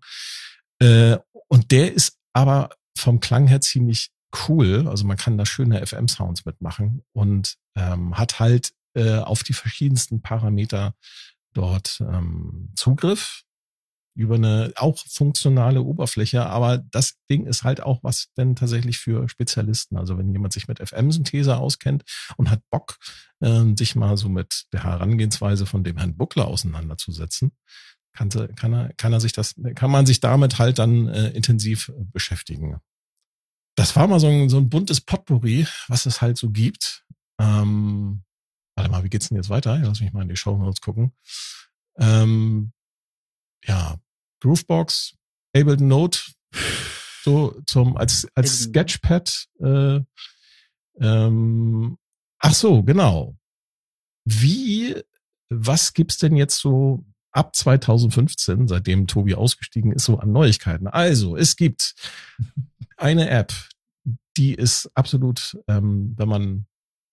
[0.78, 1.18] Äh,
[1.48, 4.10] und der ist aber vom Klang her ziemlich
[4.48, 4.88] cool.
[4.88, 10.22] Also man kann da schöne FM-Sounds mitmachen und ähm, hat halt äh, auf die verschiedensten
[10.22, 10.94] Parameter
[11.54, 13.42] dort ähm, Zugriff
[14.14, 19.26] über eine auch funktionale Oberfläche, aber das Ding ist halt auch was denn tatsächlich für
[19.28, 19.96] Spezialisten.
[19.96, 22.04] Also wenn jemand sich mit FM-Synthese auskennt
[22.36, 22.98] und hat Bock,
[23.40, 27.52] äh, sich mal so mit der Herangehensweise von dem Herrn Buckler auseinanderzusetzen,
[28.12, 31.92] kann, kann, er, kann er sich das, kann man sich damit halt dann äh, intensiv
[32.12, 32.80] beschäftigen.
[33.74, 37.04] Das war mal so ein, so ein buntes Potpourri, was es halt so gibt.
[37.40, 38.22] Ähm,
[38.76, 39.78] warte mal, wie geht's denn jetzt weiter?
[39.78, 41.12] Lass mich mal in die Show Notes gucken.
[41.96, 42.72] Ähm,
[43.64, 43.98] ja,
[44.40, 45.16] Groovebox,
[45.56, 46.20] Ableton Note,
[47.22, 49.48] so zum als als Sketchpad.
[49.60, 50.00] Äh,
[51.00, 51.98] ähm,
[52.38, 53.36] ach so, genau.
[54.24, 55.00] Wie,
[55.48, 60.86] was gibt's denn jetzt so ab 2015, seitdem Tobi ausgestiegen ist, so an Neuigkeiten?
[60.86, 61.94] Also, es gibt
[62.96, 63.52] eine App,
[64.36, 66.66] die ist absolut, ähm, wenn man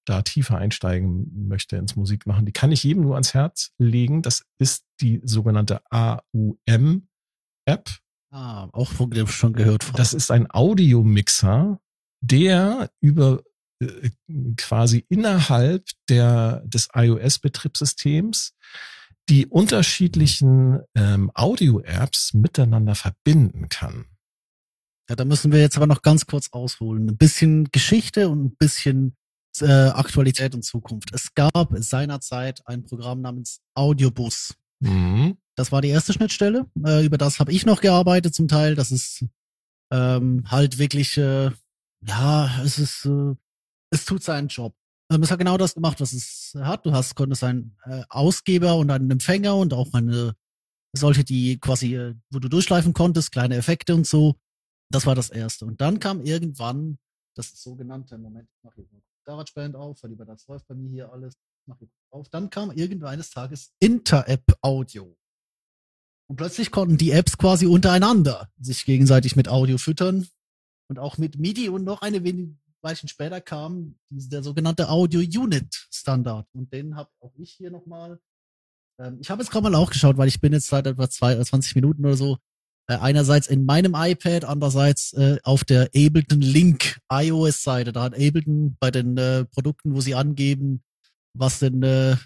[0.05, 4.21] da tiefer einsteigen möchte ins Musikmachen, die kann ich jedem nur ans Herz legen.
[4.21, 7.89] Das ist die sogenannte AUM-App.
[8.31, 9.83] Ah, auch von schon gehört.
[9.83, 9.97] Frau.
[9.97, 11.79] Das ist ein Audiomixer,
[12.21, 13.43] der über
[13.81, 14.09] äh,
[14.57, 18.53] quasi innerhalb der, des iOS-Betriebssystems
[19.29, 24.05] die unterschiedlichen ähm, Audio-Apps miteinander verbinden kann.
[25.09, 27.09] Ja, da müssen wir jetzt aber noch ganz kurz ausholen.
[27.09, 29.15] Ein bisschen Geschichte und ein bisschen
[29.61, 31.13] äh, Aktualität und Zukunft.
[31.13, 34.55] Es gab seinerzeit ein Programm namens Audiobus.
[34.79, 35.37] Mhm.
[35.55, 36.67] Das war die erste Schnittstelle.
[36.85, 38.75] Äh, über das habe ich noch gearbeitet zum Teil.
[38.75, 39.25] Das ist
[39.91, 41.51] ähm, halt wirklich, äh,
[42.05, 43.35] ja, es ist, äh,
[43.91, 44.75] es tut seinen Job.
[45.11, 46.85] Ähm, es hat genau das gemacht, was es hat.
[46.85, 50.35] Du hast, konntest einen äh, Ausgeber und einen Empfänger und auch eine
[50.93, 54.35] solche, die quasi, äh, wo du durchschleifen konntest, kleine Effekte und so.
[54.91, 55.65] Das war das erste.
[55.65, 56.97] Und dann kam irgendwann
[57.35, 60.89] das sogenannte, Moment, ich mache hier mal GarageBand auf, weil über das läuft bei mir
[60.89, 61.35] hier alles.
[61.35, 62.29] Ich mache hier auf.
[62.29, 65.15] Dann kam irgendwann eines Tages Inter-App Audio.
[66.27, 70.27] Und plötzlich konnten die Apps quasi untereinander sich gegenseitig mit Audio füttern
[70.87, 75.87] und auch mit MIDI und noch eine wenig Weilchen später kam der sogenannte Audio Unit
[75.91, 78.19] Standard und den habe auch ich hier nochmal.
[78.99, 81.41] Ähm, ich habe jetzt gerade mal auch geschaut, weil ich bin jetzt seit etwa zwei,
[81.41, 82.37] 20 Minuten oder so
[82.89, 87.93] äh, einerseits in meinem iPad, andererseits äh, auf der Ableton Link iOS-Seite.
[87.93, 90.81] Da hat Ableton bei den äh, Produkten, wo sie angeben,
[91.33, 92.17] was denn äh,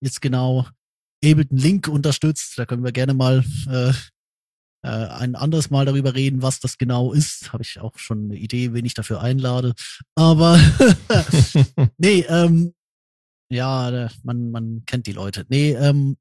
[0.00, 0.66] jetzt genau
[1.24, 2.58] Ableton Link unterstützt.
[2.58, 3.92] Da können wir gerne mal äh,
[4.88, 7.52] äh, ein anderes Mal darüber reden, was das genau ist.
[7.52, 9.74] Habe ich auch schon eine Idee, wen ich dafür einlade.
[10.14, 10.58] Aber
[11.98, 12.74] nee, ähm,
[13.50, 15.44] ja, man, man kennt die Leute.
[15.50, 16.16] Nee, ähm,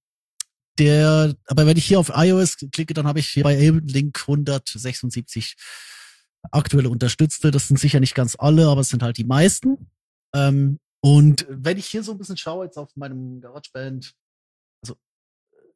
[0.80, 4.20] der, aber wenn ich hier auf iOS klicke, dann habe ich hier bei Ableton Link
[4.20, 5.56] 176
[6.52, 7.52] aktuelle Unterstützte.
[7.52, 9.90] Das sind sicher nicht ganz alle, aber es sind halt die meisten.
[10.36, 14.14] Ähm, und wenn ich hier so ein bisschen schaue, jetzt auf meinem GarageBand,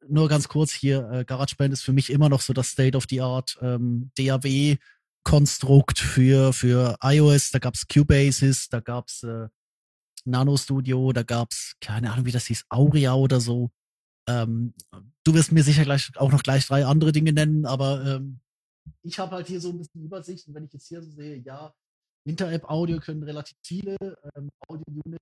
[0.08, 4.10] nur ganz kurz hier, äh, GarageBand ist für mich immer noch so das State-of-the-Art ähm,
[4.16, 7.50] DAW-Konstrukt für, für iOS.
[7.50, 9.48] Da gab's Cubasis, da gab's äh,
[10.24, 13.70] Nano Studio, da gab's keine Ahnung, wie das hieß, Aurea oder so.
[14.28, 14.74] Ähm,
[15.24, 18.40] du wirst mir sicher gleich auch noch gleich drei andere Dinge nennen, aber ähm,
[19.02, 21.38] ich habe halt hier so ein bisschen Übersicht und wenn ich jetzt hier so sehe,
[21.38, 21.74] ja,
[22.24, 23.96] Inter-App-Audio können relativ viele,
[24.36, 25.20] ähm, Audio-Unit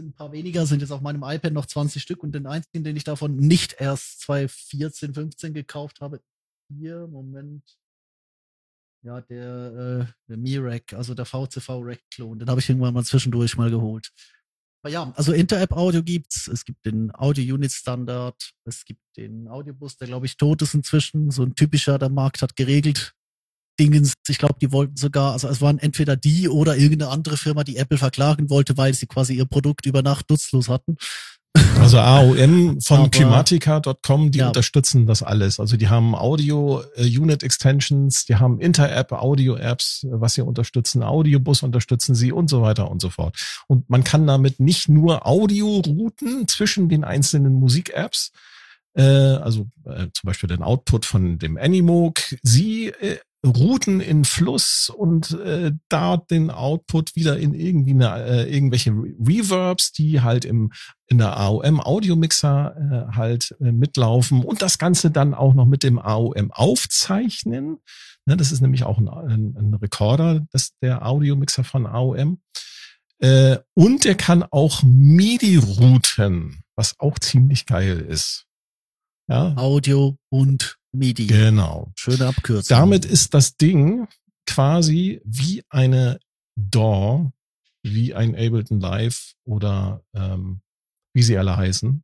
[0.00, 2.84] sind ein paar weniger, sind jetzt auf meinem iPad noch 20 Stück und den einzigen,
[2.84, 6.20] den ich davon nicht erst 2014, 15 gekauft habe,
[6.68, 7.62] hier, Moment,
[9.02, 13.70] ja, der, äh, der Mi-Rack, also der VCV-Rack-Klon, den habe ich irgendwann mal zwischendurch mal
[13.70, 14.10] geholt.
[14.82, 16.48] Aber ja, also Inter-App-Audio gibt's.
[16.48, 18.52] Es gibt den Audio-Unit-Standard.
[18.64, 21.30] Es gibt den Audiobus, der glaube ich tot ist inzwischen.
[21.30, 23.14] So ein typischer, der Markt hat geregelt.
[23.78, 27.64] Dingens, ich glaube, die wollten sogar, also es waren entweder die oder irgendeine andere Firma,
[27.64, 30.96] die Apple verklagen wollte, weil sie quasi ihr Produkt über Nacht nutzlos hatten.
[31.80, 34.48] Also AOM von Climatica.com, die ja.
[34.48, 35.58] unterstützen das alles.
[35.58, 41.02] Also die haben Audio äh, Unit Extensions, die haben Inter-App Audio Apps, was sie unterstützen,
[41.02, 43.36] Audiobus unterstützen sie und so weiter und so fort.
[43.66, 48.30] Und man kann damit nicht nur Audio-Routen zwischen den einzelnen Musik-Apps,
[48.94, 54.90] äh, also äh, zum Beispiel den Output von dem Animoog, sie äh, Routen in Fluss
[54.94, 60.72] und äh, da den Output wieder in irgendwie eine, äh, irgendwelche Reverbs, die halt im
[61.06, 65.66] in der AOM Audio Mixer äh, halt äh, mitlaufen und das Ganze dann auch noch
[65.66, 67.78] mit dem AOM aufzeichnen.
[68.26, 72.40] Ne, das ist nämlich auch ein, ein, ein Recorder, das der Audio Mixer von AOM.
[73.20, 78.46] Äh, und er kann auch MIDI routen, was auch ziemlich geil ist.
[79.28, 79.54] Ja.
[79.56, 81.26] Audio und MIDI.
[81.26, 81.92] Genau.
[81.96, 82.76] Schöne Abkürzung.
[82.76, 84.08] Damit ist das Ding
[84.46, 86.18] quasi wie eine
[86.56, 87.30] DAW,
[87.82, 90.60] wie ein Ableton Live oder ähm,
[91.14, 92.02] wie sie alle heißen.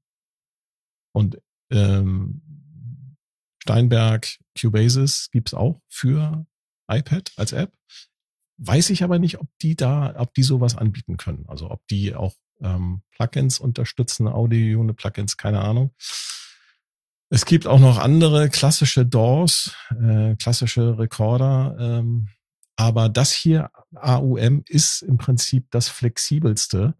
[1.12, 1.40] Und
[1.70, 2.42] ähm,
[3.62, 6.46] Steinberg Cubasis gibt's auch für
[6.88, 7.76] iPad als App.
[8.58, 11.44] Weiß ich aber nicht, ob die da, ob die sowas anbieten können.
[11.48, 15.92] Also ob die auch ähm, Plugins unterstützen, Audio-Unit-Plugins, keine Ahnung.
[17.28, 22.28] Es gibt auch noch andere klassische DAWs, äh, klassische Recorder, ähm,
[22.76, 26.94] aber das hier, AUM, ist im Prinzip das flexibelste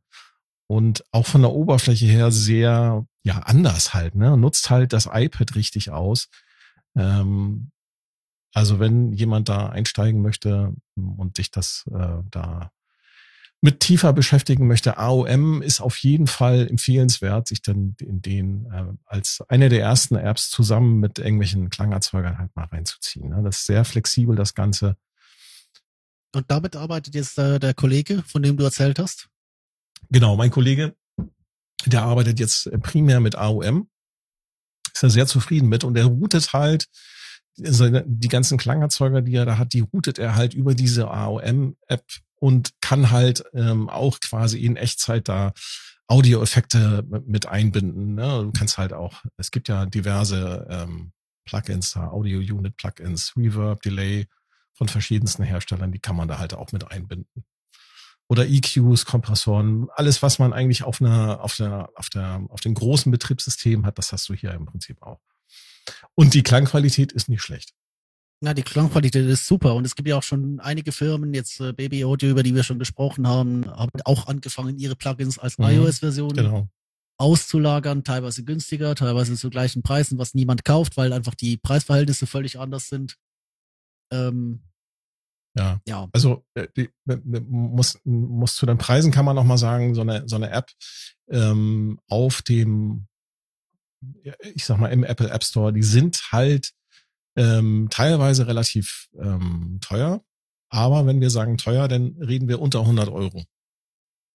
[0.68, 4.36] und auch von der Oberfläche her sehr, ja, anders halt, ne?
[4.36, 6.28] Nutzt halt das iPad richtig aus.
[6.96, 7.70] Ähm,
[8.54, 12.70] also wenn jemand da einsteigen möchte und sich das äh, da
[13.62, 18.92] mit tiefer beschäftigen möchte, AOM ist auf jeden Fall empfehlenswert, sich dann in den äh,
[19.06, 23.30] als eine der ersten Apps zusammen mit irgendwelchen Klangerzeugern halt mal reinzuziehen.
[23.30, 23.42] Ne?
[23.42, 24.96] Das ist sehr flexibel, das Ganze.
[26.34, 29.28] Und damit arbeitet jetzt äh, der Kollege, von dem du erzählt hast?
[30.10, 30.94] Genau, mein Kollege,
[31.86, 33.88] der arbeitet jetzt primär mit AOM.
[34.92, 36.88] Ist er sehr zufrieden mit und er routet halt
[37.58, 42.04] die ganzen Klangerzeuger, die er da hat, die routet er halt über diese AOM-App
[42.36, 45.52] und kann halt ähm, auch quasi in Echtzeit da
[46.08, 48.14] Audioeffekte mit einbinden.
[48.14, 48.42] Ne?
[48.44, 51.12] Du kannst halt auch, es gibt ja diverse ähm,
[51.44, 54.26] Plugins da, Audio-Unit-Plugins, Reverb, Delay
[54.74, 57.44] von verschiedensten Herstellern, die kann man da halt auch mit einbinden.
[58.28, 62.74] Oder EQs, Kompressoren, alles, was man eigentlich auf einer, auf der, auf der, auf dem
[62.74, 65.20] großen Betriebssystem hat, das hast du hier im Prinzip auch.
[66.14, 67.72] Und die Klangqualität ist nicht schlecht.
[68.40, 71.72] Na, die Klangqualität ist super und es gibt ja auch schon einige Firmen, jetzt äh,
[71.72, 75.64] Baby Audio, über die wir schon gesprochen haben, haben auch angefangen, ihre Plugins als mhm,
[75.64, 76.68] iOS-Version genau.
[77.16, 82.58] auszulagern, teilweise günstiger, teilweise zu gleichen Preisen, was niemand kauft, weil einfach die Preisverhältnisse völlig
[82.58, 83.16] anders sind.
[84.12, 84.60] Ähm,
[85.56, 85.80] ja.
[85.86, 86.08] ja.
[86.12, 86.90] Also äh, die,
[87.48, 90.70] muss, muss zu den Preisen kann man noch mal sagen, so eine, so eine App
[91.30, 93.06] ähm, auf dem,
[94.54, 96.72] ich sag mal, im Apple App Store, die sind halt
[97.36, 100.22] ähm, teilweise relativ ähm, teuer.
[100.68, 103.44] Aber wenn wir sagen teuer, dann reden wir unter 100 Euro.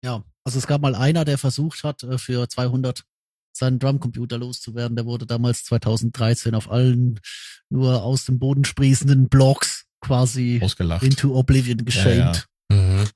[0.05, 3.05] Ja, also es gab mal einer, der versucht hat, äh, für 200
[3.53, 4.97] seinen Drumcomputer loszuwerden.
[4.97, 7.21] Der wurde damals 2013 auf allen
[7.69, 11.03] nur aus dem Boden sprießenden Blogs quasi Ausgelacht.
[11.03, 12.49] into Oblivion geschenkt.
[12.71, 12.83] Ja, ja.
[12.83, 13.09] Mhm.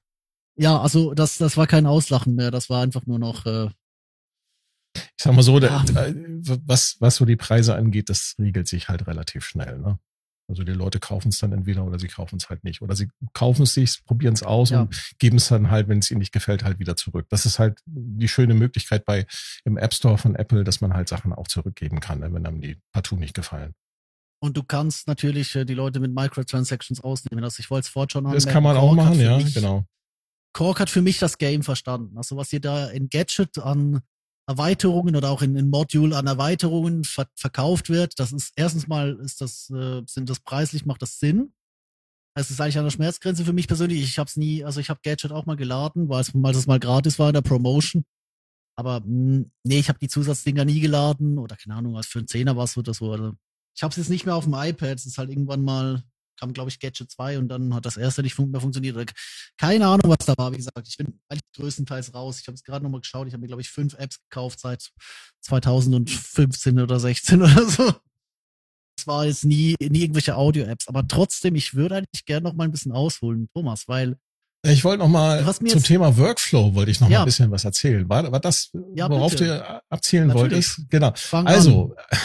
[0.56, 2.50] ja, also das, das war kein Auslachen mehr.
[2.50, 3.70] Das war einfach nur noch äh,
[5.16, 5.84] ich sag mal so, ja.
[6.64, 9.78] was, was so die Preise angeht, das regelt sich halt relativ schnell.
[9.78, 9.98] Ne?
[10.48, 12.82] Also die Leute kaufen es dann entweder oder sie kaufen es halt nicht.
[12.82, 14.82] Oder sie kaufen es sich, probieren es aus ja.
[14.82, 17.26] und geben es dann halt, wenn es ihnen nicht gefällt, halt wieder zurück.
[17.30, 19.26] Das ist halt die schöne Möglichkeit bei
[19.64, 22.60] im App Store von Apple, dass man halt Sachen auch zurückgeben kann, ne, wenn einem
[22.60, 23.74] die partout nicht gefallen.
[24.40, 27.42] Und du kannst natürlich äh, die Leute mit Microtransactions ausnehmen.
[27.42, 29.86] Also ich wollte es vorhin schon Das kann man Kork auch machen, ja, mich, genau.
[30.52, 32.18] Kork hat für mich das Game verstanden.
[32.18, 34.02] Also was ihr da in Gadget an
[34.46, 38.18] Erweiterungen oder auch in, in Module an Erweiterungen ver verkauft wird.
[38.18, 41.52] Das ist erstens mal ist das äh, sind das preislich macht das Sinn.
[42.36, 44.02] Es ist eigentlich an der Schmerzgrenze für mich persönlich.
[44.02, 47.18] Ich habe es nie, also ich habe Gadget auch mal geladen, weil es mal gratis
[47.18, 48.04] war in der Promotion.
[48.76, 52.18] Aber mh, hm, nee, ich habe die Zusatzdinger nie geladen oder keine Ahnung, was für
[52.18, 53.12] ein Zehner was oder so.
[53.12, 53.34] Also
[53.76, 54.98] ich habe es jetzt nicht mehr auf dem iPad.
[54.98, 56.02] Es ist halt irgendwann mal
[56.38, 59.12] kam, glaube ich, Gadget 2 und dann hat das erste nicht mehr funktioniert.
[59.58, 60.52] Keine Ahnung, was da war.
[60.52, 62.40] Wie gesagt, ich bin eigentlich größtenteils raus.
[62.40, 63.26] Ich habe es gerade nochmal geschaut.
[63.26, 64.90] Ich habe mir, glaube ich, fünf Apps gekauft seit
[65.42, 67.94] 2015 oder 16 oder so.
[68.98, 72.64] Es war jetzt nie, nie irgendwelche Audio-Apps, aber trotzdem, ich würde eigentlich gerne noch mal
[72.64, 74.16] ein bisschen ausholen, Thomas, weil
[74.66, 77.18] ich wollte noch mal zum Thema Workflow wollte ich noch ja.
[77.18, 78.08] mal ein bisschen was erzählen.
[78.08, 79.58] War, war das, ja, worauf bitte.
[79.58, 80.52] du abzielen natürlich.
[80.52, 80.90] wolltest?
[80.90, 81.12] Genau.
[81.14, 82.18] Fang also an.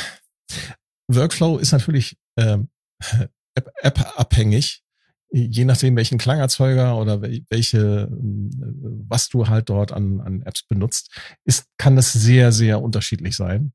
[1.10, 2.70] Workflow ist natürlich ähm,
[3.56, 4.84] App-abhängig,
[5.32, 11.12] je nachdem welchen Klangerzeuger oder welche, was du halt dort an, an Apps benutzt,
[11.46, 13.74] ist, kann das sehr, sehr unterschiedlich sein.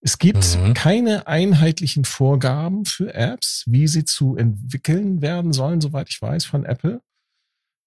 [0.00, 0.74] Es gibt mhm.
[0.74, 6.64] keine einheitlichen Vorgaben für Apps, wie sie zu entwickeln werden sollen, soweit ich weiß, von
[6.64, 7.00] Apple.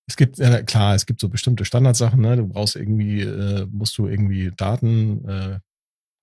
[0.10, 2.38] Es gibt, ja, klar, es gibt so bestimmte Standardsachen, ne?
[2.38, 5.60] Du brauchst irgendwie, äh, musst du irgendwie Daten, äh,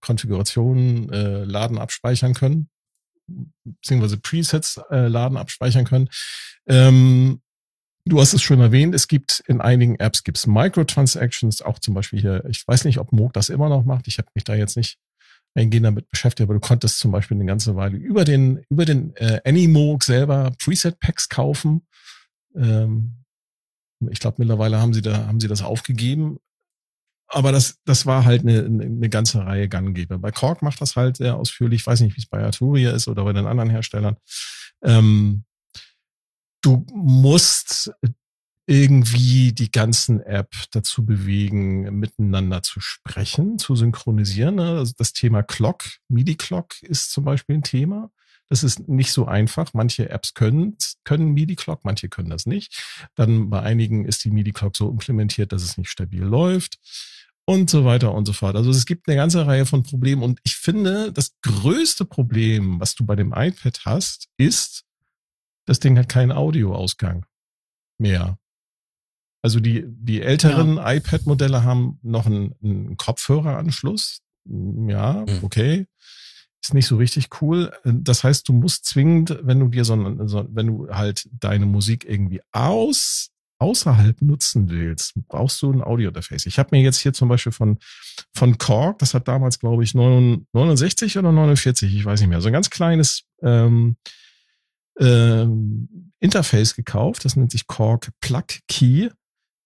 [0.00, 2.68] Konfigurationen, äh, laden, abspeichern können
[3.64, 6.08] beziehungsweise Presets äh, laden, abspeichern können.
[6.66, 7.40] Ähm,
[8.04, 12.20] du hast es schon erwähnt, es gibt in einigen Apps gibt's Microtransactions, auch zum Beispiel
[12.20, 14.76] hier, ich weiß nicht, ob Moog das immer noch macht, ich habe mich da jetzt
[14.76, 14.98] nicht
[15.54, 19.14] eingehend damit beschäftigt, aber du konntest zum Beispiel eine ganze Weile über den, über den
[19.16, 21.86] äh, Animoog selber Preset-Packs kaufen.
[22.56, 23.24] Ähm,
[24.10, 26.38] ich glaube, mittlerweile haben sie da, haben sie das aufgegeben.
[27.28, 30.18] Aber das, das war halt eine, eine ganze Reihe Ganggeber.
[30.18, 31.80] Bei Korg macht das halt sehr ausführlich.
[31.80, 34.16] Ich weiß nicht, wie es bei Arturia ist oder bei den anderen Herstellern.
[34.82, 35.44] Ähm,
[36.62, 37.92] du musst
[38.66, 44.58] irgendwie die ganzen App dazu bewegen, miteinander zu sprechen, zu synchronisieren.
[44.58, 48.10] Also das Thema Clock, MIDI-Clock ist zum Beispiel ein Thema.
[48.48, 49.72] Das ist nicht so einfach.
[49.72, 53.08] Manche Apps können, können MIDI-Clock, manche können das nicht.
[53.14, 56.78] Dann bei einigen ist die MIDI-Clock so implementiert, dass es nicht stabil läuft
[57.46, 58.56] und so weiter und so fort.
[58.56, 62.94] Also es gibt eine ganze Reihe von Problemen und ich finde, das größte Problem, was
[62.94, 64.84] du bei dem iPad hast, ist,
[65.66, 67.26] das Ding hat keinen Audioausgang
[67.98, 68.38] mehr.
[69.42, 70.92] Also die, die älteren ja.
[70.92, 74.20] iPad-Modelle haben noch einen, einen Kopfhöreranschluss.
[74.46, 75.38] Ja, mhm.
[75.42, 75.86] okay
[76.64, 77.72] ist nicht so richtig cool.
[77.84, 82.04] Das heißt, du musst zwingend, wenn du dir so, so wenn du halt deine Musik
[82.08, 86.46] irgendwie aus außerhalb nutzen willst, brauchst du ein Audio-Interface.
[86.46, 87.78] Ich habe mir jetzt hier zum Beispiel von,
[88.34, 92.48] von Korg, das hat damals, glaube ich, 69 oder 49, ich weiß nicht mehr, so
[92.48, 93.96] ein ganz kleines ähm,
[94.98, 97.24] ähm, Interface gekauft.
[97.24, 99.10] Das nennt sich Korg Plug Key.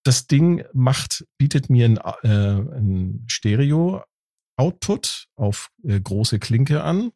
[0.03, 4.03] Das Ding macht, bietet mir ein, äh, ein Stereo
[4.59, 7.11] Output auf äh, große Klinke an,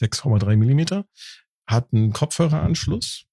[0.00, 1.06] 6,3 Millimeter,
[1.64, 3.26] hat einen Kopfhöreranschluss,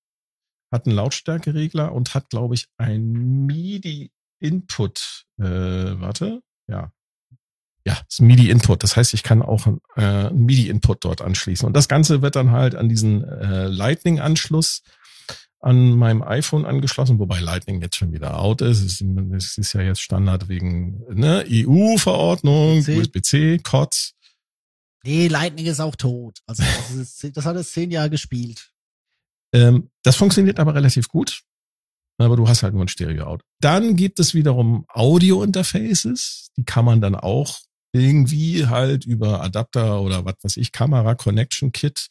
[0.72, 5.26] hat einen Lautstärkeregler und hat, glaube ich, ein MIDI-Input.
[5.40, 6.94] Äh, warte, ja.
[7.88, 8.84] Ja, ist MIDI-Input.
[8.84, 9.66] Das heißt, ich kann auch
[9.96, 11.66] äh, einen MIDI-Input dort anschließen.
[11.66, 14.84] Und das Ganze wird dann halt an diesen äh, Lightning-Anschluss
[15.62, 18.82] an meinem iPhone angeschlossen, wobei Lightning jetzt schon wieder out ist.
[18.82, 19.04] Es ist,
[19.36, 24.14] es ist ja jetzt Standard wegen ne, EU-Verordnung, USB-C, COTS.
[25.04, 26.40] Nee, Lightning ist auch tot.
[26.48, 28.72] Also das, ist, das hat es zehn Jahre gespielt.
[29.54, 31.42] Ähm, das funktioniert aber relativ gut.
[32.18, 33.44] Aber du hast halt nur ein Stereo-Out.
[33.62, 36.52] Dann gibt es wiederum Audio-Interfaces.
[36.56, 37.60] Die kann man dann auch
[37.94, 42.08] irgendwie halt über Adapter oder was weiß ich, Kamera Connection Kit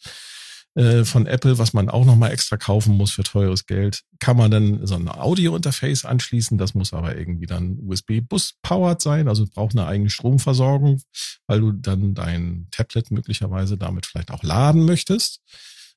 [0.76, 4.50] äh, von Apple, was man auch nochmal extra kaufen muss für teures Geld, kann man
[4.50, 6.58] dann so ein Audio-Interface anschließen.
[6.58, 11.02] Das muss aber irgendwie dann USB-Bus-powered sein, also braucht eine eigene Stromversorgung,
[11.48, 15.40] weil du dann dein Tablet möglicherweise damit vielleicht auch laden möchtest.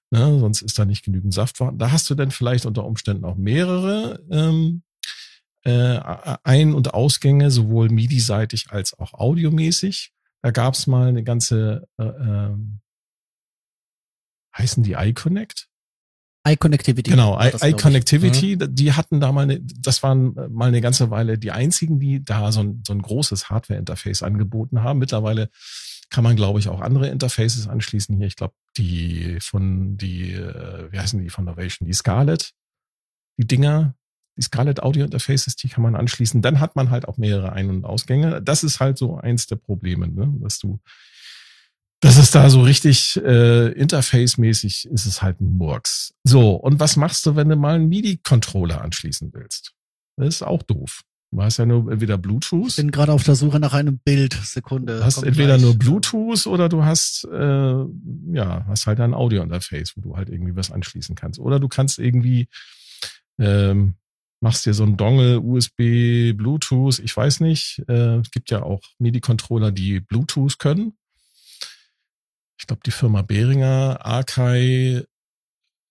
[0.10, 1.80] Ne, sonst ist da nicht genügend Saft vorhanden.
[1.80, 4.84] Da hast du dann vielleicht unter Umständen auch mehrere ähm,
[5.64, 6.00] äh,
[6.44, 10.12] Ein- und Ausgänge, sowohl MIDI-seitig als auch audiomäßig.
[10.44, 12.82] Da gab es mal eine ganze äh, ähm,
[14.58, 15.68] heißen die iConnect?
[16.46, 17.12] iConnectivity.
[17.12, 18.76] Genau, iConnectivity, mhm.
[18.76, 22.52] die hatten da mal, eine, das waren mal eine ganze Weile die einzigen, die da
[22.52, 25.00] so ein, so ein großes Hardware-Interface angeboten haben.
[25.00, 25.50] Mittlerweile
[26.10, 28.28] kann man, glaube ich, auch andere Interfaces anschließen hier.
[28.28, 32.52] Ich glaube, die von die, äh, wie heißen die von Novation, die Scarlett,
[33.38, 33.96] die Dinger,
[34.38, 36.42] die Scarlett Audio Interfaces, die kann man anschließen.
[36.42, 38.42] Dann hat man halt auch mehrere Ein- und Ausgänge.
[38.42, 40.34] Das ist halt so eins der Probleme, ne?
[40.42, 40.80] dass du
[42.04, 46.14] das ist da so richtig äh, interface-mäßig ist es halt ein Murks.
[46.26, 49.72] So, und was machst du, wenn du mal einen MIDI-Controller anschließen willst?
[50.18, 51.04] Das ist auch doof.
[51.32, 52.72] Du hast ja nur entweder Bluetooth.
[52.72, 54.34] Ich bin gerade auf der Suche nach einem Bild.
[54.34, 54.98] Sekunde.
[54.98, 55.62] Du hast entweder gleich.
[55.62, 57.86] nur Bluetooth oder du hast äh,
[58.34, 61.40] ja hast halt ein Audio-Interface, wo du halt irgendwie was anschließen kannst.
[61.40, 62.50] Oder du kannst irgendwie
[63.40, 63.96] ähm,
[64.42, 67.00] machst dir so ein Dongle, USB, Bluetooth.
[67.00, 67.82] Ich weiß nicht.
[67.88, 70.98] Äh, es gibt ja auch MIDI-Controller, die Bluetooth können
[72.64, 75.04] ich glaube, die Firma Behringer, Arkai,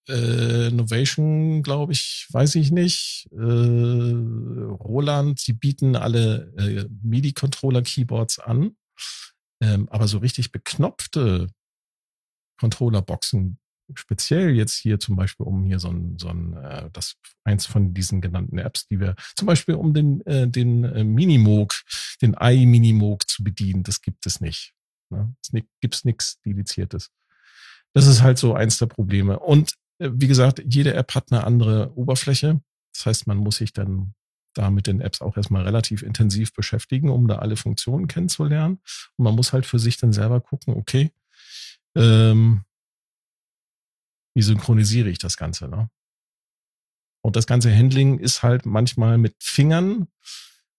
[0.09, 3.29] äh, Innovation, glaube ich, weiß ich nicht.
[3.31, 8.75] Äh, Roland, die bieten alle äh, MIDI-Controller-Keyboards an.
[9.63, 11.49] Ähm, aber so richtig beknopfte
[12.59, 13.59] Controller-Boxen,
[13.93, 17.93] speziell jetzt hier zum Beispiel, um hier so ein, so ein äh, das eins von
[17.93, 21.75] diesen genannten Apps, die wir zum Beispiel um den, äh, den äh, Minimoog,
[22.23, 24.73] den i-Minimoog zu bedienen, das gibt es nicht.
[25.13, 25.35] Ne?
[25.43, 27.11] Es gibt nichts Dediziertes.
[27.95, 29.39] Das ist halt so eins der Probleme.
[29.39, 32.61] Und äh, wie gesagt, jede App hat eine andere Oberfläche.
[32.95, 34.15] Das heißt, man muss sich dann
[34.55, 38.81] da mit den Apps auch erstmal relativ intensiv beschäftigen, um da alle Funktionen kennenzulernen.
[39.17, 41.11] Und man muss halt für sich dann selber gucken, okay,
[41.97, 42.65] ähm,
[44.35, 45.91] wie synchronisiere ich das Ganze, ne?
[47.25, 50.09] Und das ganze Handling ist halt manchmal mit Fingern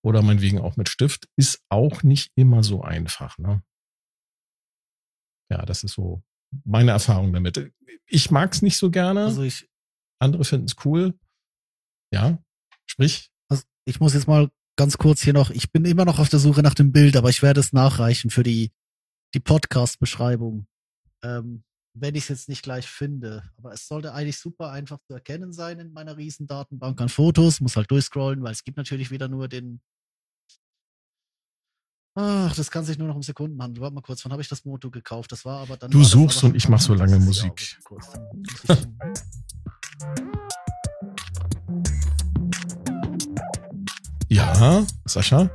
[0.04, 3.64] oder meinetwegen auch mit Stift, ist auch nicht immer so einfach, ne?
[5.50, 6.24] Ja, das ist so
[6.66, 7.74] meine Erfahrung damit.
[8.06, 9.26] Ich mag's nicht so gerne.
[9.26, 9.70] Also ich,
[10.20, 11.18] Andere finden es cool.
[12.12, 12.38] Ja,
[12.86, 13.32] sprich.
[13.50, 16.40] also ich muss jetzt mal ganz kurz hier noch, ich bin immer noch auf der
[16.40, 18.72] Suche nach dem Bild, aber ich werde es nachreichen für die,
[19.34, 20.68] die Podcast-Beschreibung.
[21.24, 21.64] Ähm,
[21.96, 23.44] wenn ich es jetzt nicht gleich finde.
[23.58, 27.62] Aber es sollte eigentlich super einfach zu erkennen sein in meiner riesen Datenbank an Fotos.
[27.62, 29.82] Muss halt durchscrollen, weil es gibt natürlich wieder nur den.
[32.16, 33.82] Ach, das kann sich nur noch um Sekunden handeln.
[33.82, 35.32] Warte mal kurz, wann habe ich das Moto gekauft?
[35.32, 35.90] Das war aber dann.
[35.90, 37.80] Du suchst und ich mach so lange Musik.
[44.30, 45.50] Ja, Sascha?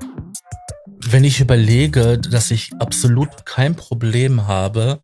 [1.04, 5.02] Wenn ich überlege, dass ich absolut kein Problem habe,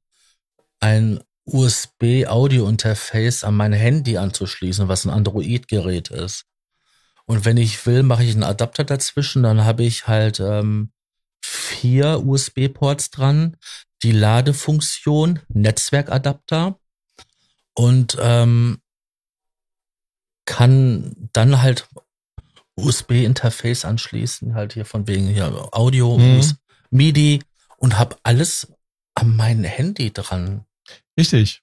[0.80, 6.46] ein USB-Audio-Interface an mein Handy anzuschließen, was ein Android-Gerät ist.
[7.26, 10.90] Und wenn ich will, mache ich einen Adapter dazwischen, dann habe ich halt ähm,
[11.44, 13.56] vier USB-Ports dran,
[14.02, 16.78] die Ladefunktion, Netzwerkadapter
[17.74, 18.78] und ähm,
[20.46, 21.88] kann dann halt
[22.76, 26.42] USB-Interface anschließen, halt hier von wegen hier Audio, Mhm.
[26.90, 27.42] MIDI
[27.78, 28.68] und habe alles
[29.14, 30.64] an mein Handy dran.
[31.18, 31.62] Richtig.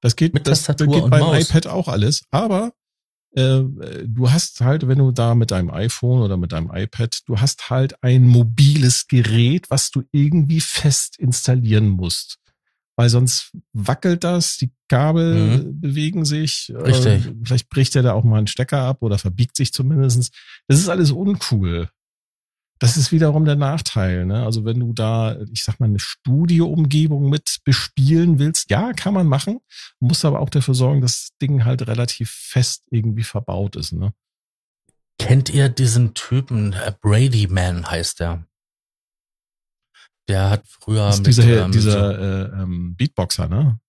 [0.00, 1.48] Das geht, Mit das, das Tastatur geht und beim Maus.
[1.48, 2.24] iPad auch alles.
[2.30, 2.72] Aber
[3.36, 3.64] äh,
[4.06, 7.70] du hast halt, wenn du da mit deinem iPhone oder mit deinem iPad, du hast
[7.70, 12.38] halt ein mobiles Gerät, was du irgendwie fest installieren musst.
[12.96, 15.34] Weil sonst wackelt das, die Kabel
[15.64, 15.80] Mhm.
[15.80, 16.72] bewegen sich.
[16.76, 17.26] Richtig.
[17.26, 20.30] Äh, vielleicht bricht er da auch mal einen Stecker ab oder verbiegt sich zumindestens.
[20.68, 21.88] Das ist alles uncool.
[22.84, 24.26] Das ist wiederum der Nachteil.
[24.26, 24.44] Ne?
[24.44, 29.26] Also wenn du da, ich sag mal, eine Studioumgebung mit bespielen willst, ja, kann man
[29.26, 29.60] machen.
[30.00, 33.92] Musst aber auch dafür sorgen, dass das Ding halt relativ fest irgendwie verbaut ist.
[33.92, 34.12] Ne?
[35.18, 36.74] Kennt ihr diesen Typen?
[36.74, 38.46] Äh, Brady Man heißt der.
[40.28, 43.80] Der hat früher Das ist mit dieser, ähm, dieser äh, ähm, Beatboxer, ne?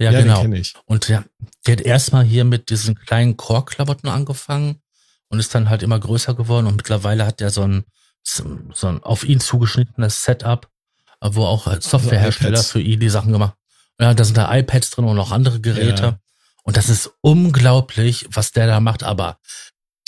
[0.00, 0.42] ja, den genau.
[0.86, 1.24] Und der,
[1.64, 4.80] der hat erstmal hier mit diesen kleinen Core-Klamotten angefangen
[5.28, 7.84] und ist dann halt immer größer geworden und mittlerweile hat er so ein,
[8.22, 10.68] so so ein auf ihn zugeschnittenes Setup,
[11.20, 12.70] wo auch Softwarehersteller iPads.
[12.70, 13.54] für ihn die Sachen gemacht.
[14.00, 16.02] Ja, da sind da iPads drin und auch andere Geräte.
[16.02, 16.18] Ja.
[16.64, 19.02] Und das ist unglaublich, was der da macht.
[19.02, 19.38] Aber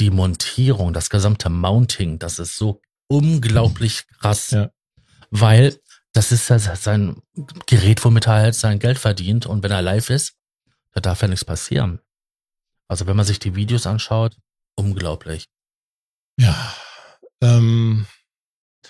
[0.01, 4.51] die Montierung, das gesamte Mounting, das ist so unglaublich krass.
[4.51, 4.71] Ja.
[5.31, 5.79] Weil
[6.13, 7.23] das ist ja sein
[7.67, 9.47] Gerät, womit er halt sein Geld verdient.
[9.47, 10.35] Und wenn er live ist,
[10.93, 12.01] da darf ja nichts passieren.
[12.89, 14.37] Also wenn man sich die Videos anschaut,
[14.77, 15.49] unglaublich.
[16.39, 16.75] Ja.
[17.45, 18.07] Ähm,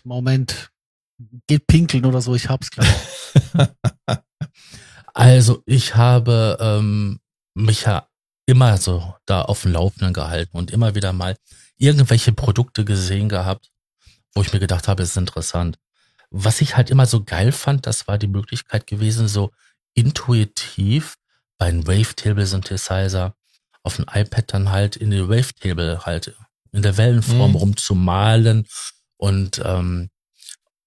[0.04, 0.70] Moment.
[1.46, 2.88] Geht pinkeln oder so, ich hab's gleich.
[5.14, 7.20] Also ich habe ähm,
[7.54, 8.08] mich ja
[8.46, 11.36] immer so da auf dem Laufenden gehalten und immer wieder mal
[11.76, 13.70] irgendwelche Produkte gesehen gehabt,
[14.34, 15.78] wo ich mir gedacht habe, es ist interessant.
[16.30, 19.52] Was ich halt immer so geil fand, das war die Möglichkeit gewesen, so
[19.94, 21.16] intuitiv
[21.58, 23.36] bei einem Wavetable Synthesizer
[23.84, 26.34] auf dem iPad dann halt in die Wavetable halt
[26.74, 27.56] in der Wellenform Mhm.
[27.56, 28.66] rumzumalen
[29.16, 30.10] und ähm,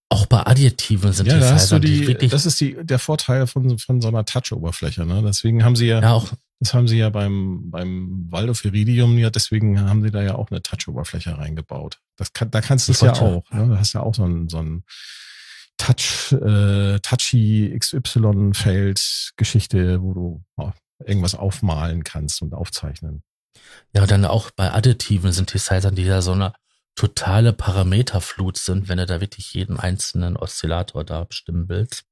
[0.09, 3.45] auch bei additiven ja, da hast du die, die, wirklich das ist die, der Vorteil
[3.45, 5.21] von, von so einer Touch-Oberfläche, ne?
[5.25, 9.29] Deswegen haben sie ja, ja auch das haben sie ja beim, beim Waldorf Iridium, ja,
[9.29, 11.99] deswegen haben sie da ja auch eine Touch-Oberfläche reingebaut.
[12.15, 13.67] Das kann, da kannst du es ja auch, ne?
[13.67, 14.83] Du hast ja auch so ein, so ein
[15.77, 20.71] Touch, äh, Touchy XY-Feld-Geschichte, wo du oh,
[21.05, 23.21] irgendwas aufmalen kannst und aufzeichnen.
[23.93, 26.53] Ja, dann auch bei additiven Synthesizern, die ja so eine
[26.95, 32.03] totale Parameterflut sind, wenn du da wirklich jeden einzelnen Oszillator da bestimmen willst.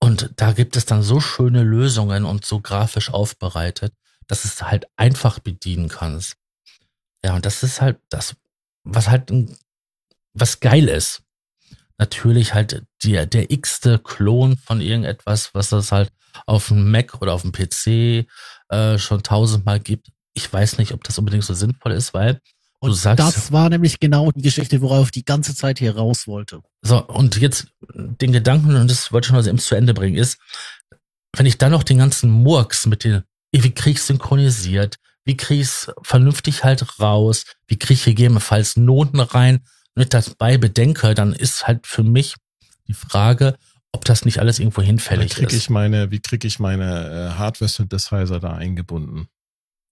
[0.00, 3.94] Und da gibt es dann so schöne Lösungen und so grafisch aufbereitet,
[4.26, 6.36] dass es halt einfach bedienen kannst.
[7.24, 8.34] Ja, und das ist halt das,
[8.82, 9.32] was halt,
[10.32, 11.22] was geil ist.
[11.98, 16.10] Natürlich halt der, der x-te Klon von irgendetwas, was es halt
[16.46, 18.26] auf dem Mac oder auf dem PC
[18.72, 20.08] äh, schon tausendmal gibt.
[20.34, 22.40] Ich weiß nicht, ob das unbedingt so sinnvoll ist, weil
[22.80, 25.96] du Und sagst, das war nämlich genau die Geschichte, worauf ich die ganze Zeit hier
[25.96, 26.62] raus wollte.
[26.82, 30.38] so, und jetzt den Gedanken, und das wollte ich noch eben zu Ende bringen, ist,
[31.36, 33.22] wenn ich dann noch den ganzen Murks mit den,
[33.52, 39.20] wie krieg ich's synchronisiert, wie krieg ich's vernünftig halt raus, wie krieg ich gegebenenfalls Noten
[39.20, 39.60] rein,
[39.94, 42.36] mit dabei bedenke, dann ist halt für mich
[42.88, 43.56] die Frage,
[43.92, 45.54] ob das nicht alles irgendwo Wie hinfällig krieg ist.
[45.54, 49.28] ich meine, wie krieg ich meine äh, Hardware-Synthesizer da eingebunden?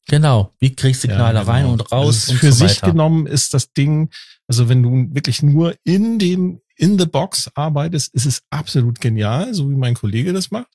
[0.09, 1.53] genau, wie krieg ich Signale Ja, genau.
[1.53, 4.11] rein und raus Also und für so sich genommen ist das Ding,
[4.49, 9.55] also wenn du wirklich nur in dem, in the box arbeitest, ist es absolut genial,
[9.55, 10.73] so wie mein Kollege das macht.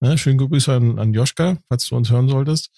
[0.00, 2.70] Ne, schönen Grüße an, an Joschka, falls du uns hören solltest.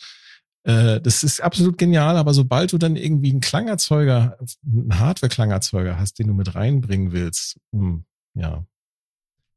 [0.65, 6.19] Äh, das ist absolut genial, aber sobald du dann irgendwie einen Klangerzeuger, einen Hardware-Klangerzeuger hast,
[6.19, 8.05] den du mit reinbringen willst, hm,
[8.35, 8.65] ja,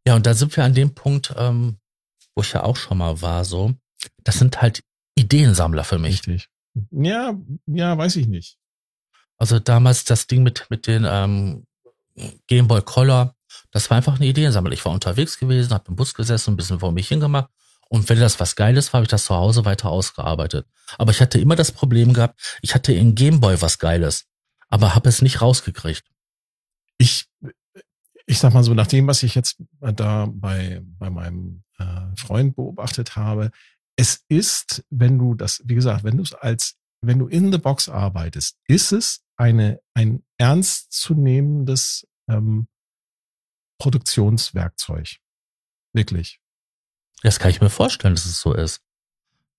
[0.08, 1.78] Ja, und da sind wir an dem Punkt, ähm,
[2.36, 3.74] wo ich ja auch schon mal war, so.
[4.24, 4.84] Das sind halt
[5.16, 6.28] Ideensammler für mich.
[6.28, 6.50] Richtig.
[6.92, 7.36] Ja,
[7.68, 8.58] ja, weiß ich nicht.
[9.38, 11.66] Also damals das Ding mit, mit den ähm,
[12.48, 13.36] Game Boy Color,
[13.72, 14.74] das war einfach eine Ideensammler.
[14.74, 17.50] Ich war unterwegs gewesen, habe im Bus gesessen, ein bisschen vor mich hingemacht.
[17.90, 20.66] Und wenn das was Geiles war, habe ich das zu Hause weiter ausgearbeitet.
[20.98, 24.26] Aber ich hatte immer das Problem gehabt, ich hatte in Game Boy was Geiles,
[24.70, 26.06] aber habe es nicht rausgekriegt.
[26.98, 27.26] Ich,
[28.26, 32.56] ich sag mal so, nach dem, was ich jetzt da bei, bei meinem äh, Freund
[32.56, 33.52] beobachtet habe,
[33.96, 37.58] es ist, wenn du das, wie gesagt, wenn du es als, wenn du in the
[37.58, 42.68] box arbeitest, ist es eine, ein ernstzunehmendes ähm,
[43.80, 45.18] Produktionswerkzeug.
[45.94, 46.40] Wirklich.
[47.24, 48.82] Das kann ich mir vorstellen, dass es so ist.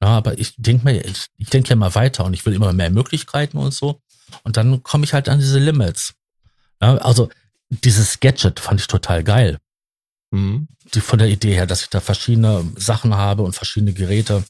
[0.01, 2.73] Ja, aber ich denke mir, ich, ich denke ja mal weiter und ich will immer
[2.73, 4.01] mehr Möglichkeiten und so.
[4.43, 6.15] Und dann komme ich halt an diese Limits.
[6.81, 7.29] Ja, also
[7.85, 9.59] dieses Gadget fand ich total geil.
[10.31, 10.69] Mhm.
[10.95, 14.45] Die von der Idee her, dass ich da verschiedene Sachen habe und verschiedene Geräte.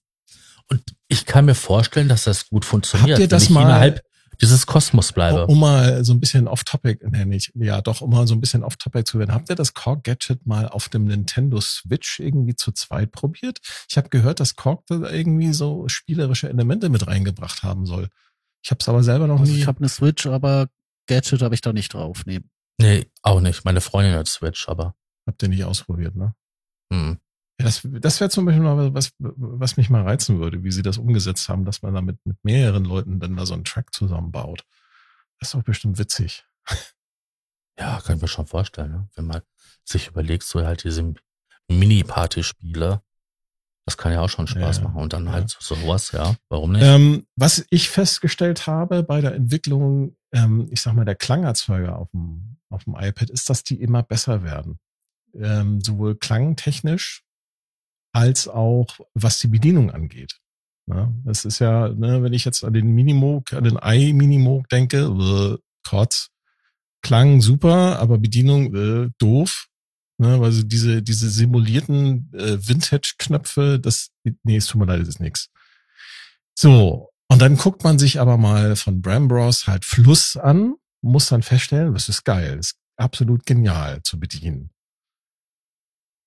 [0.69, 3.19] Und ich kann mir vorstellen, dass das gut funktioniert.
[3.19, 4.03] Habt ihr das wenn ich mal innerhalb
[4.41, 5.47] dieses Kosmos bleibe.
[5.47, 8.65] Um mal so ein bisschen off-topic, nenne ich, ja doch, um mal so ein bisschen
[8.65, 9.33] off-topic zu werden.
[9.33, 13.61] Habt ihr das Korg Gadget mal auf dem Nintendo Switch irgendwie zu zweit probiert?
[13.89, 18.09] Ich habe gehört, dass Korg da irgendwie so spielerische Elemente mit reingebracht haben soll.
[18.65, 19.61] Ich habe es aber selber noch Also nie.
[19.61, 20.69] ich habe eine Switch, aber
[21.07, 22.23] Gadget habe ich da nicht drauf.
[22.27, 22.41] Nee.
[22.79, 23.65] Nee, auch nicht.
[23.65, 24.95] Meine Freundin hat Switch, aber.
[25.27, 26.35] Habt ihr nicht ausprobiert, ne?
[26.93, 27.19] Hm.
[27.61, 30.83] Ja, das das wäre zum Beispiel mal was, was mich mal reizen würde, wie sie
[30.83, 33.95] das umgesetzt haben, dass man da mit, mit mehreren Leuten dann da so einen Track
[33.95, 34.65] zusammenbaut.
[35.39, 36.45] Das ist doch bestimmt witzig.
[37.79, 39.09] Ja, kann ich mir schon vorstellen, ne?
[39.15, 39.41] wenn man
[39.85, 41.15] sich überlegt, so halt diese
[41.69, 43.03] Mini-Party-Spiele,
[43.85, 45.01] das kann ja auch schon Spaß Ja, machen.
[45.01, 45.33] Und dann ja.
[45.33, 46.83] halt so sowas, ja, warum nicht?
[46.85, 52.11] Ähm, was ich festgestellt habe bei der Entwicklung, ähm, ich sag mal, der Klangerzeuger auf
[52.11, 54.79] dem, auf dem iPad, ist, dass die immer besser werden.
[55.35, 57.23] Ähm, sowohl klangtechnisch
[58.15, 60.39] als auch was die Bedienung angeht.
[60.87, 64.99] Ja, das ist ja, ne, wenn ich jetzt an den Minimoog, an den i-Minimoog denke,
[64.99, 66.29] äh, Kotz,
[67.03, 69.67] Klang super, aber Bedienung äh, doof.
[70.23, 74.11] Ne, weil so diese, diese simulierten äh, Vintage-Knöpfe, das,
[74.45, 75.49] nee, es tut mir leid, das ist nix.
[76.57, 81.43] So, und dann guckt man sich aber mal von Brambros halt Fluss an, muss dann
[81.43, 84.71] feststellen, das ist geil, das ist absolut genial zu bedienen.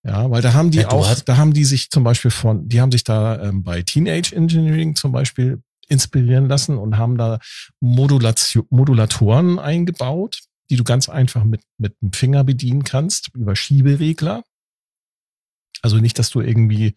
[0.06, 2.68] Ja, weil da haben die Ja, auch, hast- da haben die sich zum Beispiel von,
[2.68, 7.40] die haben sich da ähm, bei Teenage Engineering zum Beispiel inspirieren lassen und haben da
[7.80, 10.40] Modulation, Modulatoren eingebaut,
[10.70, 14.44] die du ganz einfach mit, mit dem Finger bedienen kannst über Schieberegler.
[15.82, 16.96] Also nicht, dass du irgendwie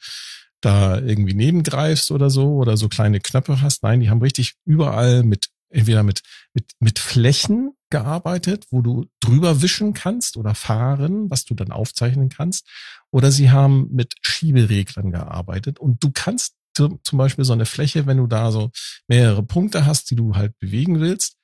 [0.61, 3.83] da irgendwie nebengreifst oder so oder so kleine Knöpfe hast.
[3.83, 6.23] Nein, die haben richtig überall mit entweder mit
[6.55, 12.29] mit mit Flächen gearbeitet, wo du drüber wischen kannst oder fahren, was du dann aufzeichnen
[12.29, 12.67] kannst,
[13.11, 18.07] oder sie haben mit Schiebereglern gearbeitet und du kannst zu- zum Beispiel so eine Fläche,
[18.07, 18.71] wenn du da so
[19.09, 21.37] mehrere Punkte hast, die du halt bewegen willst,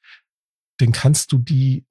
[0.79, 1.85] dann kannst du die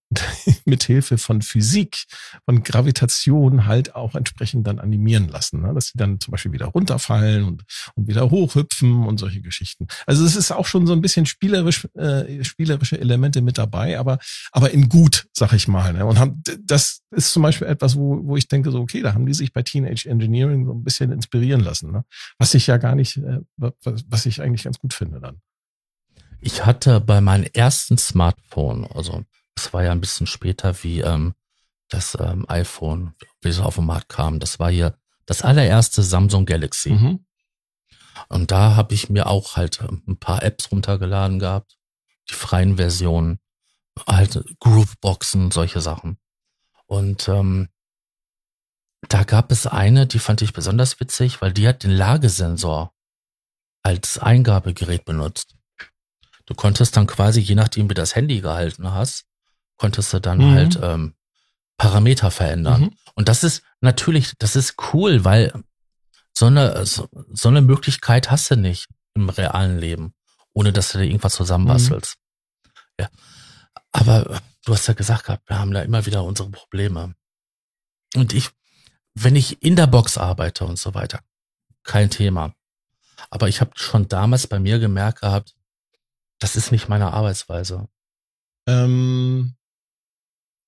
[0.66, 2.06] mit Hilfe von Physik,
[2.46, 5.74] von Gravitation halt auch entsprechend dann animieren lassen, ne?
[5.74, 7.64] dass sie dann zum Beispiel wieder runterfallen und,
[7.96, 9.88] und wieder hochhüpfen und solche Geschichten.
[10.06, 14.20] Also es ist auch schon so ein bisschen spielerisch, äh, spielerische Elemente mit dabei, aber
[14.52, 15.94] aber in gut, sag ich mal.
[15.94, 16.06] Ne?
[16.06, 19.26] Und haben, das ist zum Beispiel etwas, wo, wo ich denke so, okay, da haben
[19.26, 22.06] die sich bei Teenage Engineering so ein bisschen inspirieren lassen, ne?
[22.38, 23.74] was ich ja gar nicht, äh, was,
[24.08, 25.42] was ich eigentlich ganz gut finde dann.
[26.40, 29.24] Ich hatte bei meinem ersten Smartphone, also
[29.56, 31.34] es war ja ein bisschen später wie ähm,
[31.90, 34.40] das ähm, iPhone, wie es auf den Markt kam.
[34.40, 36.92] Das war hier das allererste Samsung Galaxy.
[36.92, 37.26] Mhm.
[38.30, 41.78] Und da habe ich mir auch halt ähm, ein paar Apps runtergeladen gehabt,
[42.30, 43.40] die freien Versionen,
[44.08, 46.18] halt Grooveboxen, solche Sachen.
[46.86, 47.70] Und ähm,
[49.10, 52.94] da gab es eine, die fand ich besonders witzig, weil die hat den Lagesensor
[53.84, 55.56] als Eingabegerät benutzt.
[56.46, 59.26] Du konntest dann quasi, je nachdem wie das Handy gehalten hast,
[59.84, 60.54] konntest du dann Mhm.
[60.56, 61.14] halt ähm,
[61.76, 62.84] Parameter verändern.
[62.84, 62.98] Mhm.
[63.16, 65.52] Und das ist natürlich, das ist cool, weil
[66.34, 70.14] so eine, so, so eine Möglichkeit hast du nicht im realen Leben,
[70.54, 72.16] ohne dass du dir irgendwas zusammenbastelst.
[72.98, 73.10] Ja.
[73.92, 77.14] Aber du hast ja gesagt gehabt, wir haben da immer wieder unsere Probleme.
[78.16, 78.52] Und ich,
[79.16, 81.20] wenn ich in der Box arbeite und so weiter,
[81.84, 82.56] kein Thema.
[83.30, 85.56] Aber ich habe schon damals bei mir gemerkt gehabt,
[86.40, 87.90] das ist nicht meine Arbeitsweise.
[88.66, 89.56] Ähm,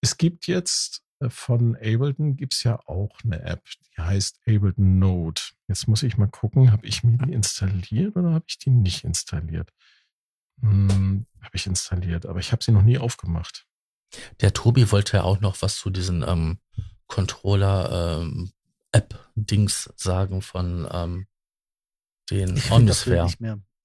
[0.05, 5.41] es gibt jetzt äh, von Ableton gibt's ja auch eine App, die heißt Ableton Note.
[5.67, 9.03] Jetzt muss ich mal gucken, habe ich mir die installiert oder habe ich die nicht
[9.03, 9.71] installiert?
[10.61, 13.65] Hm, habe ich installiert, aber ich habe sie noch nie aufgemacht.
[14.41, 16.59] Der Tobi wollte ja auch noch was zu diesen ähm,
[17.07, 18.51] Controller ähm,
[19.95, 21.27] sagen von ähm,
[22.29, 23.33] den Omnisphere.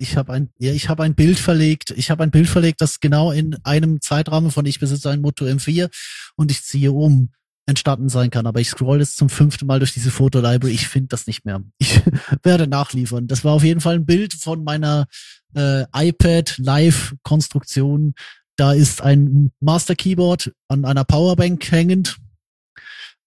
[0.00, 1.90] Ich habe ein, ja, ich habe ein Bild verlegt.
[1.90, 5.44] Ich habe ein Bild verlegt, das genau in einem Zeitrahmen von ich besitze ein Moto
[5.44, 5.90] M4
[6.36, 7.30] und ich ziehe um
[7.66, 8.46] entstanden sein kann.
[8.46, 10.72] Aber ich scroll jetzt zum fünften Mal durch diese Fotolibrary.
[10.72, 11.62] Ich finde das nicht mehr.
[11.76, 12.00] Ich
[12.42, 13.26] werde nachliefern.
[13.26, 15.06] Das war auf jeden Fall ein Bild von meiner
[15.54, 18.14] äh, iPad Live Konstruktion.
[18.56, 22.16] Da ist ein Master Keyboard an einer Powerbank hängend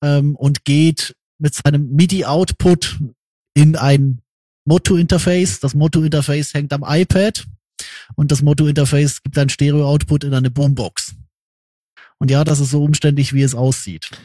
[0.01, 2.99] ähm, und geht mit seinem MIDI Output
[3.53, 4.23] in ein
[4.65, 5.59] Moto-Interface.
[5.59, 7.45] Das Moto-Interface hängt am iPad
[8.15, 11.15] und das Moto-Interface gibt ein Stereo-Output in eine Boombox.
[12.19, 14.09] Und ja, das ist so umständlich, wie es aussieht.
[14.11, 14.19] Und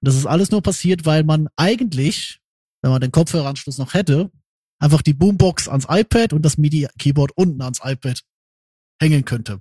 [0.00, 2.40] das ist alles nur passiert, weil man eigentlich,
[2.82, 4.30] wenn man den Kopfhöreranschluss noch hätte,
[4.78, 8.20] einfach die Boombox ans iPad und das MIDI-Keyboard unten ans iPad
[9.00, 9.60] hängen könnte.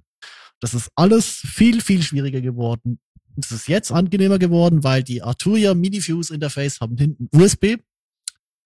[0.61, 2.99] Das ist alles viel, viel schwieriger geworden.
[3.37, 7.77] Es ist jetzt angenehmer geworden, weil die Arturia MIDI-Fuse Interface haben hinten USB.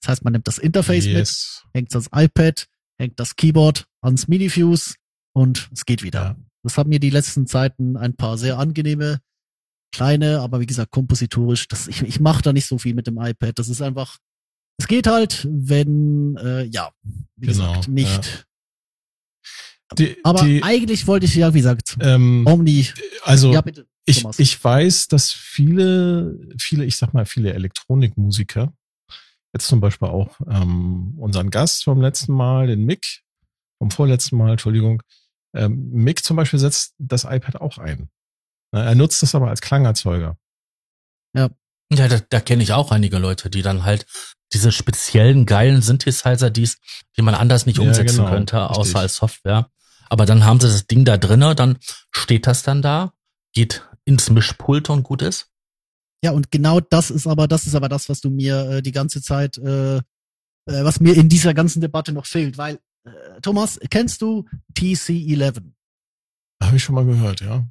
[0.05, 1.63] Das heißt, man nimmt das Interface mit, yes.
[1.73, 2.67] hängt ans iPad,
[2.99, 4.95] hängt das Keyboard ans MIDI-Fuse
[5.33, 6.21] und es geht wieder.
[6.21, 6.35] Ja.
[6.61, 9.19] Das haben mir die letzten Zeiten ein paar sehr angenehme,
[9.91, 11.67] kleine, aber wie gesagt, kompositorisch.
[11.69, 13.57] Das, ich ich mache da nicht so viel mit dem iPad.
[13.57, 14.19] Das ist einfach,
[14.77, 16.91] es geht halt, wenn, äh, ja,
[17.37, 18.45] wie Genau, gesagt, nicht.
[19.97, 22.89] Die, Aber die, eigentlich wollte ich ja, wie gesagt, ähm, Omni.
[23.23, 23.87] also ja, bitte.
[24.05, 28.71] ich, ich weiß, dass viele, viele, ich sag mal, viele Elektronikmusiker,
[29.55, 33.23] jetzt zum Beispiel auch ähm, unseren Gast vom letzten Mal, den Mick,
[33.79, 35.01] vom vorletzten Mal, Entschuldigung,
[35.55, 38.09] ähm, Mick zum Beispiel setzt das iPad auch ein.
[38.71, 40.37] Na, Er nutzt das aber als Klangerzeuger.
[41.33, 44.05] Ja, da, da kenne ich auch einige Leute, die dann halt
[44.53, 46.79] diese speziellen geilen Synthesizer, die's,
[47.15, 48.77] die man anders nicht Ja, umsetzen genau, könnte, richtig.
[48.77, 49.69] außer als Software.
[50.09, 51.77] Aber dann haben sie das Ding da drinne, dann
[52.11, 53.13] steht das dann da,
[53.53, 55.51] geht ins Mischpult und gut ist.
[56.25, 58.91] Ja, und genau das ist aber, das ist aber das, was du mir äh, die
[58.91, 60.01] ganze Zeit, äh, äh,
[60.65, 64.43] was mir in dieser ganzen Debatte noch fehlt, weil, äh, Thomas, kennst du
[64.73, 65.71] TC11?
[66.63, 67.69] Habe ich schon mal gehört, ja.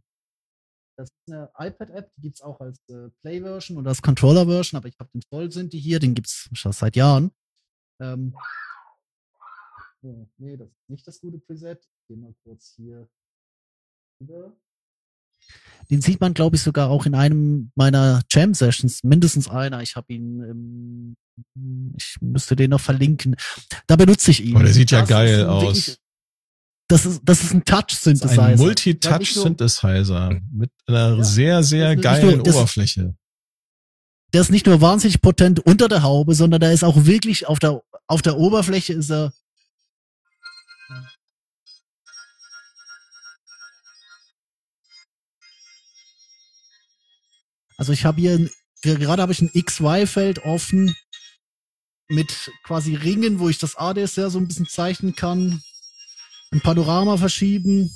[0.96, 4.94] Das ist eine iPad-App, die gibt's auch als äh, Play-Version oder als Controller-Version, aber ich
[5.00, 7.32] habe den Vollsinti hier, den gibt's schon seit Jahren.
[8.00, 8.36] Ähm,
[10.00, 11.82] so, nee, das ist nicht das gute Preset.
[11.82, 13.08] Ich geh mal kurz hier
[14.22, 14.56] rüber.
[15.90, 19.82] Den sieht man, glaube ich, sogar auch in einem meiner Jam-Sessions, mindestens einer.
[19.82, 23.36] Ich habe ihn, ähm, ich müsste den noch verlinken.
[23.86, 24.56] Da benutze ich ihn.
[24.56, 25.98] Oh, der sieht ja Das geil ist ein aus.
[26.88, 28.42] Das ist, das ist ein Touch-Synthesizer.
[28.42, 33.14] ein Ja, Multitouch-Synthesizer mit einer Ja, sehr, sehr geilen nur- Oberfläche.
[34.32, 37.58] der ist nicht nur wahnsinnig potent unter der Haube, sondern der ist auch wirklich auf
[37.58, 39.32] der, auf der Oberfläche ist er.
[47.76, 48.48] Also ich habe hier,
[48.82, 50.94] hier gerade habe ich ein XY-Feld offen
[52.08, 55.62] mit quasi Ringen, wo ich das ADSR so ein bisschen zeichnen kann,
[56.52, 57.90] ein Panorama verschieben.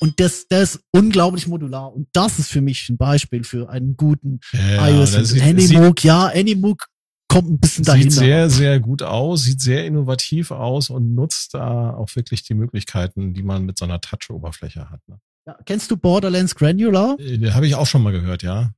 [0.00, 1.92] Und das, der ist unglaublich modular.
[1.92, 6.26] Und das ist für mich ein Beispiel für einen guten Ja, iOS das sieht, ja,
[6.28, 6.88] Anymook
[7.28, 8.10] kommt ein bisschen dahinter.
[8.10, 12.54] sieht sehr, sehr gut aus, sieht sehr innovativ aus und nutzt da auch wirklich die
[12.54, 15.06] Möglichkeiten, die man mit so einer Touch-Oberfläche hat.
[15.08, 15.20] Ne?
[15.48, 17.18] Ja, kennst du Borderlands Granular?
[17.18, 18.74] Äh, Habe ich auch schon mal gehört, ja.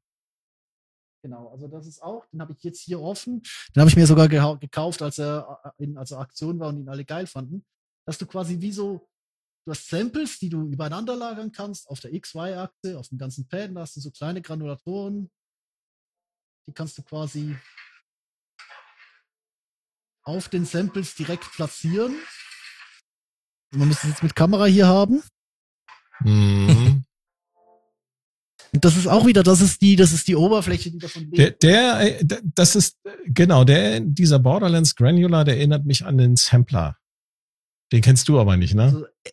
[1.22, 3.42] Genau, also das ist auch, den habe ich jetzt hier offen.
[3.74, 6.78] Den habe ich mir sogar gekauft, als er äh, in als er Aktion war und
[6.78, 7.64] ihn alle geil fanden.
[8.06, 9.08] Dass du quasi wie so,
[9.66, 13.74] du hast Samples, die du übereinander lagern kannst auf der XY-Achse, auf dem ganzen Pad,
[13.74, 15.28] da hast du so kleine Granulatoren.
[16.68, 17.56] Die kannst du quasi
[20.22, 22.14] auf den Samples direkt platzieren.
[23.72, 25.20] Man muss es jetzt mit Kamera hier haben.
[26.24, 27.04] Mhm.
[28.72, 31.38] Das ist auch wieder, das ist die, das ist die Oberfläche, die davon lebt.
[31.38, 36.18] Der, der, äh, d- das ist, genau, der, dieser Borderlands Granular, der erinnert mich an
[36.18, 36.96] den Sampler.
[37.92, 38.84] Den kennst du aber nicht, ne?
[38.84, 39.30] Also, äh,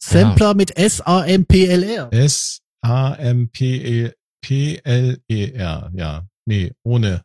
[0.00, 2.12] Sampler mit S-A-M-P-L-R.
[4.58, 6.26] S-A-M-P-E-P-L-E-R, ja.
[6.46, 7.22] Nee, ohne.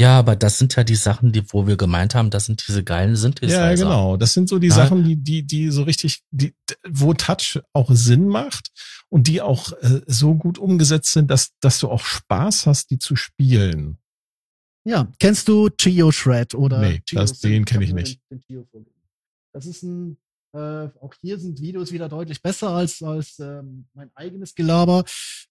[0.00, 2.84] Ja, aber das sind ja die Sachen, die, wo wir gemeint haben, das sind diese
[2.84, 3.70] geilen Synthesizer.
[3.70, 4.16] Ja, genau.
[4.16, 4.74] Das sind so die Ja.
[4.74, 6.54] Sachen, die, die, die so richtig, die,
[6.88, 8.70] wo Touch auch Sinn macht
[9.08, 12.98] und die auch äh, so gut umgesetzt sind, dass, dass du auch Spaß hast, die
[12.98, 13.98] zu spielen.
[14.84, 16.78] Ja, kennst du Geo Shred oder?
[16.80, 18.20] Nee, das- den kenn ich nicht.
[18.30, 18.86] Den, den
[19.52, 20.16] das ist ein,
[20.54, 20.58] äh,
[21.00, 25.04] auch hier sind Videos wieder deutlich besser als, als ähm, mein eigenes Gelaber.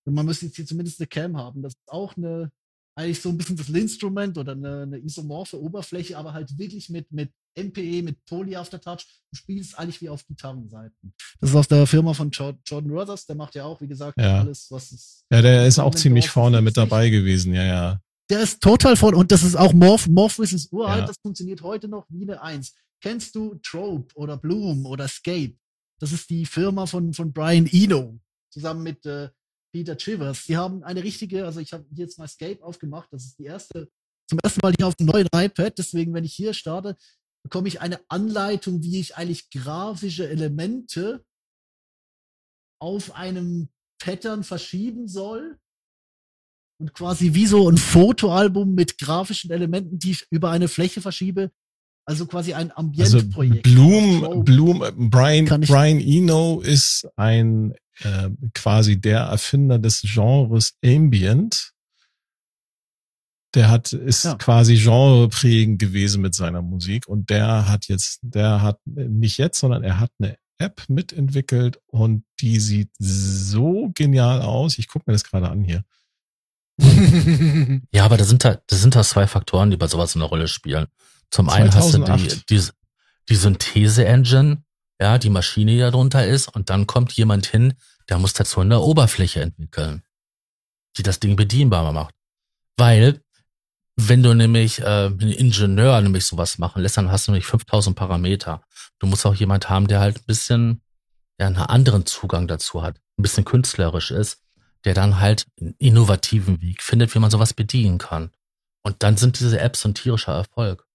[0.06, 1.62] Man müsste jetzt hier zumindest eine Cam haben.
[1.62, 2.50] Das ist auch eine,
[2.98, 7.12] eigentlich so ein bisschen das Instrument oder eine, eine isomorphe Oberfläche, aber halt wirklich mit,
[7.12, 9.06] mit MPE mit Poly Aftertouch.
[9.32, 11.14] Du spielst eigentlich wie auf Gitarrenseiten.
[11.40, 13.26] Das ist aus der Firma von Jor- Jordan Rogers.
[13.26, 14.40] Der macht ja auch, wie gesagt, Ja.
[14.42, 15.24] alles, was es.
[15.32, 18.02] Ja, der ist auch ziemlich vorne mit dabei gewesen, ja, ja.
[18.30, 20.08] Der ist total voll und das ist auch Morph.
[20.08, 21.08] Morphwiz ist uralt, Ja.
[21.08, 22.74] das funktioniert heute noch wie eine Eins.
[23.02, 25.56] Kennst du Trope oder Bloom oder Scape?
[26.00, 28.20] Das ist die Firma von, von Brian Eno
[28.52, 29.30] zusammen mit äh,
[29.72, 30.46] Peter Chivers.
[30.46, 33.46] Die haben eine richtige, also ich habe hier jetzt mal Scape aufgemacht, das ist die
[33.46, 33.90] erste,
[34.30, 36.98] zum ersten Mal hier auf dem neuen iPad, deswegen, wenn ich hier starte,
[37.44, 41.24] bekomme ich eine Anleitung, wie ich eigentlich grafische Elemente
[42.82, 43.70] auf einem
[44.00, 45.58] Pattern verschieben soll
[46.80, 51.52] und quasi wie so ein Fotoalbum mit grafischen Elementen, die ich über eine Fläche verschiebe.
[52.06, 53.64] Also quasi ein Also Ambientprojekt.
[53.64, 54.44] Bloom, Trope.
[54.44, 61.74] Bloom, äh, Brian, Brian Eno ist ein äh, quasi der Erfinder des Genres Ambient.
[63.56, 64.36] Der hat ist Ja.
[64.36, 69.84] quasi genreprägend gewesen mit seiner Musik und der hat jetzt, der hat nicht jetzt, sondern
[69.84, 74.78] er hat eine App mitentwickelt und die sieht so genial aus.
[74.78, 75.84] Ich gucke mir das gerade an hier.
[77.92, 80.48] Ja, aber da sind da, das sind da zwei Faktoren, die bei sowas eine Rolle
[80.48, 80.88] spielen.
[81.32, 82.50] Zum einen hast du die, 2008.
[82.50, 82.62] die,
[83.30, 84.64] die Synthese-Engine,
[85.00, 87.74] ja, die Maschine, da drunter ist, und dann kommt jemand hin,
[88.10, 90.04] der muss dazu eine Oberfläche entwickeln,
[90.98, 92.16] die das Ding bedienbar macht.
[92.78, 93.22] Weil,
[93.96, 97.96] wenn du nämlich äh, einen Ingenieur nämlich sowas machen lässt, dann hast du nämlich 5000
[97.96, 98.62] Parameter.
[99.00, 100.82] Du musst auch jemand haben, der halt ein bisschen,
[101.40, 104.42] ja, einen anderen Zugang dazu hat, ein bisschen künstlerisch ist,
[104.86, 108.32] der dann halt einen innovativen Weg findet, wie man sowas bedienen kann.
[108.84, 110.88] Und dann sind diese Apps ein tierischer Erfolg.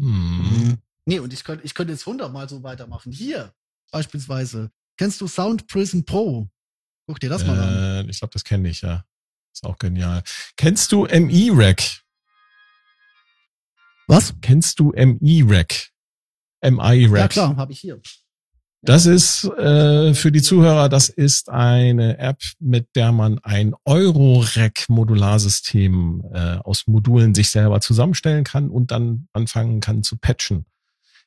[0.00, 0.78] Hm.
[1.06, 3.12] Nee, und ich könnte ich könnte jetzt hundertmal so weitermachen.
[3.12, 3.52] Hier,
[3.90, 4.70] beispielsweise.
[4.96, 6.48] Kennst du Sound Prism Pro?
[7.06, 8.06] Guck dir das mal an.
[8.06, 9.04] Äh, ich glaube, das kenne ich, ja.
[9.52, 10.22] Ist auch genial.
[10.56, 12.02] Kennst du MI-Rack?
[14.08, 14.34] Was?
[14.40, 15.90] Kennst du MI-Rack?
[16.62, 17.18] MI-Rack.
[17.18, 18.00] Ja, klar, habe ich hier.
[18.82, 26.22] Das ist äh, für die Zuhörer, das ist eine App, mit der man ein Euro-Rack-Modularsystem
[26.34, 30.66] äh, aus Modulen sich selber zusammenstellen kann und dann anfangen kann zu patchen.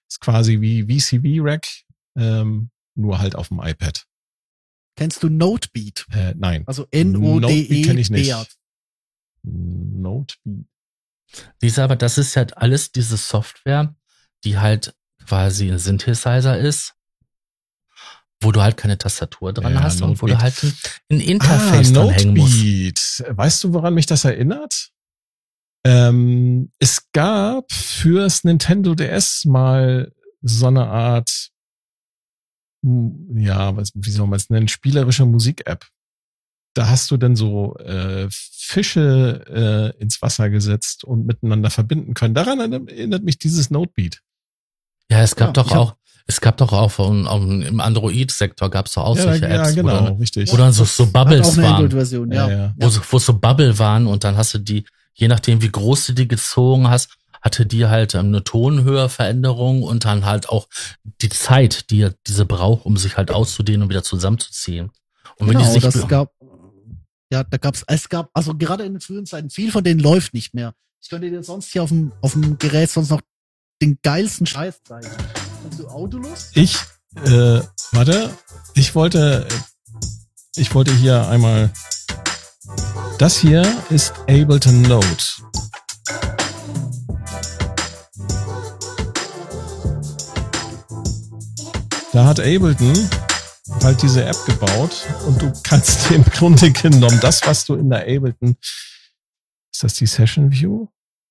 [0.10, 1.68] Ist quasi wie VCV-Rack,
[2.18, 4.06] ähm, nur halt auf dem iPad.
[4.96, 6.06] Kennst du Notebeat?
[6.12, 8.34] Äh, nein, Also Notebeat kenn ich nicht.
[9.44, 10.66] Notebeat.
[11.62, 13.96] Lisa, aber das ist halt alles diese Software,
[14.44, 16.96] die halt quasi ein Synthesizer ist,
[18.42, 20.64] wo du halt keine Tastatur dran Ja, hast und wo du Notebeat.
[20.64, 22.56] halt ein, ein Interface ah, dran hängen musst.
[22.56, 23.24] Notebeat.
[23.30, 24.92] Weißt du, woran mich das erinnert?
[25.86, 31.50] Ähm, es gab fürs Nintendo DS mal so eine Art,
[32.84, 35.86] hm, ja, was, wie soll man es nennen, spielerische Musik-App.
[36.74, 42.34] Da hast du dann so äh, Fische äh, ins Wasser gesetzt und miteinander verbinden können.
[42.36, 44.22] Daran erinnert mich dieses Notebeat.
[45.10, 45.96] Ja, es gab Ja, doch auch,
[46.28, 49.62] es gab doch auch von, auch im Android-Sektor gab es doch auch Ja, solche ja,
[49.62, 50.52] Apps, genau, wo, dann, richtig.
[50.52, 51.74] wo dann so, so Bubbles auch eine waren.
[51.76, 52.50] Android-Version, ja.
[52.50, 52.74] Ja, ja.
[52.78, 54.84] wo, so, wo so Bubble waren und dann hast du die,
[55.18, 60.06] je nachdem wie groß du die gezogen hast, hatte die halt ähm, eine Tonhöheveränderung und
[60.06, 60.68] dann halt auch
[61.22, 64.92] die Zeit, die diese braucht, um sich halt auszudehnen und wieder zusammenzuziehen.
[65.38, 66.32] Und wenn Genau, die sich das gab,
[67.32, 70.34] ja, da gab's, es gab, also gerade in den frühen Zeiten, viel von denen läuft
[70.34, 70.74] nicht mehr.
[71.02, 73.22] Ich könnte dir sonst hier auf dem, auf dem Gerät sonst noch
[73.82, 75.10] den geilsten Scheiß zeigen.
[75.62, 76.52] Kannst du Autolus?
[76.54, 76.78] Ich,
[77.26, 77.62] äh,
[77.92, 78.30] warte,
[78.74, 79.48] ich wollte,
[80.56, 81.72] ich wollte hier einmal,
[83.18, 85.26] das hier ist Ableton Note.
[92.14, 92.94] Da hat Ableton
[93.84, 98.02] halt diese App gebaut und du kannst im Grunde genommen das, was du in der
[98.02, 98.56] Ableton,
[99.74, 100.88] ist das die Session View?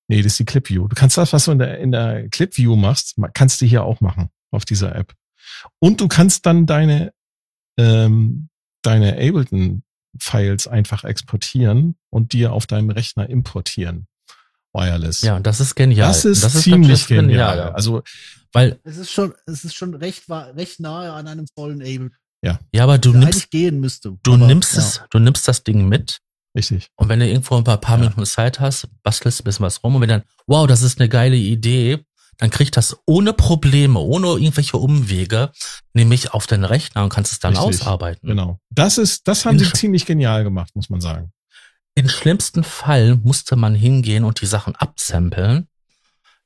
[0.09, 0.87] Nee, das ist die Clip View.
[0.87, 3.65] Du kannst das, was du in der, in der Clip View machst, ma- kannst du
[3.65, 5.13] hier auch machen auf dieser App.
[5.79, 7.11] Und du kannst dann deine,
[7.77, 8.47] ähm,
[8.83, 9.17] deine
[10.21, 14.07] Ableton-Files einfach exportieren und dir auf deinem Rechner importieren.
[14.73, 15.21] Wireless.
[15.21, 16.07] ja, und das ist genial.
[16.09, 17.59] das ist das ist ziemlich natürlich genial.
[17.71, 18.03] Also,
[18.53, 22.11] Weil, Es ist schon, es ist schon recht, recht nahe an einem vollen Able.
[22.43, 24.17] ja, aber du nimmst, gehen müsste.
[24.23, 24.79] du Aber, nimmst ja.
[24.79, 26.19] es, du nimmst das Ding mit
[26.55, 26.89] richtig.
[26.95, 28.03] und wenn du irgendwo ein paar, paar Ja.
[28.03, 31.09] Minuten Zeit hast, bastelst ein bisschen was rum und wenn dann, wow, das ist eine
[31.09, 32.03] geile Idee,
[32.37, 35.51] dann kriegt das ohne Probleme, ohne irgendwelche Umwege,
[35.93, 38.27] nämlich auf deinen Rechner und kannst es dann Richtig, ausarbeiten.
[38.29, 38.59] Genau.
[38.69, 41.31] Das ist, das haben In sie ziemlich genial gemacht, muss man sagen.
[41.95, 45.67] Im schlimmsten Fall musste man hingehen und die Sachen absamplen,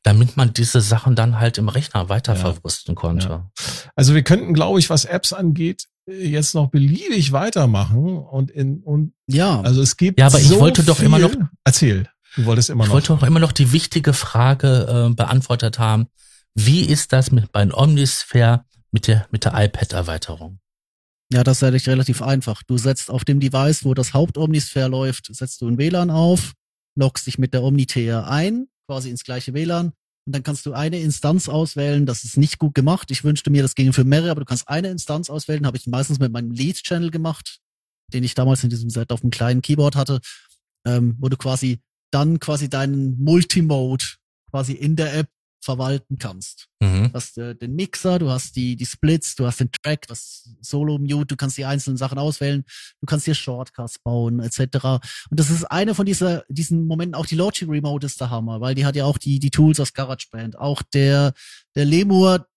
[0.04, 2.40] damit man diese Sachen dann halt im Rechner weiter Ja.
[2.40, 3.28] verwursten konnte.
[3.28, 3.52] Ja.
[3.96, 9.14] Also wir könnten, glaube ich, was Apps angeht, jetzt noch beliebig weitermachen und in, und,
[9.28, 11.06] Ja, also es gibt Ja, aber ich so wollte doch viel.
[11.08, 11.32] immer noch-
[11.66, 12.08] Erzähl.
[12.36, 12.96] Du wolltest immer Ich noch.
[12.96, 16.08] wollte auch immer noch die wichtige Frage äh, beantwortet haben,
[16.54, 20.60] Wie ist das mit bei Omnisphere mit der, mit der iPad-Erweiterung?
[21.32, 22.62] Ja, das ist eigentlich relativ einfach.
[22.64, 26.52] Du setzt auf dem Device, wo das Haupt-Omnisphere läuft, setzt du ein WLAN auf,
[26.96, 29.94] loggst dich mit der Omnitea ein, quasi ins gleiche WLAN.
[30.26, 32.06] Und dann kannst du eine Instanz auswählen.
[32.06, 33.10] Das ist nicht gut gemacht.
[33.12, 35.66] Ich wünschte mir, das ginge für mehrere, aber du kannst eine Instanz auswählen.
[35.66, 37.60] Habe ich meistens mit meinem Lead-Channel gemacht,
[38.14, 40.20] den ich damals in diesem Set auf einem kleinen Keyboard hatte,
[40.86, 41.80] ähm, wo du quasi
[42.12, 44.06] dann quasi deinen Multimode
[44.50, 45.30] quasi in der App
[45.64, 46.68] verwalten kannst.
[46.82, 47.10] Mhm.
[47.10, 50.50] Du hast äh, den Mixer, du hast die, die Splits, du hast den Track, das
[50.62, 52.64] Solo-Mute, du kannst die einzelnen Sachen auswählen,
[53.00, 54.60] du kannst dir Shortcuts bauen, etc.
[55.30, 58.60] Und das ist eine von dieser, diesen Momenten, auch die Logic Remote ist der Hammer,
[58.60, 60.58] weil die hat ja auch die, die Tools aus GarageBand.
[60.58, 61.34] Auch der,
[61.76, 62.48] der Lemur,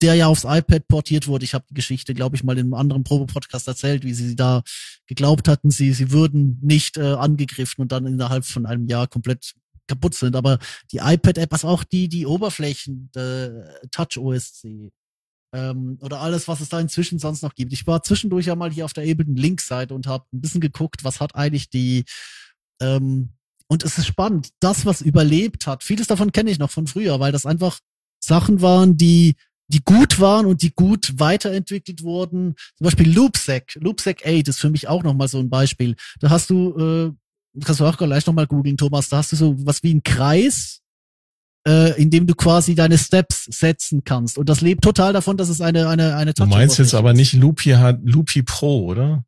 [0.00, 1.44] der ja aufs iPad portiert wurde.
[1.44, 4.62] Ich habe die Geschichte, glaube ich, mal in einem anderen Probe-Podcast erzählt, wie sie da
[5.06, 9.54] geglaubt hatten, sie, sie würden nicht äh, angegriffen und dann innerhalb von einem Jahr komplett
[9.88, 10.36] kaputt sind.
[10.36, 10.58] Aber
[10.92, 14.92] die iPad-App, was auch die, die Oberflächen, der Touch OSC,
[15.54, 17.72] ähm, oder alles, was es da inzwischen sonst noch gibt.
[17.72, 21.04] Ich war zwischendurch ja mal hier auf der ebenen Linksseite und habe ein bisschen geguckt,
[21.04, 22.04] was hat eigentlich die,
[22.80, 23.30] ähm,
[23.66, 27.20] und es ist spannend, das, was überlebt hat, vieles davon kenne ich noch von früher,
[27.20, 27.80] weil das einfach
[28.20, 29.36] Sachen waren, die
[29.68, 32.54] die gut waren und die gut weiterentwickelt wurden.
[32.76, 33.78] Zum Beispiel Loopsec.
[33.80, 35.94] Loopsec 8 ist für mich auch nochmal so ein Beispiel.
[36.20, 39.54] Da hast du, äh, kannst du auch gleich nochmal googeln, Thomas, da hast du so
[39.66, 40.80] was wie einen Kreis,
[41.66, 44.38] äh, in dem du quasi deine Steps setzen kannst.
[44.38, 47.34] Und das lebt total davon, dass es eine, eine, eine Du meinst jetzt aber nicht
[47.34, 47.72] Loopy,
[48.02, 49.24] Loopy Pro, oder?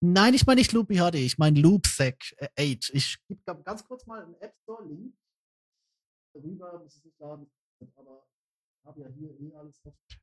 [0.00, 2.90] Nein, ich meine nicht Loopy HD, ich meine Loopsec 8.
[2.92, 5.14] Ich gebe ganz kurz mal einen App Store Link.
[6.34, 7.46] Darüber muss ich nicht laden,
[7.96, 8.24] aber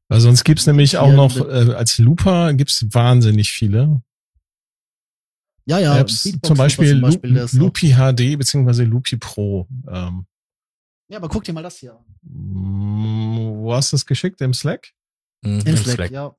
[0.07, 4.01] Weil sonst gibt's nämlich auch noch, äh, als Looper gibt's wahnsinnig viele.
[5.65, 5.97] Ja, ja.
[5.97, 9.67] Apps, zum Beispiel, zum Beispiel Loopy HD beziehungsweise Loopy Pro.
[9.87, 10.25] Ähm.
[11.07, 12.05] Ja, aber guck dir mal das hier an.
[12.23, 14.41] Mm, wo hast du das geschickt?
[14.41, 14.91] Im Slack?
[15.43, 16.35] Mhm, Im Slack, Slack, ja.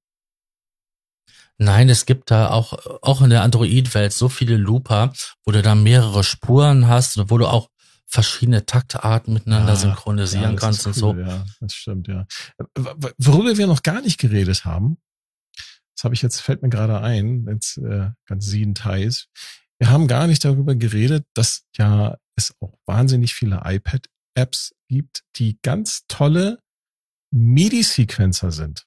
[1.58, 2.72] Nein, es gibt da auch,
[3.02, 5.12] auch in der Android-Welt so viele Looper,
[5.44, 7.68] wo du da mehrere Spuren hast, wo du auch
[8.12, 11.14] verschiedene Taktarten miteinander ja, synchronisieren ja, kannst und so.
[11.14, 12.26] Ja, das stimmt, ja.
[13.16, 14.98] Worüber wir noch gar nicht geredet haben,
[15.96, 19.28] das habe ich jetzt, fällt mir gerade ein, jetzt äh, ganz sieben Teils.
[19.78, 25.58] Wir haben gar nicht darüber geredet, dass ja es auch wahnsinnig viele iPad-Apps gibt, die
[25.62, 26.60] ganz tolle
[27.30, 28.86] MIDI-Sequencer sind.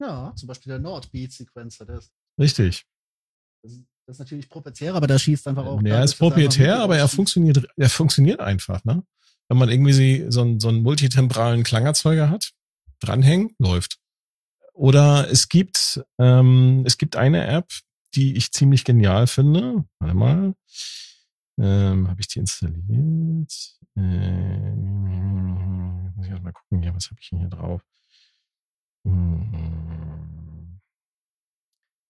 [0.00, 2.00] Ja, zum Beispiel der Nordbeat-Sequencer.
[2.40, 2.86] Richtig.
[4.06, 5.80] Das ist natürlich proprietär, aber da schießt einfach auch.
[5.82, 9.02] Ja, er ist proprietär, aber er funktioniert, er funktioniert einfach, ne?
[9.48, 12.52] Wenn man irgendwie so, einen, so einen multitemporalen Klangerzeuger hat,
[13.00, 13.98] dranhängen, läuft.
[14.72, 17.70] Oder es gibt, ähm, es gibt eine App,
[18.14, 19.84] die ich ziemlich genial finde.
[20.00, 20.54] Warte mal.
[21.58, 23.78] Ähm, Habe ich die installiert?
[23.96, 25.04] Ähm,
[26.16, 27.80] muss ich erst mal gucken hier, was habe ich denn hier drauf?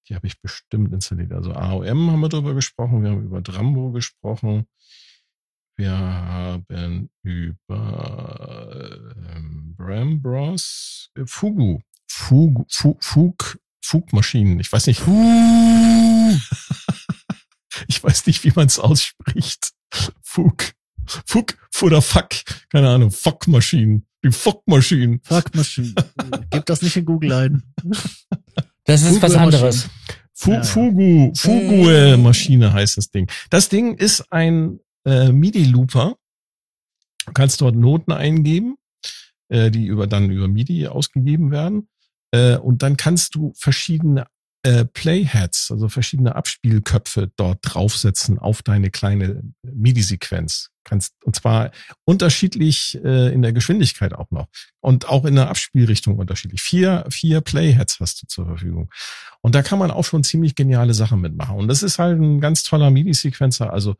[0.08, 1.32] Die habe ich bestimmt installiert.
[1.32, 4.66] Also AOM haben wir darüber gesprochen, wir haben über Drambo gesprochen.
[5.76, 9.00] Wir haben über
[9.34, 14.60] ähm, Brambros, äh, Fugu, Fugu, Fug, Fug, Fugmaschinen.
[14.60, 15.00] Ich weiß nicht.
[17.88, 19.72] ich weiß nicht, wie man es ausspricht.
[20.22, 20.74] Fug,
[21.26, 22.30] Fug oder Fuck,
[22.70, 24.06] keine Ahnung, Fuckmaschinen.
[24.22, 25.20] Die Fuckmaschinen.
[25.24, 25.94] Fuckmaschinen.
[26.50, 27.62] Gib das nicht in Google ein.
[28.84, 29.88] Das ist was anderes.
[30.32, 33.30] Fu ja, Fugu, Fugu-Maschine heißt das Ding.
[33.50, 36.16] Das Ding ist ein äh, MIDI-Looper.
[37.26, 38.76] Du kannst dort Noten eingeben,
[39.48, 41.88] äh, die über dann über MIDI ausgegeben werden.
[42.32, 44.26] Äh, und dann kannst du verschiedene
[44.64, 50.70] äh, Playheads, also verschiedene Abspielköpfe dort draufsetzen auf deine kleine MIDI-Sequenz.
[50.84, 51.70] Kannst, und zwar
[52.04, 54.48] unterschiedlich äh, in der Geschwindigkeit auch noch.
[54.80, 56.62] Und auch in der Abspielrichtung unterschiedlich.
[56.62, 58.90] Vier, vier Playheads hast du zur Verfügung.
[59.40, 61.56] Und da kann man auch schon ziemlich geniale Sachen mitmachen.
[61.56, 63.72] Und das ist halt ein ganz toller MIDI-Sequencer.
[63.72, 63.96] Also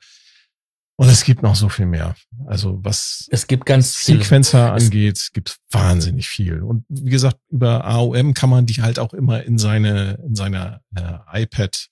[0.97, 2.15] und es gibt noch so viel mehr.
[2.47, 6.63] Also was es gibt ganz Sequencer angeht, gibt wahnsinnig viel.
[6.63, 10.81] Und wie gesagt, über AOM kann man die halt auch immer in seine, in seine
[10.95, 11.89] äh, iPad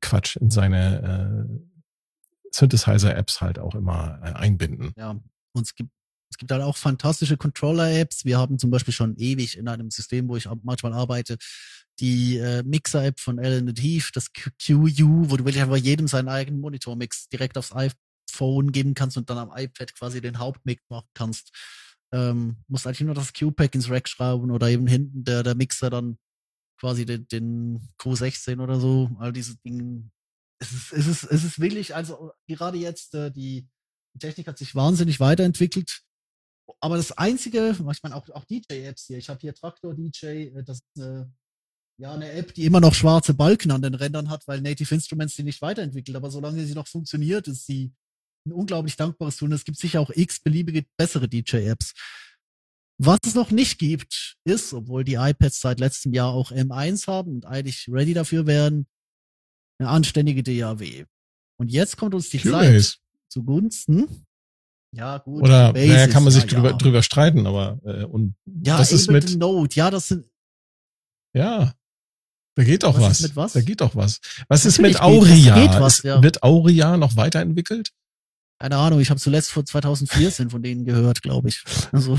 [0.00, 1.72] Quatsch, in seine äh,
[2.50, 4.92] Synthesizer-Apps halt auch immer äh, einbinden.
[4.96, 5.10] Ja,
[5.52, 5.90] und es gibt
[6.30, 8.24] es gibt halt auch fantastische Controller-Apps.
[8.24, 11.36] Wir haben zum Beispiel schon ewig in einem System, wo ich manchmal arbeite,
[12.00, 16.28] die äh, Mixer-App von Alan and Heath, das QU, wo du wirklich einfach jedem seinen
[16.28, 17.72] eigenen Monitor-Mix direkt aufs
[18.30, 21.50] Phone geben kannst und dann am iPad quasi den Hauptmix machen kannst.
[22.12, 25.90] Ähm, musst eigentlich nur das Q-Pack ins Rack schrauben oder eben hinten der, der Mixer
[25.90, 26.18] dann
[26.78, 30.10] quasi den, den Q16 oder so, all diese Dinge.
[30.58, 33.68] Es ist, es ist, es ist wirklich, also gerade jetzt, äh, die,
[34.14, 36.02] die Technik hat sich wahnsinnig weiterentwickelt.
[36.80, 40.64] Aber das Einzige, ich meine auch, auch DJ-Apps hier, ich habe hier Traktor DJ, äh,
[40.64, 41.32] das ist eine,
[41.98, 45.36] ja, eine App, die immer noch schwarze Balken an den Rändern hat, weil Native Instruments
[45.36, 46.16] die nicht weiterentwickelt.
[46.16, 47.92] Aber solange sie noch funktioniert, ist sie
[48.46, 49.48] ein unglaublich dankbares Tool.
[49.48, 51.92] Und es gibt sicher auch x beliebige bessere DJ-Apps.
[52.98, 57.32] Was es noch nicht gibt, ist, obwohl die iPads seit letztem Jahr auch M1 haben
[57.32, 58.86] und eigentlich ready dafür wären,
[59.80, 61.04] eine anständige DAW.
[61.58, 62.92] Und jetzt kommt uns die Cubase.
[62.92, 62.98] Zeit
[63.28, 64.24] zugunsten.
[64.94, 65.42] Ja, gut.
[65.42, 66.76] Oder Basis, naja, kann man sich ja, drüber, ja.
[66.76, 69.74] drüber streiten, aber äh, und Ja, das ist mit Note.
[69.74, 70.26] Ja, das sind,
[71.34, 71.72] ja.
[72.54, 73.20] Da geht auch Was was.
[73.20, 73.52] ist mit was?
[73.54, 74.20] Da geht auch was.
[74.48, 75.54] Was ist Natürlich mit geht- es Auria?
[75.72, 76.22] geht was, Ist- ja.
[76.22, 77.90] Wird Auria noch weiterentwickelt?
[78.62, 81.64] Keine Ahnung, ich habe zuletzt vor 2014 von denen gehört, glaube ich.
[81.90, 82.16] Also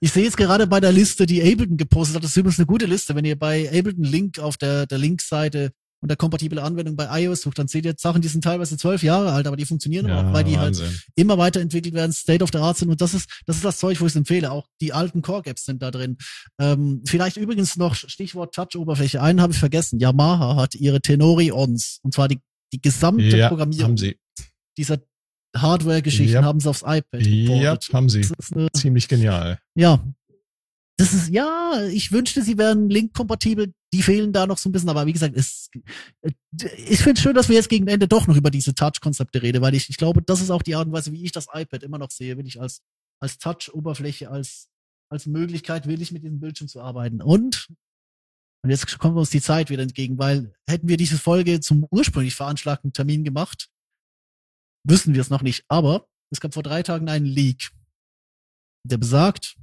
[0.00, 2.64] ich sehe jetzt gerade bei der Liste, die Ableton gepostet hat, das ist übrigens eine
[2.64, 3.14] gute Liste.
[3.14, 7.58] Wenn ihr bei Ableton Link auf der, der Linkseite unter kompatible Anwendung bei iOS sucht,
[7.58, 10.32] dann seht ihr Sachen, die sind teilweise zwölf Jahre alt, aber die funktionieren immer noch,
[10.32, 10.98] weil die halt Wahnsinn.
[11.16, 14.00] immer weiterentwickelt werden, State of the Art sind und das ist das ist das Zeug,
[14.00, 14.50] wo ich es empfehle.
[14.50, 16.16] Auch die alten Core-Gaps sind da drin.
[16.58, 19.20] Ähm, vielleicht übrigens noch Stichwort Touch-Oberfläche.
[19.20, 19.98] Einen habe ich vergessen.
[19.98, 22.40] Yamaha hat ihre Tenori-Ons und zwar die
[22.72, 24.16] die gesamte ja, Programmierung haben sie.
[24.78, 24.98] Dieser
[25.56, 26.44] Hardware-Geschichten Yep.
[26.44, 27.92] haben sie aufs iPad Ja, geportet.
[27.92, 28.20] haben sie.
[28.22, 29.58] Das ist eine, Ziemlich genial.
[29.74, 30.02] ja.
[31.00, 33.72] Das ist, ja, ich wünschte, sie wären Link-kompatibel.
[33.94, 35.70] Die fehlen da noch so ein bisschen, aber wie gesagt, es,
[36.22, 36.32] äh,
[36.88, 39.62] ich finde es schön, dass wir jetzt gegen Ende doch noch über diese Touch-Konzepte reden,
[39.62, 41.84] weil ich, ich glaube, das ist auch die Art und Weise, wie ich das iPad
[41.84, 42.82] immer noch sehe, will ich als,
[43.22, 44.70] als Touch-Oberfläche, als,
[45.08, 47.22] als Möglichkeit, wirklich mit diesem Bildschirm zu arbeiten.
[47.22, 47.68] Und,
[48.64, 52.34] und jetzt kommt uns die Zeit wieder entgegen, weil hätten wir diese Folge zum ursprünglich
[52.34, 53.68] veranschlagten Termin gemacht,
[54.88, 55.64] wüssten wir es noch nicht.
[55.68, 57.70] Aber es gab vor drei Tagen einen Leak,
[58.84, 59.56] der besagt,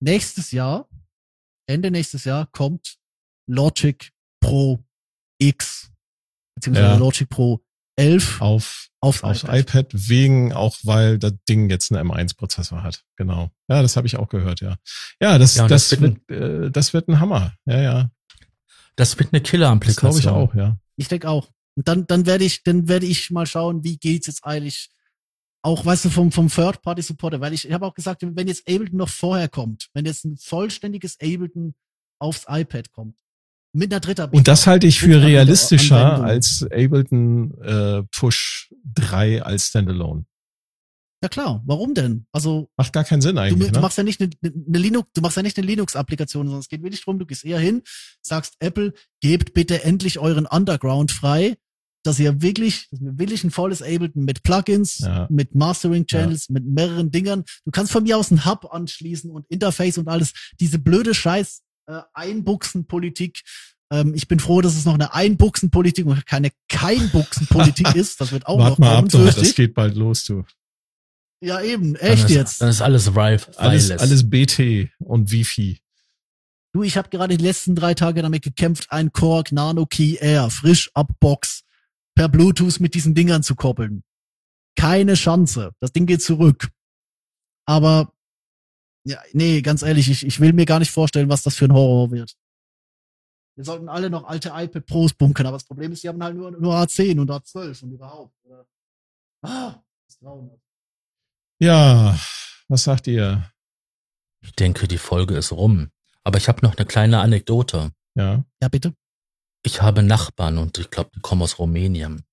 [0.00, 0.88] nächstes Jahr,
[1.66, 2.96] Ende nächstes Jahr, kommt
[3.48, 4.84] Logic Pro
[5.38, 5.90] X,
[6.56, 6.96] beziehungsweise Ja.
[6.96, 7.60] Logic Pro
[7.96, 9.60] 11 Auf, aufs, aufs iPad.
[9.60, 13.04] iPad wegen, auch weil das Ding jetzt einen M1-Prozessor hat.
[13.16, 13.50] Genau.
[13.68, 14.76] Ja, das habe ich auch gehört, ja.
[15.20, 17.54] Ja, das, Ja, das, das wird, wird äh, das wird ein Hammer.
[17.66, 18.10] Ja, ja.
[18.96, 20.10] Das wird eine Das Killer-Applikation.
[20.10, 20.76] glaube ich auch, ja.
[20.96, 21.50] Ich denke auch.
[21.76, 24.90] Und dann, dann werde ich, dann werde ich mal schauen, wie geht's jetzt eigentlich
[25.62, 28.98] auch, weißt du, vom, vom Third-Party-Supporter, weil ich, ich habe auch gesagt, wenn jetzt Ableton
[28.98, 31.74] noch vorher kommt, wenn jetzt ein vollständiges Ableton
[32.18, 33.18] aufs iPad kommt,
[33.72, 39.68] mit einer dritter Und das halte ich für realistischer als Ableton äh, Push 3 als
[39.68, 40.26] Standalone.
[41.22, 42.26] Ja klar, warum denn?
[42.32, 43.80] Also Macht gar keinen Sinn du, eigentlich, du ne?
[43.80, 46.82] machst ja nicht eine, eine Linux, du machst ja nicht eine Linux-Applikation, sondern es geht
[46.82, 47.82] wirklich drum, du gehst eher hin,
[48.20, 48.92] sagst Apple,
[49.22, 51.56] gebt bitte endlich euren Underground frei,
[52.04, 55.26] dass ihr wirklich, dass wir wirklich ein volles Ableton mit Plugins, Ja.
[55.30, 57.44] mit Mastering Channels, mit mehreren Dingern.
[57.64, 60.32] Du kannst von mir aus ein Hub anschließen und Interface und alles.
[60.60, 63.42] Diese blöde Scheiß äh, Einbuchsenpolitik.
[63.90, 68.20] Ähm, ich bin froh, dass es noch eine Einbuchsenpolitik und keine Keinbuchsenpolitik ist.
[68.20, 70.44] Das wird auch noch Wart mal ab, das geht bald los, du.
[71.42, 72.60] Ja, eben, Dann echt ist, jetzt.
[72.62, 75.80] Dann ist alles Rive, Alles, alles BT und Wifi.
[76.72, 80.48] Du, ich habe gerade die letzten drei Tage damit gekämpft, ein Korg Nano Key Air
[80.50, 81.63] frisch ab Box
[82.14, 84.04] per Bluetooth mit diesen Dingern zu koppeln.
[84.76, 85.72] Keine Chance.
[85.80, 86.68] Das Ding geht zurück.
[87.66, 88.12] Aber
[89.04, 91.72] ja, nee, ganz ehrlich, ich, ich will mir gar nicht vorstellen, was das für ein
[91.72, 92.34] Horror wird.
[93.56, 96.36] Wir sollten alle noch alte iPad Pros bunkern, aber das Problem ist, die haben halt
[96.36, 98.34] nur, nur A10 und A12 und überhaupt.
[98.44, 98.66] Oder?
[99.42, 100.60] Ah, das grauenhaft.
[101.60, 102.18] Ja,
[102.68, 103.48] was sagt ihr?
[104.40, 105.90] Ich denke, die Folge ist rum.
[106.24, 107.92] Aber ich habe noch eine kleine Anekdote.
[108.14, 108.94] Ja, Ja, bitte.
[109.66, 112.24] Ich habe Nachbarn und ich glaube, die kommen aus Rumänien.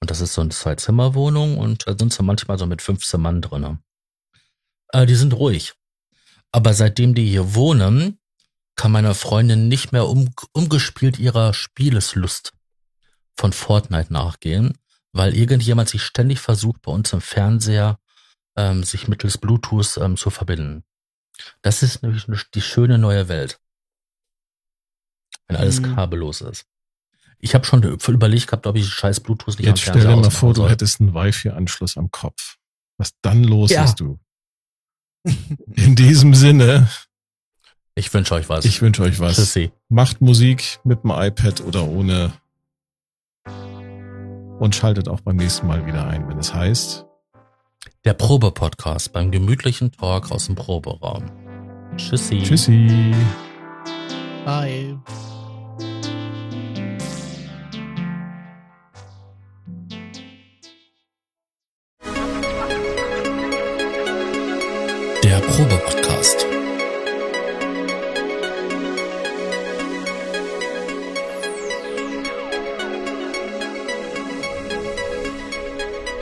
[0.00, 3.42] Und das ist so eine Zwei-Zimmer-Wohnung und da sind sie manchmal so mit 15 Mann
[3.42, 3.82] drinne.
[4.92, 5.74] Äh, die sind ruhig.
[6.52, 8.20] Aber seitdem die hier wohnen,
[8.76, 12.52] kann meine Freundin nicht mehr um, umgespielt ihrer Spieleslust
[13.36, 14.78] von Fortnite nachgehen,
[15.12, 17.98] weil irgendjemand sich ständig versucht, bei uns im Fernseher
[18.56, 20.84] ähm, sich mittels Bluetooth ähm, zu verbinden.
[21.62, 23.58] Das ist nämlich die schöne neue Welt.
[25.48, 25.94] Wenn alles Mhm.
[25.94, 26.66] kabellos ist.
[27.38, 30.30] Ich habe schon überlegt gehabt, ob ich scheiß Bluetooth nicht jetzt am stell dir mal
[30.30, 32.56] vor, du hättest einen Wi-Fi-Anschluss am Kopf.
[32.96, 33.84] Was dann los Ja.
[33.84, 34.18] ist, du.
[35.74, 36.88] In diesem Sinne,
[37.94, 38.64] Ich wünsche euch was.
[38.64, 39.36] ich wünsche euch was.
[39.36, 39.72] Tschüssi.
[39.88, 42.32] Macht Musik mit dem iPad oder ohne.
[44.58, 47.04] Und schaltet auch beim nächsten Mal wieder ein, wenn es heißt.
[48.04, 51.24] Der Probe-Podcast beim gemütlichen Talk aus dem Proberaum.
[51.96, 52.42] Tschüssi.
[52.42, 53.12] Tschüssi.
[54.46, 54.98] Bye.
[65.46, 66.46] Probe-Podcast.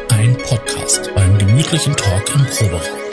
[0.08, 3.11] Ein Podcast beim gemütlichen Talk im Proberaum.